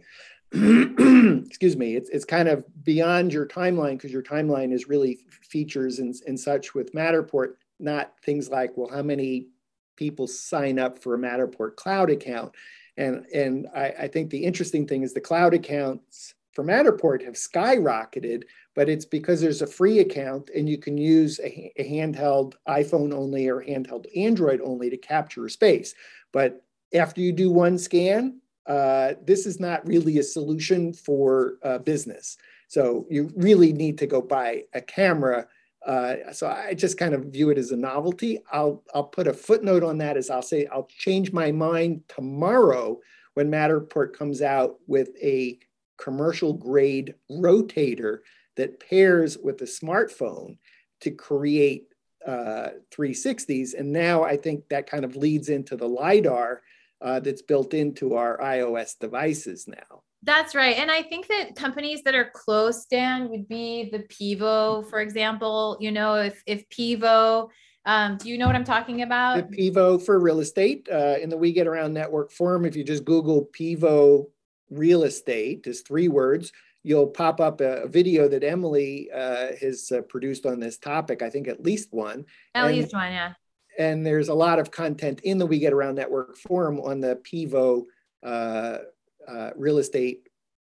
excuse 0.52 1.76
me, 1.76 1.94
it's, 1.94 2.08
it's 2.08 2.24
kind 2.24 2.48
of 2.48 2.64
beyond 2.82 3.32
your 3.32 3.46
timeline 3.46 3.92
because 3.92 4.10
your 4.10 4.22
timeline 4.22 4.72
is 4.72 4.88
really 4.88 5.18
features 5.42 5.98
and, 5.98 6.14
and 6.26 6.40
such 6.40 6.74
with 6.74 6.94
Matterport 6.94 7.54
not 7.78 8.14
things 8.24 8.48
like, 8.48 8.76
well, 8.76 8.88
how 8.88 9.02
many 9.02 9.48
people 9.96 10.26
sign 10.26 10.78
up 10.78 10.98
for 10.98 11.14
a 11.14 11.18
Matterport 11.18 11.76
cloud 11.76 12.10
account? 12.10 12.54
And, 12.96 13.26
and 13.32 13.68
I, 13.74 13.94
I 14.00 14.08
think 14.08 14.30
the 14.30 14.44
interesting 14.44 14.86
thing 14.86 15.02
is 15.02 15.14
the 15.14 15.20
cloud 15.20 15.54
accounts 15.54 16.34
for 16.52 16.64
Matterport 16.64 17.24
have 17.24 17.34
skyrocketed, 17.34 18.42
but 18.74 18.88
it's 18.88 19.04
because 19.04 19.40
there's 19.40 19.62
a 19.62 19.66
free 19.66 20.00
account 20.00 20.50
and 20.54 20.68
you 20.68 20.78
can 20.78 20.98
use 20.98 21.38
a, 21.38 21.72
a 21.76 21.88
handheld 21.88 22.54
iPhone 22.66 23.14
only 23.14 23.48
or 23.48 23.62
handheld 23.62 24.06
Android 24.16 24.60
only 24.62 24.90
to 24.90 24.96
capture 24.96 25.48
space. 25.48 25.94
But 26.32 26.64
after 26.92 27.20
you 27.20 27.32
do 27.32 27.50
one 27.50 27.78
scan, 27.78 28.40
uh, 28.66 29.14
this 29.24 29.46
is 29.46 29.60
not 29.60 29.86
really 29.86 30.18
a 30.18 30.22
solution 30.22 30.92
for 30.92 31.58
uh, 31.62 31.78
business. 31.78 32.36
So 32.66 33.06
you 33.08 33.32
really 33.36 33.72
need 33.72 33.96
to 33.98 34.06
go 34.06 34.20
buy 34.20 34.64
a 34.74 34.80
camera 34.80 35.46
uh, 35.88 36.32
so 36.32 36.46
I 36.46 36.74
just 36.74 36.98
kind 36.98 37.14
of 37.14 37.24
view 37.24 37.48
it 37.48 37.56
as 37.56 37.70
a 37.70 37.76
novelty. 37.76 38.42
I'll 38.52 38.84
I'll 38.94 39.04
put 39.04 39.26
a 39.26 39.32
footnote 39.32 39.82
on 39.82 39.96
that 39.98 40.18
as 40.18 40.28
I'll 40.28 40.42
say 40.42 40.66
I'll 40.66 40.86
change 40.98 41.32
my 41.32 41.50
mind 41.50 42.02
tomorrow 42.08 43.00
when 43.32 43.50
Matterport 43.50 44.12
comes 44.12 44.42
out 44.42 44.76
with 44.86 45.08
a 45.22 45.58
commercial 45.96 46.52
grade 46.52 47.14
rotator 47.30 48.18
that 48.56 48.80
pairs 48.80 49.38
with 49.38 49.62
a 49.62 49.64
smartphone 49.64 50.58
to 51.00 51.10
create 51.10 51.86
uh, 52.26 52.70
360s. 52.90 53.72
And 53.72 53.90
now 53.90 54.24
I 54.24 54.36
think 54.36 54.68
that 54.68 54.90
kind 54.90 55.06
of 55.06 55.16
leads 55.16 55.48
into 55.48 55.74
the 55.74 55.88
LiDAR 55.88 56.60
uh, 57.00 57.20
that's 57.20 57.42
built 57.42 57.72
into 57.72 58.14
our 58.14 58.36
iOS 58.38 58.98
devices 58.98 59.66
now. 59.66 60.02
That's 60.22 60.54
right. 60.54 60.76
And 60.76 60.90
I 60.90 61.02
think 61.02 61.28
that 61.28 61.54
companies 61.54 62.02
that 62.02 62.14
are 62.14 62.30
close, 62.34 62.86
Dan, 62.86 63.28
would 63.28 63.48
be 63.48 63.88
the 63.90 64.00
Pivo, 64.00 64.88
for 64.90 65.00
example. 65.00 65.76
You 65.80 65.92
know, 65.92 66.14
if 66.14 66.42
if 66.46 66.68
Pivo, 66.70 67.48
um, 67.84 68.16
do 68.16 68.28
you 68.28 68.36
know 68.36 68.46
what 68.46 68.56
I'm 68.56 68.64
talking 68.64 69.02
about? 69.02 69.50
The 69.50 69.56
Pivo 69.56 70.02
for 70.04 70.18
real 70.18 70.40
estate 70.40 70.88
uh, 70.90 71.16
in 71.20 71.30
the 71.30 71.36
We 71.36 71.52
Get 71.52 71.68
Around 71.68 71.94
Network 71.94 72.32
forum. 72.32 72.64
If 72.64 72.74
you 72.74 72.82
just 72.82 73.04
Google 73.04 73.48
Pivo 73.56 74.26
real 74.70 75.04
estate, 75.04 75.66
is 75.66 75.82
three 75.82 76.08
words. 76.08 76.52
You'll 76.82 77.08
pop 77.08 77.40
up 77.40 77.60
a, 77.60 77.86
video 77.86 78.28
that 78.28 78.42
Emily 78.42 79.10
uh, 79.12 79.48
has 79.60 79.90
uh, 79.92 80.02
produced 80.02 80.46
on 80.46 80.58
this 80.58 80.78
topic. 80.78 81.22
I 81.22 81.30
think 81.30 81.46
at 81.46 81.62
least 81.62 81.88
one. 81.92 82.24
At 82.54 82.66
least 82.66 82.92
one, 82.92 83.12
yeah. 83.12 83.34
And 83.78 84.04
there's 84.04 84.28
a 84.28 84.34
lot 84.34 84.58
of 84.58 84.72
content 84.72 85.20
in 85.22 85.38
the 85.38 85.46
We 85.46 85.60
Get 85.60 85.72
Around 85.72 85.94
Network 85.94 86.36
forum 86.36 86.80
on 86.80 87.00
the 87.00 87.16
Pivo 87.16 87.84
uh, 89.28 89.50
real 89.56 89.78
estate 89.78 90.28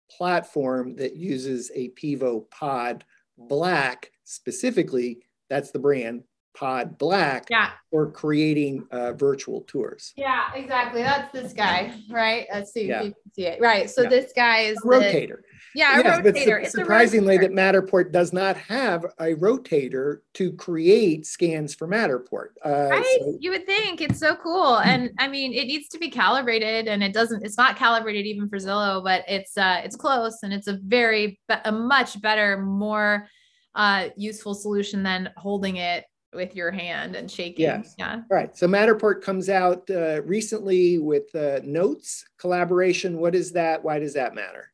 platform 0.10 0.96
that 0.98 1.16
uses 1.16 1.72
a 1.74 1.90
Pivo 1.90 2.50
Pod 2.52 3.06
Black 3.38 4.12
specifically. 4.24 5.20
That's 5.50 5.72
the 5.72 5.80
brand 5.80 6.24
Pod 6.54 6.98
Black 6.98 7.48
yeah. 7.50 7.72
for 7.90 8.12
creating 8.12 8.86
uh, 8.92 9.14
virtual 9.14 9.62
tours. 9.62 10.14
Yeah, 10.16 10.54
exactly. 10.54 11.02
That's 11.02 11.32
this 11.32 11.54
guy, 11.54 11.94
right? 12.10 12.48
Let's 12.54 12.74
see 12.74 12.88
yeah. 12.88 13.00
if 13.00 13.06
you 13.06 13.12
can 13.12 13.34
see 13.34 13.46
it. 13.46 13.62
Right. 13.62 13.90
So 13.90 14.04
yeah. 14.04 14.10
this 14.10 14.34
guy 14.36 14.60
is 14.62 14.78
a 14.84 14.88
rotator. 14.88 15.40
Yeah, 15.74 16.00
a 16.00 16.04
yes, 16.04 16.20
rotator. 16.20 16.66
Su- 16.66 16.72
surprisingly, 16.72 17.38
rotator. 17.38 17.42
that 17.42 17.52
Matterport 17.52 18.12
does 18.12 18.34
not 18.34 18.58
have 18.58 19.06
a 19.20 19.36
rotator 19.36 20.20
to 20.34 20.52
create 20.54 21.26
scans 21.26 21.74
for 21.74 21.88
Matterport. 21.88 22.50
Uh, 22.66 22.90
right? 22.90 23.18
So- 23.20 23.38
you 23.40 23.52
would 23.52 23.66
think 23.66 24.02
it's 24.02 24.20
so 24.20 24.36
cool, 24.36 24.80
and 24.80 25.12
I 25.20 25.28
mean, 25.28 25.54
it 25.54 25.66
needs 25.66 25.88
to 25.90 25.98
be 25.98 26.10
calibrated, 26.10 26.88
and 26.88 27.02
it 27.02 27.14
doesn't. 27.14 27.46
It's 27.46 27.58
not 27.58 27.78
calibrated 27.78 28.26
even 28.26 28.50
for 28.50 28.58
Zillow, 28.58 29.04
but 29.04 29.24
it's 29.28 29.58
uh, 29.58 29.82
it's 29.84 29.96
close, 29.96 30.40
and 30.44 30.54
it's 30.54 30.68
a 30.68 30.80
very 30.84 31.40
a 31.64 31.72
much 31.72 32.22
better, 32.22 32.62
more 32.62 33.28
uh, 33.76 34.10
useful 34.18 34.54
solution 34.54 35.04
than 35.04 35.30
holding 35.38 35.78
it 35.78 36.04
with 36.34 36.56
your 36.56 36.72
hand 36.72 37.16
and 37.16 37.30
shaking. 37.30 37.64
Yes. 37.64 37.96
Yeah. 37.98 38.22
Right. 38.30 38.56
So 38.56 38.68
Matterport 38.68 39.22
comes 39.22 39.50
out 39.50 39.90
uh, 39.90 40.22
recently 40.24 40.98
with 41.00 41.34
uh, 41.36 41.60
notes 41.64 42.26
collaboration. 42.38 43.18
What 43.18 43.36
is 43.36 43.52
that? 43.54 43.84
Why 43.84 44.00
does 44.00 44.14
that 44.14 44.36
matter? 44.36 44.72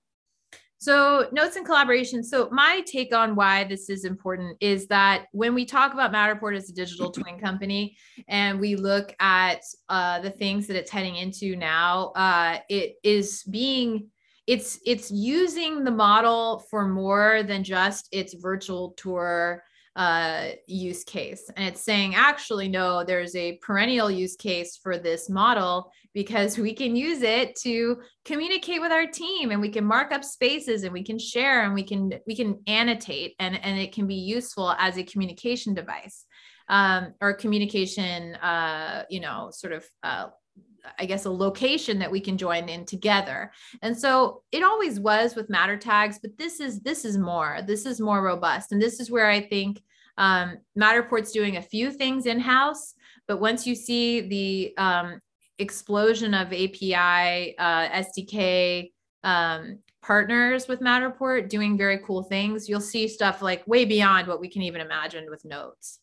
So, 0.79 1.27
notes 1.31 1.55
and 1.55 1.65
collaboration. 1.65 2.23
So, 2.23 2.49
my 2.51 2.83
take 2.85 3.13
on 3.13 3.33
why 3.35 3.63
this 3.63 3.89
is 3.89 4.05
important 4.05 4.57
is 4.61 4.85
that 4.87 5.25
when 5.31 5.55
we 5.55 5.65
talk 5.65 5.93
about 5.93 6.13
Matterport 6.13 6.55
as 6.55 6.69
a 6.69 6.73
digital 6.73 7.11
twin 7.11 7.39
company 7.39 7.97
and 8.27 8.59
we 8.59 8.75
look 8.75 9.15
at 9.19 9.61
uh, 9.89 10.19
the 10.19 10.29
things 10.29 10.67
that 10.67 10.77
it's 10.77 10.91
heading 10.91 11.15
into 11.15 11.55
now, 11.55 12.11
uh, 12.15 12.59
it 12.69 12.97
is 13.03 13.43
being 13.43 14.09
it's 14.45 14.79
it's 14.85 15.09
using 15.09 15.83
the 15.83 15.91
model 15.91 16.59
for 16.69 16.87
more 16.87 17.41
than 17.43 17.63
just 17.63 18.07
its 18.11 18.35
virtual 18.35 18.91
tour 18.91 19.63
uh, 19.97 20.49
use 20.67 21.03
case. 21.03 21.49
And 21.57 21.67
it's 21.67 21.81
saying, 21.81 22.13
actually, 22.13 22.69
no, 22.69 23.03
there's 23.03 23.35
a 23.35 23.57
perennial 23.57 24.11
use 24.11 24.35
case 24.35 24.77
for 24.77 24.97
this 24.97 25.27
model 25.27 25.91
because 26.13 26.57
we 26.57 26.73
can 26.73 26.95
use 26.95 27.23
it 27.23 27.55
to 27.55 27.97
communicate 28.23 28.79
with 28.79 28.91
our 28.91 29.07
team 29.07 29.49
and 29.49 29.59
we 29.59 29.69
can 29.69 29.83
mark 29.83 30.11
up 30.11 30.23
spaces 30.23 30.83
and 30.83 30.93
we 30.93 31.03
can 31.03 31.17
share 31.17 31.63
and 31.63 31.73
we 31.73 31.83
can 31.83 32.11
we 32.27 32.35
can 32.35 32.59
annotate 32.67 33.33
and, 33.39 33.59
and 33.63 33.79
it 33.79 33.91
can 33.91 34.05
be 34.05 34.15
useful 34.15 34.71
as 34.77 34.97
a 34.97 35.03
communication 35.03 35.73
device 35.73 36.25
um, 36.69 37.13
or 37.19 37.33
communication 37.33 38.35
uh, 38.35 39.03
you 39.09 39.19
know 39.19 39.49
sort 39.51 39.73
of 39.73 39.85
uh, 40.03 40.27
I 40.97 41.05
guess 41.05 41.25
a 41.25 41.31
location 41.31 41.99
that 41.99 42.11
we 42.11 42.21
can 42.21 42.37
join 42.37 42.69
in 42.69 42.85
together. 42.85 43.51
And 43.81 43.97
so 43.97 44.43
it 44.51 44.63
always 44.63 44.99
was 44.99 45.35
with 45.35 45.49
Mattertags, 45.49 46.17
but 46.21 46.37
this 46.37 46.59
is 46.59 46.79
this 46.81 47.03
is 47.03 47.17
more. 47.17 47.59
This 47.65 47.85
is 47.85 47.99
more 47.99 48.23
robust, 48.23 48.71
and 48.71 48.81
this 48.81 48.99
is 48.99 49.11
where 49.11 49.29
I 49.29 49.41
think 49.41 49.81
um, 50.17 50.57
Matterport's 50.77 51.31
doing 51.31 51.57
a 51.57 51.61
few 51.61 51.91
things 51.91 52.25
in 52.25 52.39
house. 52.39 52.95
But 53.27 53.39
once 53.39 53.67
you 53.67 53.75
see 53.75 54.21
the 54.21 54.73
um, 54.77 55.21
explosion 55.59 56.33
of 56.33 56.47
API 56.47 57.57
uh, 57.57 57.89
SDK 57.89 58.91
um, 59.23 59.79
partners 60.01 60.67
with 60.67 60.79
Matterport 60.79 61.49
doing 61.49 61.77
very 61.77 61.99
cool 61.99 62.23
things, 62.23 62.69
you'll 62.69 62.79
see 62.79 63.07
stuff 63.07 63.41
like 63.41 63.67
way 63.67 63.85
beyond 63.85 64.27
what 64.27 64.39
we 64.39 64.47
can 64.47 64.61
even 64.61 64.81
imagine 64.81 65.29
with 65.29 65.43
notes. 65.45 65.99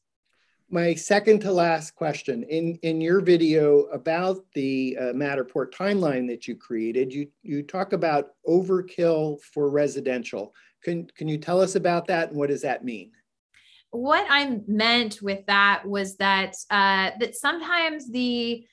My 0.70 0.94
second 0.94 1.40
to 1.40 1.52
last 1.52 1.94
question. 1.94 2.42
In 2.44 2.78
in 2.82 3.00
your 3.00 3.20
video 3.20 3.82
about 3.92 4.44
the 4.54 4.96
uh, 4.98 5.02
matterport 5.12 5.72
timeline 5.72 6.26
that 6.28 6.48
you 6.48 6.56
created 6.56 7.12
you 7.12 7.28
you 7.42 7.62
talk 7.62 7.92
about 7.92 8.30
overkill 8.48 9.40
for 9.52 9.70
residential. 9.70 10.54
Can 10.82 11.06
can 11.16 11.28
you 11.28 11.38
tell 11.38 11.60
us 11.60 11.76
about 11.76 12.06
that 12.08 12.30
and 12.30 12.38
what 12.38 12.48
does 12.48 12.62
that 12.62 12.82
mean 12.82 13.12
what 13.94 14.26
i 14.28 14.58
meant 14.66 15.20
with 15.22 15.44
that 15.46 15.82
was 15.86 16.16
that 16.16 16.54
uh, 16.70 17.10
that 17.20 17.34
sometimes 17.34 18.10
the 18.10 18.64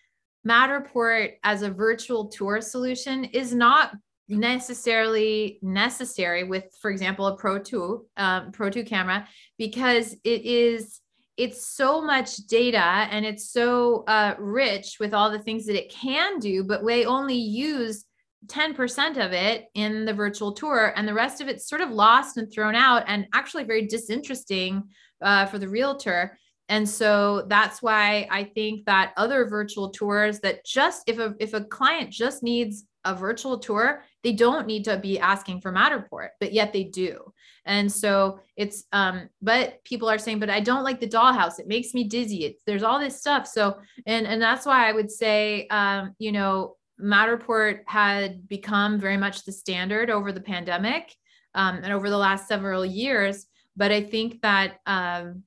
matterport 0.47 1.33
as 1.43 1.61
a 1.61 1.69
virtual 1.69 2.27
tour 2.27 2.61
solution 2.61 3.25
is 3.25 3.53
not 3.53 3.91
necessarily 4.27 5.59
necessary 5.61 6.43
with 6.43 6.63
for 6.81 6.89
example 6.89 7.27
a 7.27 7.35
pro 7.35 7.59
2 7.59 8.05
um, 8.17 8.51
pro 8.51 8.69
2 8.69 8.83
camera 8.83 9.27
because 9.57 10.13
it 10.23 10.41
is 10.43 11.01
it's 11.37 11.65
so 11.65 12.01
much 12.01 12.37
data 12.47 12.77
and 12.77 13.25
it's 13.25 13.49
so 13.49 14.03
uh, 14.07 14.35
rich 14.37 14.97
with 14.99 15.13
all 15.13 15.31
the 15.31 15.39
things 15.39 15.65
that 15.65 15.75
it 15.75 15.91
can 15.91 16.39
do, 16.39 16.63
but 16.63 16.83
we 16.83 17.05
only 17.05 17.35
use 17.35 18.05
10% 18.47 19.23
of 19.23 19.33
it 19.33 19.65
in 19.73 20.05
the 20.05 20.13
virtual 20.13 20.51
tour, 20.51 20.93
and 20.95 21.07
the 21.07 21.13
rest 21.13 21.41
of 21.41 21.47
it's 21.47 21.67
sort 21.67 21.81
of 21.81 21.89
lost 21.89 22.37
and 22.37 22.51
thrown 22.51 22.75
out, 22.75 23.03
and 23.07 23.27
actually 23.33 23.63
very 23.63 23.87
disinteresting 23.87 24.83
uh, 25.21 25.45
for 25.45 25.59
the 25.59 25.67
realtor. 25.69 26.37
And 26.69 26.87
so 26.87 27.45
that's 27.47 27.81
why 27.81 28.27
I 28.31 28.45
think 28.45 28.85
that 28.85 29.13
other 29.17 29.45
virtual 29.45 29.89
tours 29.89 30.39
that 30.39 30.65
just 30.65 31.03
if 31.07 31.19
a 31.19 31.35
if 31.39 31.53
a 31.53 31.65
client 31.65 32.11
just 32.11 32.43
needs 32.43 32.85
a 33.03 33.15
virtual 33.15 33.59
tour, 33.59 34.03
they 34.23 34.31
don't 34.31 34.67
need 34.67 34.85
to 34.85 34.97
be 34.97 35.19
asking 35.19 35.61
for 35.61 35.73
Matterport, 35.73 36.29
but 36.39 36.53
yet 36.53 36.71
they 36.71 36.83
do. 36.83 37.33
And 37.65 37.91
so 37.91 38.39
it's, 38.55 38.83
um, 38.91 39.29
but 39.41 39.83
people 39.83 40.09
are 40.09 40.17
saying, 40.17 40.39
but 40.39 40.49
I 40.49 40.59
don't 40.59 40.83
like 40.83 40.99
the 40.99 41.07
dollhouse. 41.07 41.59
It 41.59 41.67
makes 41.67 41.93
me 41.93 42.03
dizzy. 42.05 42.45
It's, 42.45 42.61
there's 42.65 42.83
all 42.83 42.99
this 42.99 43.19
stuff. 43.19 43.47
So, 43.47 43.77
and, 44.05 44.25
and 44.25 44.41
that's 44.41 44.65
why 44.65 44.87
I 44.87 44.91
would 44.91 45.11
say, 45.11 45.67
um, 45.67 46.15
you 46.19 46.31
know, 46.31 46.75
Matterport 47.01 47.81
had 47.87 48.47
become 48.47 48.99
very 48.99 49.17
much 49.17 49.43
the 49.43 49.51
standard 49.51 50.09
over 50.09 50.31
the 50.31 50.41
pandemic 50.41 51.15
um, 51.55 51.77
and 51.77 51.91
over 51.91 52.09
the 52.09 52.17
last 52.17 52.47
several 52.47 52.85
years. 52.85 53.47
But 53.75 53.91
I 53.91 54.01
think 54.01 54.41
that, 54.41 54.79
um, 54.85 55.43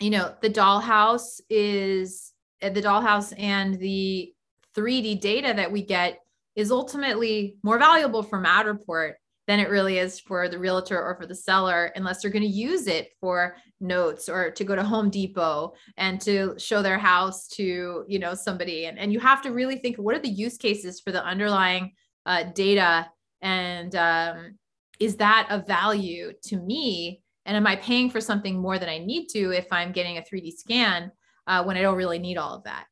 you 0.00 0.10
know, 0.10 0.34
the 0.40 0.50
dollhouse 0.50 1.40
is 1.50 2.32
uh, 2.62 2.70
the 2.70 2.82
dollhouse 2.82 3.32
and 3.38 3.78
the 3.78 4.32
3D 4.76 5.20
data 5.20 5.52
that 5.54 5.70
we 5.70 5.82
get 5.82 6.20
is 6.56 6.70
ultimately 6.70 7.56
more 7.62 7.78
valuable 7.78 8.22
for 8.22 8.42
Matterport 8.42 9.14
than 9.46 9.58
it 9.58 9.68
really 9.68 9.98
is 9.98 10.20
for 10.20 10.48
the 10.48 10.58
realtor 10.58 11.02
or 11.02 11.16
for 11.16 11.26
the 11.26 11.34
seller 11.34 11.92
unless 11.96 12.22
they're 12.22 12.30
going 12.30 12.42
to 12.42 12.48
use 12.48 12.86
it 12.86 13.08
for 13.20 13.56
notes 13.80 14.28
or 14.28 14.50
to 14.50 14.62
go 14.62 14.76
to 14.76 14.82
home 14.84 15.10
depot 15.10 15.72
and 15.96 16.20
to 16.20 16.54
show 16.56 16.82
their 16.82 16.98
house 16.98 17.48
to 17.48 18.04
you 18.06 18.18
know 18.18 18.34
somebody. 18.34 18.86
And, 18.86 18.98
and 18.98 19.12
you 19.12 19.18
have 19.18 19.42
to 19.42 19.50
really 19.50 19.76
think 19.78 19.96
what 19.96 20.14
are 20.14 20.20
the 20.20 20.28
use 20.28 20.56
cases 20.56 21.00
for 21.00 21.10
the 21.10 21.24
underlying 21.24 21.92
uh, 22.26 22.44
data? 22.54 23.08
And 23.42 23.96
um, 23.96 24.58
is 25.00 25.16
that 25.16 25.48
a 25.50 25.58
value 25.58 26.32
to 26.44 26.56
me 26.58 27.22
and 27.50 27.56
am 27.56 27.66
i 27.66 27.74
paying 27.74 28.08
for 28.08 28.20
something 28.20 28.56
more 28.56 28.78
than 28.78 28.88
i 28.88 28.96
need 28.96 29.26
to 29.26 29.50
if 29.50 29.66
i'm 29.72 29.90
getting 29.90 30.18
a 30.18 30.22
3d 30.22 30.52
scan 30.56 31.10
uh, 31.48 31.64
when 31.64 31.76
i 31.76 31.82
don't 31.82 31.96
really 31.96 32.18
need 32.18 32.38
all 32.38 32.54
of 32.54 32.62
that 32.62 32.86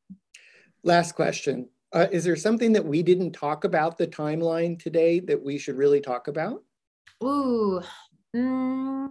last 0.82 1.12
question 1.12 1.68
uh, 1.92 2.06
is 2.10 2.24
there 2.24 2.36
something 2.36 2.72
that 2.72 2.84
we 2.84 3.02
didn't 3.02 3.32
talk 3.32 3.64
about 3.64 3.96
the 3.96 4.06
timeline 4.06 4.78
today 4.78 5.20
that 5.20 5.42
we 5.42 5.56
should 5.56 5.76
really 5.76 6.02
talk 6.02 6.28
about? 6.28 6.62
Ooh, 7.24 7.80
mm, 8.36 9.08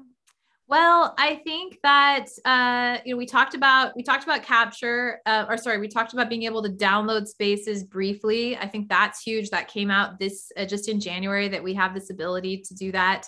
well, 0.70 1.16
I 1.18 1.36
think 1.46 1.80
that 1.82 2.26
uh, 2.44 2.98
you 3.06 3.14
know 3.14 3.18
we 3.18 3.26
talked 3.26 3.56
about 3.56 3.96
we 3.96 4.04
talked 4.04 4.26
about 4.26 4.44
capture, 4.44 5.22
uh, 5.26 5.46
or 5.48 5.56
sorry, 5.58 5.78
we 5.78 5.88
talked 5.88 6.12
about 6.12 6.30
being 6.30 6.44
able 6.44 6.62
to 6.62 6.70
download 6.70 7.26
spaces 7.26 7.86
briefly. 7.86 8.58
I 8.58 8.68
think 8.68 8.90
that's 8.90 9.22
huge. 9.22 9.50
That 9.50 9.70
came 9.70 9.90
out 9.90 10.20
this 10.20 10.52
uh, 10.58 10.66
just 10.66 10.90
in 10.90 11.00
January 11.00 11.48
that 11.48 11.64
we 11.64 11.74
have 11.76 11.94
this 11.94 12.10
ability 12.10 12.64
to 12.68 12.76
do 12.76 12.92
that. 12.92 13.28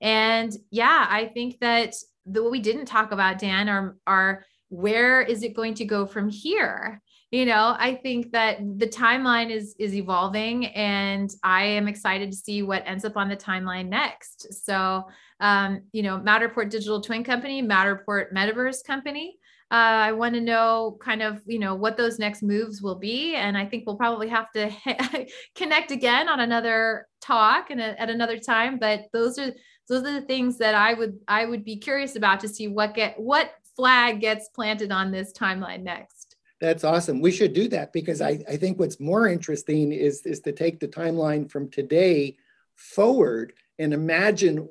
And 0.00 0.52
yeah, 0.70 1.06
I 1.08 1.26
think 1.26 1.60
that 1.60 1.94
the 2.26 2.42
what 2.42 2.52
we 2.52 2.60
didn't 2.60 2.86
talk 2.86 3.12
about, 3.12 3.38
Dan, 3.38 3.68
are 3.68 3.96
are 4.06 4.44
where 4.68 5.20
is 5.20 5.42
it 5.42 5.54
going 5.54 5.74
to 5.74 5.84
go 5.84 6.06
from 6.06 6.28
here? 6.28 7.02
you 7.32 7.46
know 7.46 7.74
i 7.78 7.94
think 7.94 8.30
that 8.30 8.58
the 8.78 8.86
timeline 8.86 9.50
is 9.50 9.74
is 9.78 9.94
evolving 9.94 10.66
and 10.66 11.30
i 11.42 11.64
am 11.64 11.88
excited 11.88 12.30
to 12.30 12.36
see 12.36 12.62
what 12.62 12.84
ends 12.86 13.04
up 13.04 13.16
on 13.16 13.28
the 13.28 13.36
timeline 13.36 13.88
next 13.88 14.64
so 14.64 15.02
um, 15.40 15.80
you 15.92 16.04
know 16.04 16.18
matterport 16.18 16.70
digital 16.70 17.00
twin 17.00 17.24
company 17.24 17.60
matterport 17.60 18.32
metaverse 18.32 18.84
company 18.86 19.36
uh, 19.72 20.04
I 20.04 20.12
want 20.12 20.34
to 20.34 20.40
know 20.42 20.98
kind 21.00 21.22
of, 21.22 21.40
you 21.46 21.58
know, 21.58 21.74
what 21.74 21.96
those 21.96 22.18
next 22.18 22.42
moves 22.42 22.82
will 22.82 22.96
be. 22.98 23.36
And 23.36 23.56
I 23.56 23.64
think 23.64 23.84
we'll 23.86 23.96
probably 23.96 24.28
have 24.28 24.52
to 24.52 24.70
connect 25.54 25.90
again 25.90 26.28
on 26.28 26.40
another 26.40 27.06
talk 27.22 27.70
and 27.70 27.80
at 27.80 28.10
another 28.10 28.36
time. 28.36 28.78
But 28.78 29.06
those 29.14 29.38
are 29.38 29.54
those 29.92 30.06
are 30.06 30.20
the 30.20 30.26
things 30.26 30.56
that 30.56 30.74
I 30.74 30.94
would 30.94 31.18
I 31.28 31.44
would 31.44 31.64
be 31.64 31.76
curious 31.76 32.16
about 32.16 32.40
to 32.40 32.48
see 32.48 32.66
what 32.66 32.94
get 32.94 33.20
what 33.20 33.52
flag 33.76 34.20
gets 34.20 34.48
planted 34.48 34.90
on 34.90 35.10
this 35.10 35.32
timeline 35.34 35.82
next. 35.82 36.36
That's 36.62 36.82
awesome. 36.82 37.20
We 37.20 37.30
should 37.30 37.52
do 37.52 37.68
that 37.68 37.92
because 37.92 38.22
I, 38.22 38.42
I 38.48 38.56
think 38.56 38.78
what's 38.78 39.00
more 39.00 39.28
interesting 39.28 39.92
is, 39.92 40.24
is 40.24 40.40
to 40.40 40.52
take 40.52 40.80
the 40.80 40.88
timeline 40.88 41.50
from 41.50 41.68
today 41.68 42.36
forward 42.76 43.52
and 43.78 43.92
imagine 43.92 44.68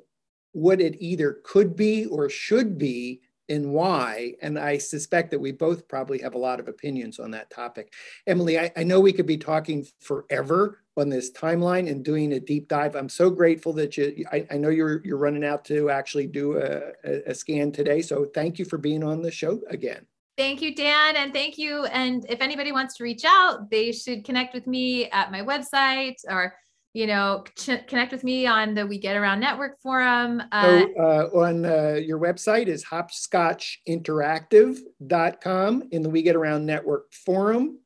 what 0.52 0.80
it 0.80 0.96
either 1.00 1.38
could 1.44 1.76
be 1.76 2.06
or 2.06 2.28
should 2.28 2.78
be 2.78 3.20
and 3.52 3.70
why. 3.70 4.34
And 4.40 4.58
I 4.58 4.78
suspect 4.78 5.30
that 5.30 5.38
we 5.38 5.52
both 5.52 5.86
probably 5.86 6.18
have 6.20 6.34
a 6.34 6.38
lot 6.38 6.58
of 6.58 6.68
opinions 6.68 7.20
on 7.20 7.30
that 7.32 7.50
topic. 7.50 7.92
Emily, 8.26 8.58
I, 8.58 8.72
I 8.76 8.82
know 8.82 8.98
we 8.98 9.12
could 9.12 9.26
be 9.26 9.36
talking 9.36 9.86
forever 10.00 10.78
on 10.96 11.10
this 11.10 11.30
timeline 11.30 11.90
and 11.90 12.02
doing 12.04 12.32
a 12.32 12.40
deep 12.40 12.68
dive. 12.68 12.96
I'm 12.96 13.10
so 13.10 13.28
grateful 13.30 13.74
that 13.74 13.96
you, 13.96 14.24
I, 14.32 14.46
I 14.50 14.56
know 14.56 14.70
you're, 14.70 15.04
you're 15.04 15.18
running 15.18 15.44
out 15.44 15.64
to 15.66 15.90
actually 15.90 16.26
do 16.26 16.56
a, 16.56 16.92
a, 17.04 17.30
a 17.30 17.34
scan 17.34 17.72
today. 17.72 18.00
So 18.00 18.24
thank 18.34 18.58
you 18.58 18.64
for 18.64 18.78
being 18.78 19.04
on 19.04 19.20
the 19.20 19.30
show 19.30 19.60
again. 19.68 20.06
Thank 20.38 20.62
you, 20.62 20.74
Dan, 20.74 21.16
and 21.16 21.34
thank 21.34 21.58
you. 21.58 21.84
And 21.86 22.24
if 22.30 22.40
anybody 22.40 22.72
wants 22.72 22.96
to 22.96 23.04
reach 23.04 23.24
out, 23.26 23.70
they 23.70 23.92
should 23.92 24.24
connect 24.24 24.54
with 24.54 24.66
me 24.66 25.10
at 25.10 25.30
my 25.30 25.42
website 25.42 26.16
or 26.26 26.54
you 26.92 27.06
know 27.06 27.42
ch- 27.56 27.86
connect 27.86 28.12
with 28.12 28.22
me 28.24 28.46
on 28.46 28.74
the 28.74 28.86
we 28.86 28.98
get 28.98 29.16
around 29.16 29.40
network 29.40 29.80
forum 29.80 30.42
uh, 30.52 30.84
uh, 30.98 31.30
on 31.34 31.64
uh, 31.64 31.94
your 31.94 32.18
website 32.18 32.66
is 32.66 32.84
hopscotchinteractive.com 32.84 35.82
in 35.90 36.02
the 36.02 36.10
we 36.10 36.20
get 36.22 36.36
around 36.36 36.66
network 36.66 37.10
forum 37.12 37.78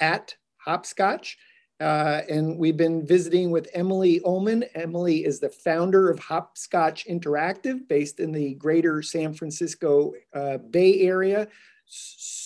at 0.00 0.34
hopscotch 0.56 1.38
uh, 1.80 2.20
and 2.28 2.58
we've 2.58 2.76
been 2.76 3.06
visiting 3.06 3.50
with 3.50 3.68
Emily 3.72 4.20
Olman. 4.20 4.68
Emily 4.74 5.24
is 5.24 5.40
the 5.40 5.48
founder 5.48 6.10
of 6.10 6.18
Hopscotch 6.18 7.06
Interactive, 7.06 7.88
based 7.88 8.20
in 8.20 8.32
the 8.32 8.52
greater 8.54 9.00
San 9.00 9.32
Francisco 9.32 10.12
uh, 10.34 10.58
Bay 10.58 11.00
Area. 11.00 11.48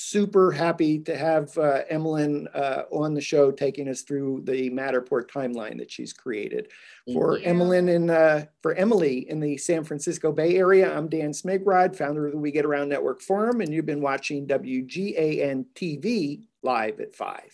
Super 0.06 0.52
happy 0.52 0.98
to 1.00 1.16
have 1.16 1.56
uh, 1.56 1.80
Emily 1.88 2.46
uh, 2.54 2.82
on 2.90 3.14
the 3.14 3.20
show, 3.20 3.50
taking 3.50 3.88
us 3.88 4.02
through 4.02 4.42
the 4.44 4.70
Matterport 4.70 5.30
timeline 5.30 5.78
that 5.78 5.90
she's 5.90 6.12
created. 6.12 6.68
Thank 7.06 7.18
for 7.18 7.38
you. 7.38 7.44
Emily 7.44 7.78
and 7.78 8.10
uh, 8.10 8.44
for 8.62 8.74
Emily 8.74 9.28
in 9.30 9.40
the 9.40 9.56
San 9.56 9.82
Francisco 9.82 10.30
Bay 10.30 10.56
Area, 10.56 10.94
I'm 10.94 11.08
Dan 11.08 11.30
Smigrod, 11.30 11.96
founder 11.96 12.26
of 12.26 12.32
the 12.32 12.38
We 12.38 12.50
Get 12.50 12.66
Around 12.66 12.90
Network 12.90 13.22
Forum, 13.22 13.60
and 13.60 13.72
you've 13.72 13.86
been 13.86 14.02
watching 14.02 14.46
WGAN 14.46 15.66
TV 15.74 16.46
live 16.62 17.00
at 17.00 17.14
five. 17.14 17.52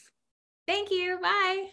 Thank 0.66 0.90
you. 0.90 1.18
Bye. 1.22 1.70